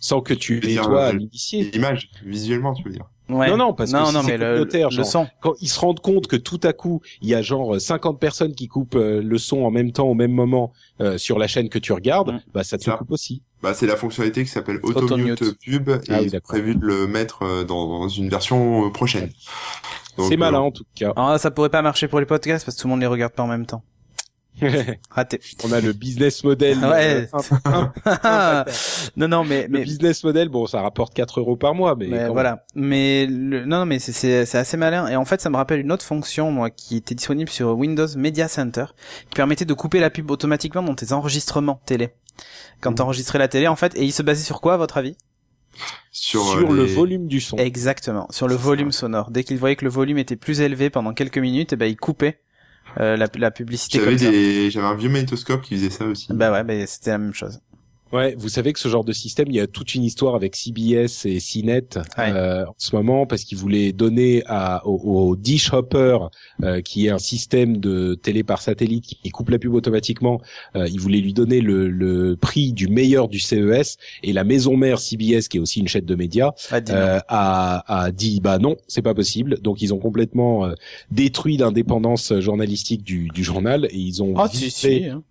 sans 0.00 0.20
que 0.20 0.34
tu 0.34 0.64
aies 0.70 0.76
toi 0.76 1.06
à 1.06 1.08
euh, 1.08 1.12
l'initier. 1.12 1.70
L'image, 1.72 2.10
visuellement, 2.24 2.72
tu 2.74 2.84
veux 2.84 2.90
dire. 2.90 3.06
Ouais. 3.28 3.48
Non, 3.50 3.56
non, 3.58 3.74
parce 3.74 3.92
que 3.92 3.96
non, 3.96 4.22
si 4.22 4.26
mais 4.26 4.38
le, 4.38 4.46
communautaire, 4.46 4.88
le 4.88 4.96
genre. 4.96 5.04
son. 5.06 5.26
Quand 5.42 5.52
ils 5.60 5.68
se 5.68 5.78
rendent 5.78 6.00
compte 6.00 6.26
que 6.28 6.36
tout 6.36 6.60
à 6.62 6.72
coup 6.72 7.02
il 7.20 7.28
y 7.28 7.34
a 7.34 7.42
genre 7.42 7.78
50 7.80 8.18
personnes 8.18 8.54
qui 8.54 8.68
coupent 8.68 8.94
euh, 8.96 9.20
le 9.22 9.36
son 9.38 9.64
en 9.64 9.70
même 9.70 9.92
temps 9.92 10.06
au 10.08 10.14
même 10.14 10.32
moment 10.32 10.72
euh, 11.02 11.18
sur 11.18 11.38
la 11.38 11.46
chaîne 11.46 11.68
que 11.68 11.78
tu 11.78 11.92
regardes, 11.92 12.32
Mm. 12.32 12.40
bah 12.54 12.64
ça 12.64 12.78
te 12.78 12.84
Ça. 12.84 12.92
le 12.92 12.96
coupe 12.98 13.10
aussi. 13.12 13.42
Bah, 13.62 13.74
c'est 13.74 13.86
la 13.86 13.96
fonctionnalité 13.96 14.44
qui 14.44 14.50
s'appelle 14.50 14.78
Auto-mute. 14.82 15.42
Auto-Mute 15.42 15.58
Pub 15.58 15.88
et 15.88 15.92
Ah 15.92 15.98
oui, 15.98 16.04
ils 16.08 16.28
ont 16.28 16.30
d'accord. 16.30 16.48
prévu 16.48 16.74
de 16.76 16.84
le 16.84 17.06
mettre 17.06 17.42
euh, 17.42 17.64
dans, 17.64 17.86
dans 18.00 18.08
une 18.08 18.28
version 18.30 18.86
euh, 18.86 18.90
prochaine. 18.90 19.30
C'est 20.16 20.34
euh, 20.34 20.36
malin 20.38 20.60
en 20.60 20.70
tout 20.70 20.84
cas. 20.94 21.12
Ah, 21.16 21.36
ça 21.38 21.50
pourrait 21.50 21.68
pas 21.68 21.82
marcher 21.82 22.08
pour 22.08 22.20
les 22.20 22.26
podcasts 22.26 22.64
parce 22.64 22.76
que 22.76 22.80
tout 22.82 22.88
le 22.88 22.92
monde 22.92 23.00
les 23.00 23.06
regarde 23.06 23.32
pas 23.34 23.42
en 23.42 23.46
même 23.48 23.66
temps. 23.66 23.82
Raté. 25.10 25.40
On 25.64 25.72
a 25.72 25.80
le 25.80 25.92
business 25.92 26.44
model. 26.44 26.78
Ouais. 26.78 27.28
euh, 28.24 28.64
non, 29.16 29.28
non, 29.28 29.44
mais, 29.44 29.62
le 29.64 29.68
mais, 29.68 29.84
business 29.84 30.22
model, 30.24 30.48
bon, 30.48 30.66
ça 30.66 30.80
rapporte 30.82 31.14
4 31.14 31.40
euros 31.40 31.56
par 31.56 31.74
mois, 31.74 31.96
mais, 31.96 32.08
mais 32.08 32.28
voilà. 32.28 32.64
Mais 32.74 33.26
le, 33.26 33.64
non, 33.64 33.80
non, 33.80 33.86
mais 33.86 33.98
c'est, 33.98 34.12
c'est, 34.12 34.46
c'est 34.46 34.58
assez 34.58 34.76
malin. 34.76 35.08
Et 35.08 35.16
en 35.16 35.24
fait, 35.24 35.40
ça 35.40 35.50
me 35.50 35.56
rappelle 35.56 35.80
une 35.80 35.92
autre 35.92 36.04
fonction, 36.04 36.50
moi, 36.50 36.70
qui 36.70 36.96
était 36.96 37.14
disponible 37.14 37.50
sur 37.50 37.76
Windows 37.76 38.08
Media 38.16 38.48
Center, 38.48 38.86
qui 39.30 39.36
permettait 39.36 39.64
de 39.64 39.74
couper 39.74 40.00
la 40.00 40.10
pub 40.10 40.30
automatiquement 40.30 40.82
dans 40.82 40.94
tes 40.94 41.12
enregistrements 41.12 41.80
télé. 41.86 42.10
Quand 42.80 42.90
Mhm. 42.90 42.96
t'enregistrais 42.96 43.38
la 43.38 43.48
télé, 43.48 43.66
en 43.68 43.76
fait, 43.76 43.96
et 43.96 44.04
il 44.04 44.12
se 44.12 44.22
basait 44.22 44.44
sur 44.44 44.60
quoi, 44.60 44.74
à 44.74 44.76
votre 44.76 44.96
avis? 44.98 45.16
Sur, 46.10 46.42
Sur, 46.42 46.72
le 46.72 46.82
volume 46.84 47.28
du 47.28 47.40
son. 47.40 47.56
Exactement, 47.56 48.26
sur 48.30 48.48
le 48.48 48.56
volume 48.56 48.90
sonore. 48.90 49.30
Dès 49.30 49.44
qu'il 49.44 49.58
voyait 49.58 49.76
que 49.76 49.84
le 49.84 49.90
volume 49.90 50.18
était 50.18 50.34
plus 50.36 50.60
élevé 50.60 50.90
pendant 50.90 51.12
quelques 51.12 51.38
minutes, 51.38 51.72
et 51.72 51.76
ben 51.76 51.86
il 51.86 51.96
coupait 51.96 52.40
euh, 53.00 53.16
la, 53.16 53.26
la 53.36 53.50
publicité 53.50 53.98
J'avais 53.98 54.10
comme 54.12 54.18
ça. 54.18 54.30
des, 54.30 54.70
j'avais 54.70 54.86
un 54.86 54.94
vieux 54.94 55.08
magnétoscope 55.10 55.62
qui 55.62 55.76
faisait 55.76 55.90
ça 55.90 56.04
aussi. 56.04 56.28
Bah 56.30 56.50
ouais, 56.52 56.64
bah 56.64 56.86
c'était 56.86 57.10
la 57.10 57.18
même 57.18 57.34
chose. 57.34 57.60
Ouais, 58.12 58.34
vous 58.38 58.48
savez 58.48 58.72
que 58.72 58.78
ce 58.78 58.88
genre 58.88 59.04
de 59.04 59.12
système, 59.12 59.48
il 59.48 59.56
y 59.56 59.60
a 59.60 59.66
toute 59.66 59.94
une 59.94 60.02
histoire 60.02 60.34
avec 60.34 60.56
CBS 60.56 61.26
et 61.26 61.38
CNET 61.40 61.88
Ouais. 62.16 62.30
euh, 62.32 62.64
en 62.66 62.74
ce 62.78 62.96
moment 62.96 63.26
parce 63.26 63.44
qu'ils 63.44 63.58
voulaient 63.58 63.92
donner 63.92 64.42
à, 64.46 64.86
au, 64.86 65.28
au 65.30 65.36
Dish 65.36 65.72
Hopper, 65.72 66.18
euh, 66.62 66.80
qui 66.80 67.06
est 67.06 67.10
un 67.10 67.18
système 67.18 67.76
de 67.76 68.14
télé 68.14 68.42
par 68.44 68.62
satellite 68.62 69.04
qui 69.04 69.30
coupe 69.30 69.50
la 69.50 69.58
pub 69.58 69.74
automatiquement. 69.74 70.40
euh, 70.74 70.88
ils 70.88 70.98
voulaient 71.00 71.20
lui 71.20 71.32
donner 71.34 71.60
le, 71.60 71.88
le 71.90 72.36
prix 72.36 72.72
du 72.72 72.88
meilleur 72.88 73.28
du 73.28 73.38
CES 73.40 73.96
et 74.22 74.32
la 74.32 74.44
maison 74.44 74.76
mère 74.76 74.98
CBS, 74.98 75.48
qui 75.48 75.58
est 75.58 75.60
aussi 75.60 75.80
une 75.80 75.88
chaîne 75.88 76.04
de 76.06 76.14
médias, 76.14 76.52
Ah, 76.70 76.80
euh, 76.90 77.20
a, 77.28 78.04
a 78.04 78.10
dit 78.10 78.40
bah 78.40 78.58
non, 78.58 78.76
c'est 78.86 79.02
pas 79.02 79.14
possible. 79.14 79.58
Donc 79.60 79.82
ils 79.82 79.92
ont 79.92 79.98
complètement 79.98 80.64
euh, 80.66 80.72
détruit 81.10 81.56
l'indépendance 81.58 82.32
journalistique 82.40 83.02
du, 83.02 83.28
du 83.28 83.44
journal 83.44 83.86
et 83.90 83.96
ils 83.98 84.22
ont 84.22 84.34
Ah, 84.36 84.48
si, 84.50 84.70
si, 84.70 85.04
hein. 85.04 85.22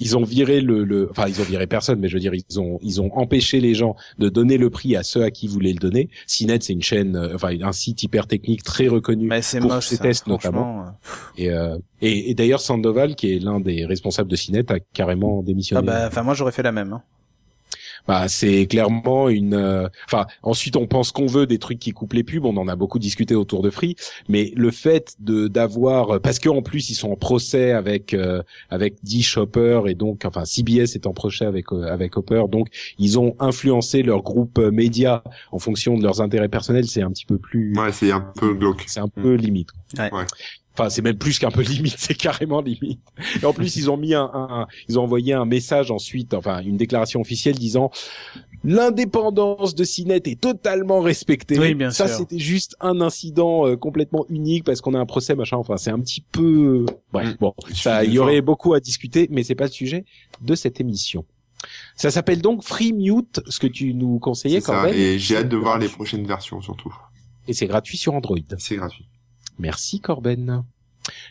Ils 0.00 0.16
ont 0.16 0.24
viré 0.24 0.60
le, 0.60 0.84
le, 0.84 1.08
enfin 1.10 1.26
ils 1.28 1.40
ont 1.40 1.44
viré 1.44 1.66
personne, 1.66 1.98
mais 2.00 2.08
je 2.08 2.14
veux 2.14 2.20
dire 2.20 2.32
ils 2.34 2.60
ont 2.60 2.78
ils 2.82 3.00
ont 3.00 3.10
empêché 3.16 3.60
les 3.60 3.74
gens 3.74 3.96
de 4.18 4.28
donner 4.28 4.56
le 4.58 4.70
prix 4.70 4.96
à 4.96 5.02
ceux 5.02 5.22
à 5.24 5.30
qui 5.30 5.46
ils 5.46 5.50
voulaient 5.50 5.72
le 5.72 5.78
donner. 5.78 6.08
CNET 6.26 6.58
c'est 6.60 6.72
une 6.72 6.82
chaîne, 6.82 7.16
euh, 7.16 7.34
enfin 7.34 7.50
un 7.60 7.72
site 7.72 8.02
hyper 8.02 8.26
technique 8.26 8.62
très 8.62 8.88
reconnu 8.88 9.26
Mais 9.28 9.40
pour 9.60 9.70
moche, 9.70 9.86
ses 9.86 9.96
ça, 9.96 10.04
tests 10.04 10.24
franchement. 10.24 10.84
euh. 10.86 10.90
et 11.36 11.50
euh, 11.50 11.76
et, 12.00 12.30
et 12.30 12.34
d'ailleurs 12.34 12.60
Sandoval 12.60 13.16
qui 13.16 13.32
est 13.34 13.38
l'un 13.38 13.60
des 13.60 13.84
responsables 13.86 14.30
de 14.30 14.36
CNET 14.36 14.64
a 14.72 14.78
carrément 14.92 15.40
Ah 15.40 15.46
démissionné. 15.46 15.86
bah, 15.86 16.04
enfin 16.06 16.22
moi 16.22 16.34
j'aurais 16.34 16.52
fait 16.52 16.62
la 16.62 16.72
même. 16.72 16.92
Hein. 16.92 17.02
Bah, 18.08 18.26
c'est 18.26 18.66
clairement 18.66 19.28
une. 19.28 19.54
euh, 19.54 19.88
Enfin, 20.06 20.26
ensuite 20.42 20.74
on 20.76 20.86
pense 20.88 21.12
qu'on 21.12 21.26
veut 21.26 21.46
des 21.46 21.58
trucs 21.58 21.78
qui 21.78 21.92
coupent 21.92 22.14
les 22.14 22.24
pubs. 22.24 22.44
On 22.44 22.56
en 22.56 22.66
a 22.66 22.74
beaucoup 22.74 22.98
discuté 22.98 23.34
autour 23.36 23.62
de 23.62 23.70
Free, 23.70 23.94
mais 24.28 24.52
le 24.56 24.70
fait 24.72 25.14
de 25.20 25.46
d'avoir 25.46 26.20
parce 26.20 26.38
que 26.40 26.48
en 26.48 26.62
plus 26.62 26.90
ils 26.90 26.94
sont 26.94 27.10
en 27.12 27.16
procès 27.16 27.72
avec 27.72 28.14
euh, 28.14 28.42
avec 28.70 28.96
Dish 29.04 29.36
Hopper 29.36 29.82
et 29.86 29.94
donc 29.94 30.24
enfin 30.24 30.44
CBS 30.44 30.94
est 30.96 31.06
en 31.06 31.12
procès 31.12 31.44
avec 31.44 31.70
euh, 31.72 31.86
avec 31.92 32.16
Hopper, 32.16 32.44
donc 32.50 32.68
ils 32.98 33.18
ont 33.18 33.36
influencé 33.38 34.02
leur 34.02 34.22
groupe 34.22 34.58
euh, 34.58 34.70
média 34.70 35.22
en 35.52 35.58
fonction 35.58 35.96
de 35.96 36.02
leurs 36.02 36.20
intérêts 36.20 36.48
personnels. 36.48 36.86
C'est 36.88 37.02
un 37.02 37.10
petit 37.10 37.26
peu 37.26 37.38
plus. 37.38 37.74
Ouais, 37.76 37.92
c'est 37.92 38.10
un 38.10 38.20
peu 38.20 38.54
glauque. 38.54 38.84
C'est 38.86 39.00
un 39.00 39.08
peu 39.08 39.34
limite. 39.34 39.68
Ouais. 39.98 40.10
Ouais. 40.12 40.24
Enfin, 40.78 40.90
c'est 40.90 41.02
même 41.02 41.18
plus 41.18 41.38
qu'un 41.40 41.50
peu 41.50 41.62
limite, 41.62 41.94
c'est 41.98 42.14
carrément 42.14 42.60
limite. 42.60 43.00
Et 43.42 43.44
en 43.44 43.52
plus, 43.52 43.74
ils 43.76 43.90
ont 43.90 43.96
mis 43.96 44.14
un, 44.14 44.30
un- 44.32 44.48
un- 44.62 44.66
ils 44.88 44.98
ont 44.98 45.02
envoyé 45.02 45.32
un 45.32 45.44
message 45.44 45.90
ensuite, 45.90 46.34
enfin 46.34 46.60
une 46.62 46.76
déclaration 46.76 47.20
officielle 47.20 47.56
disant 47.56 47.90
l'indépendance 48.64 49.74
de 49.74 49.84
Cinet 49.84 50.22
est 50.24 50.40
totalement 50.40 51.00
respectée. 51.00 51.58
Oui, 51.58 51.74
bien 51.74 51.90
Ça, 51.90 52.06
sûr. 52.06 52.16
c'était 52.18 52.38
juste 52.38 52.76
un 52.80 53.00
incident 53.00 53.66
euh, 53.66 53.76
complètement 53.76 54.24
unique 54.28 54.64
parce 54.64 54.80
qu'on 54.80 54.94
a 54.94 54.98
un 54.98 55.06
procès 55.06 55.34
machin. 55.34 55.56
Enfin, 55.56 55.76
c'est 55.76 55.90
un 55.90 56.00
petit 56.00 56.20
peu. 56.20 56.86
Bref, 57.12 57.28
Mm. 57.30 57.36
bon, 57.40 57.54
ça, 57.74 58.04
il 58.04 58.12
y 58.12 58.18
aurait 58.18 58.40
beaucoup 58.40 58.74
à 58.74 58.80
discuter, 58.80 59.28
mais 59.30 59.42
c'est 59.42 59.54
pas 59.54 59.64
le 59.66 59.70
sujet 59.70 60.04
de 60.40 60.54
cette 60.54 60.80
émission. 60.80 61.24
Ça 61.96 62.10
s'appelle 62.10 62.40
donc 62.40 62.62
Free 62.62 62.92
Mute, 62.92 63.40
ce 63.48 63.58
que 63.58 63.66
tu 63.66 63.94
nous 63.94 64.18
conseillais, 64.20 64.60
C'est 64.60 64.66
ça. 64.66 64.82
Corben. 64.82 64.94
Et 64.94 65.18
j'ai 65.18 65.36
hâte 65.36 65.48
de 65.48 65.56
voir 65.56 65.78
les 65.78 65.88
prochaines 65.88 66.26
versions 66.26 66.60
surtout. 66.60 66.94
Et 67.48 67.52
c'est 67.52 67.66
gratuit 67.66 67.96
sur 67.98 68.14
Android. 68.14 68.36
C'est 68.58 68.76
gratuit. 68.76 69.06
Merci 69.58 70.00
Corben. 70.00 70.62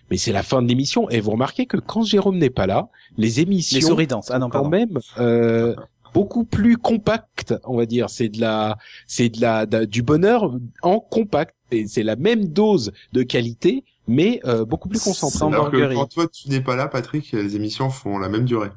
Mais 0.09 0.17
c'est 0.17 0.31
la 0.31 0.43
fin 0.43 0.61
de 0.61 0.67
l'émission 0.67 1.09
et 1.09 1.19
vous 1.19 1.31
remarquez 1.31 1.65
que 1.67 1.77
quand 1.77 2.01
Jérôme 2.01 2.37
n'est 2.37 2.49
pas 2.49 2.65
là, 2.65 2.89
les 3.17 3.39
émissions 3.41 3.77
Les 3.77 3.81
souris 3.85 4.07
dansent. 4.07 4.31
Ah 4.31 4.39
non, 4.39 4.47
sont 4.47 4.51
quand 4.63 4.69
même 4.69 4.97
euh, 5.19 5.75
beaucoup 6.13 6.45
plus 6.45 6.77
compactes, 6.77 7.53
on 7.63 7.77
va 7.77 7.85
dire. 7.85 8.09
C'est 8.09 8.29
de 8.29 8.41
la, 8.41 8.77
c'est 9.05 9.29
de 9.29 9.39
la, 9.39 9.65
de- 9.67 9.85
du 9.85 10.01
bonheur 10.01 10.51
en 10.81 10.99
compact. 10.99 11.53
Et 11.71 11.85
c'est 11.87 12.03
la 12.03 12.15
même 12.15 12.45
dose 12.47 12.91
de 13.13 13.23
qualité, 13.23 13.83
mais 14.07 14.39
euh, 14.45 14.65
beaucoup 14.65 14.89
plus 14.89 15.03
concentrée. 15.03 15.53
Alors 15.53 15.69
que 15.69 15.93
quand 15.93 16.05
toi 16.07 16.27
tu 16.27 16.49
n'es 16.49 16.61
pas 16.61 16.75
là, 16.75 16.87
Patrick, 16.87 17.31
les 17.33 17.55
émissions 17.55 17.89
font 17.89 18.17
la 18.17 18.29
même 18.29 18.45
durée 18.45 18.69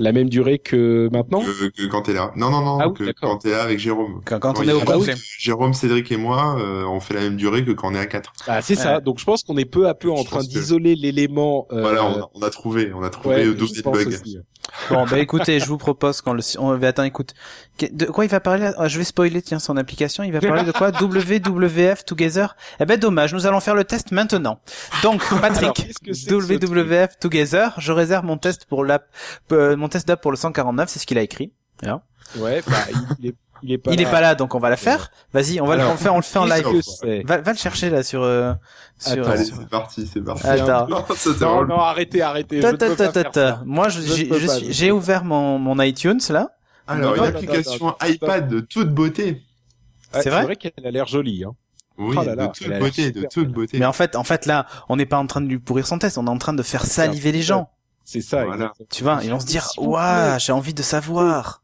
La 0.00 0.12
même 0.12 0.28
durée 0.28 0.58
que 0.58 1.08
maintenant. 1.12 1.40
que, 1.42 1.68
que 1.68 1.86
quand 1.86 2.02
t'es 2.02 2.12
là. 2.14 2.32
Non, 2.34 2.50
non, 2.50 2.62
non, 2.62 2.78
Ah 2.80 2.88
oui, 2.88 2.94
que 2.94 3.12
quand 3.20 3.36
t'es 3.38 3.50
là 3.50 3.62
avec 3.62 3.78
Jérôme. 3.78 4.20
Quand, 4.24 4.38
quand 4.40 4.58
on 4.58 4.62
est 4.62 4.72
au 4.72 4.80
a 4.80 4.84
complet. 4.84 5.14
Jérôme, 5.38 5.74
Cédric 5.74 6.10
et 6.10 6.16
moi, 6.16 6.56
euh, 6.58 6.84
on 6.84 6.98
fait 7.00 7.14
la 7.14 7.20
même 7.20 7.36
durée 7.36 7.64
que 7.64 7.70
quand 7.72 7.92
on 7.92 7.94
est 7.94 7.98
à 8.00 8.06
4. 8.06 8.32
Ah, 8.48 8.62
c'est 8.62 8.74
ça. 8.74 9.00
Donc 9.00 9.18
je 9.18 9.24
pense 9.24 9.42
qu'on 9.44 9.56
est 9.56 9.64
peu 9.64 9.86
à 9.88 9.94
peu 9.94 10.10
en 10.10 10.16
Je 10.16 10.24
train 10.24 10.40
que- 10.40 10.46
d'isoler 10.46 10.96
l'élément. 10.96 11.66
euh, 11.72 11.80
Voilà, 11.82 12.04
on 12.04 12.20
a, 12.22 12.30
on 12.34 12.42
a 12.42 12.50
trouvé, 12.50 12.92
on 12.94 13.02
a 13.02 13.10
trouvé 13.10 13.34
ouais, 13.36 13.44
le 13.44 13.52
je 13.52 13.56
dossier 13.58 13.76
de 13.78 13.82
pense 13.82 13.96
bug. 13.98 14.08
aussi. 14.08 14.38
Bon, 14.88 15.04
bah 15.04 15.18
écoutez, 15.18 15.58
je 15.58 15.66
vous 15.66 15.78
propose 15.78 16.20
qu'on 16.20 16.32
le... 16.32 16.42
On... 16.58 16.76
va 16.76 16.88
attends, 16.88 17.02
écoute. 17.02 17.34
De 17.92 18.04
quoi 18.06 18.24
il 18.24 18.30
va 18.30 18.40
parler 18.40 18.70
Ah, 18.78 18.88
Je 18.88 18.98
vais 18.98 19.04
spoiler, 19.04 19.42
tiens, 19.42 19.58
son 19.58 19.76
application. 19.76 20.22
Il 20.22 20.32
va 20.32 20.40
parler 20.40 20.62
de 20.64 20.70
quoi? 20.70 20.90
WWF 21.00 22.04
Together 22.04 22.54
Eh 22.78 22.84
ben 22.84 22.98
dommage, 23.00 23.32
nous 23.34 23.46
allons 23.46 23.58
faire 23.60 23.74
le 23.74 23.84
test 23.84 24.12
maintenant. 24.12 24.60
Donc, 25.02 25.22
Patrick, 25.40 25.88
WWF 26.30 27.18
Together, 27.18 27.74
je 27.78 27.92
réserve 27.92 28.24
mon 28.24 28.36
test 28.36 28.66
pour 28.66 28.84
l'app, 28.84 29.06
euh, 29.52 29.76
mon 29.76 29.88
test 29.90 30.08
d'app 30.08 30.20
pour 30.22 30.30
le 30.30 30.36
149, 30.36 30.88
c'est 30.88 30.98
ce 30.98 31.06
qu'il 31.06 31.18
a 31.18 31.22
écrit. 31.22 31.52
Ouais, 32.36 32.62
bah, 32.66 32.76
il 33.18 33.26
est, 33.28 33.34
il 33.62 33.72
est 33.72 33.78
pas. 33.78 33.92
il 33.92 34.00
est 34.00 34.04
là. 34.04 34.10
pas 34.10 34.20
là, 34.20 34.34
donc 34.34 34.54
on 34.54 34.58
va 34.60 34.70
la 34.70 34.76
faire. 34.76 35.10
Vas-y, 35.32 35.60
on 35.60 35.66
va 35.66 35.74
le, 35.76 35.82
Alors, 35.82 35.92
on 35.92 35.94
le 35.94 36.00
fait, 36.00 36.08
on 36.08 36.16
le 36.16 36.22
fait 36.22 36.38
en 36.38 36.44
live. 36.44 37.24
Va, 37.26 37.38
va 37.38 37.52
le 37.52 37.58
chercher 37.58 37.90
là 37.90 38.02
sur, 38.02 38.22
euh, 38.22 38.52
sur, 38.98 39.12
Attends. 39.12 39.30
Allez, 39.30 39.44
sur- 39.44 39.56
c'est 39.56 39.68
parti, 39.68 40.06
c'est 40.06 40.22
parti. 40.22 40.46
Attends. 40.46 40.86
Non, 41.40 41.64
Non, 41.66 41.80
arrêtez, 41.80 42.22
arrêtez. 42.22 42.60
Ta, 42.60 42.72
ta, 42.74 43.30
faire. 43.32 43.62
Moi, 43.66 43.88
j'ai 43.88 44.90
ouvert 44.92 45.24
mon, 45.24 45.58
mon 45.58 45.80
iTunes 45.82 46.20
là. 46.30 46.50
Alors, 46.86 47.14
une 47.16 47.24
application 47.24 47.94
iPad 48.02 48.48
de 48.48 48.60
toute 48.60 48.90
beauté. 48.90 49.42
Ouais, 50.12 50.22
C'est 50.22 50.30
vrai 50.30 50.40
C'est 50.40 50.46
vrai 50.46 50.56
qu'elle 50.56 50.86
a 50.86 50.90
l'air 50.90 51.06
jolie. 51.06 51.44
Hein. 51.44 51.54
Oui, 51.98 52.16
Oh 52.18 52.24
là 52.24 52.34
là, 52.34 52.46
de 52.46 52.52
toute 52.52 52.66
elle 52.66 52.72
a 52.72 52.78
l'air 52.78 52.80
beauté, 52.80 53.10
de 53.12 53.26
toute 53.30 53.48
beauté. 53.48 53.78
Mais 53.78 53.86
en 53.86 53.92
fait, 53.92 54.16
en 54.16 54.24
fait 54.24 54.46
là, 54.46 54.66
on 54.88 54.96
n'est 54.96 55.06
pas 55.06 55.18
en 55.18 55.26
train 55.26 55.40
de 55.40 55.46
lui 55.46 55.58
pourrir 55.58 55.86
son 55.86 55.98
test, 55.98 56.18
on 56.18 56.26
est 56.26 56.30
en 56.30 56.38
train 56.38 56.54
de 56.54 56.62
faire 56.62 56.84
saliver 56.84 57.30
les 57.30 57.42
gens. 57.42 57.70
C'est 58.10 58.22
ça. 58.22 58.44
Voilà. 58.44 58.72
exactement. 58.72 58.86
Tu 58.90 59.04
vois, 59.04 59.20
ils 59.22 59.30
vont 59.30 59.38
se 59.38 59.46
dire, 59.46 59.68
waouh, 59.76 60.36
j'ai 60.40 60.50
envie 60.50 60.74
de 60.74 60.82
savoir. 60.82 61.62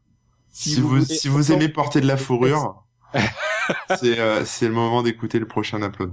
Si 0.49 0.79
vous, 0.79 1.03
si 1.03 1.27
aimez 1.51 1.67
porter 1.67 1.99
de 1.99 2.07
la 2.07 2.15
fourrure, 2.15 2.85
c'est 3.99 4.19
euh, 4.19 4.43
c'est 4.45 4.67
le 4.67 4.73
moment 4.73 5.03
d'écouter 5.03 5.39
le 5.39 5.47
prochain 5.47 5.81
upload. 5.81 6.11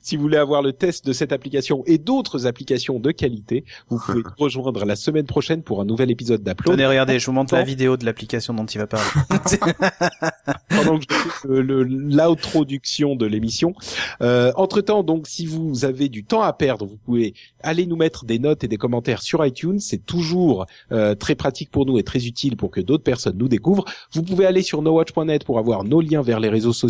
Si 0.00 0.16
vous 0.16 0.22
voulez 0.22 0.36
avoir 0.36 0.62
le 0.62 0.72
test 0.72 1.06
de 1.06 1.12
cette 1.12 1.32
application 1.32 1.82
et 1.86 1.98
d'autres 1.98 2.46
applications 2.46 2.98
de 2.98 3.10
qualité, 3.10 3.64
vous 3.88 3.98
pouvez 3.98 4.18
nous 4.24 4.30
rejoindre 4.38 4.84
la 4.84 4.96
semaine 4.96 5.26
prochaine 5.26 5.62
pour 5.62 5.80
un 5.80 5.84
nouvel 5.84 6.10
épisode 6.10 6.42
d'Upload. 6.42 6.76
Tenez, 6.76 6.86
regardez, 6.86 7.18
je 7.18 7.26
vous 7.26 7.32
montre 7.32 7.54
la 7.54 7.62
vidéo 7.62 7.96
de 7.96 8.04
l'application 8.04 8.54
dont 8.54 8.66
il 8.66 8.78
va 8.78 8.86
parler. 8.86 9.06
pendant 10.68 10.98
que 10.98 11.04
je 11.08 11.14
fais 11.14 11.48
l'introduction 11.48 13.16
de 13.16 13.26
l'émission. 13.26 13.74
Euh, 14.22 14.52
entre 14.56 14.80
temps, 14.80 15.02
donc, 15.02 15.26
si 15.26 15.46
vous 15.46 15.84
avez 15.84 16.08
du 16.08 16.24
temps 16.24 16.42
à 16.42 16.52
perdre, 16.52 16.86
vous 16.86 16.96
pouvez 16.96 17.34
aller 17.62 17.86
nous 17.86 17.96
mettre 17.96 18.24
des 18.24 18.38
notes 18.38 18.64
et 18.64 18.68
des 18.68 18.76
commentaires 18.76 19.22
sur 19.22 19.44
iTunes. 19.44 19.78
C'est 19.80 20.04
toujours 20.04 20.66
euh, 20.92 21.14
très 21.14 21.34
pratique 21.34 21.70
pour 21.70 21.86
nous 21.86 21.98
et 21.98 22.02
très 22.02 22.26
utile 22.26 22.56
pour 22.56 22.70
que 22.70 22.80
d'autres 22.80 23.04
personnes 23.04 23.36
nous 23.36 23.48
découvrent. 23.48 23.84
Vous 24.12 24.22
pouvez 24.22 24.46
aller 24.46 24.62
sur 24.62 24.82
nowatch.net 24.82 25.44
pour 25.44 25.58
avoir 25.58 25.84
nos 25.84 26.00
liens 26.00 26.22
vers 26.22 26.40
les 26.40 26.48
réseaux 26.48 26.72
sociaux 26.72 26.85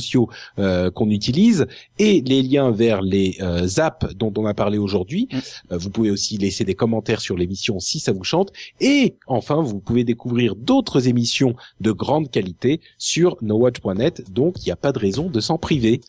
euh, 0.59 0.91
qu'on 0.91 1.11
utilise 1.11 1.67
et 1.99 2.21
les 2.21 2.43
liens 2.43 2.71
vers 2.71 3.03
les 3.03 3.37
euh, 3.41 3.67
apps 3.79 4.15
dont 4.15 4.33
on 4.37 4.47
a 4.47 4.55
parlé 4.55 4.79
aujourd'hui. 4.79 5.29
Mm. 5.31 5.37
Euh, 5.73 5.79
vous 5.79 5.91
pouvez 5.91 6.11
aussi 6.11 6.39
laisser 6.39 6.65
des 6.65 6.75
commentaires 6.75 7.21
sur 7.21 7.37
l'émission 7.37 7.81
si 7.81 8.01
ça 8.01 8.13
vous 8.13 8.25
chante. 8.25 8.53
Et 8.81 9.17
enfin, 9.27 9.63
vous 9.63 9.79
pouvez 9.79 10.05
découvrir 10.05 10.57
d'autres 10.57 11.09
émissions 11.09 11.55
de 11.81 11.93
grande 11.93 12.31
qualité 12.31 12.81
sur 12.99 13.37
nowatch.net, 13.43 14.33
donc 14.33 14.57
il 14.61 14.67
n'y 14.67 14.73
a 14.73 14.77
pas 14.77 14.93
de 14.93 14.99
raison 14.99 15.29
de 15.31 15.41
s'en 15.41 15.59
priver. 15.59 16.01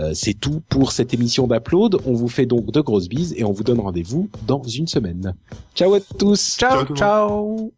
Euh, 0.00 0.12
c'est 0.14 0.34
tout 0.34 0.62
pour 0.68 0.92
cette 0.92 1.12
émission 1.12 1.46
d'Upload. 1.46 1.98
On 2.06 2.12
vous 2.12 2.28
fait 2.28 2.46
donc 2.46 2.70
de 2.70 2.80
grosses 2.80 3.08
bises 3.08 3.34
et 3.36 3.44
on 3.44 3.52
vous 3.52 3.64
donne 3.64 3.80
rendez-vous 3.80 4.28
dans 4.46 4.62
une 4.62 4.86
semaine. 4.86 5.34
Ciao 5.74 5.94
à 5.94 6.00
tous 6.00 6.56
ciao, 6.58 6.84
monde. 6.84 6.96
ciao. 6.96 7.72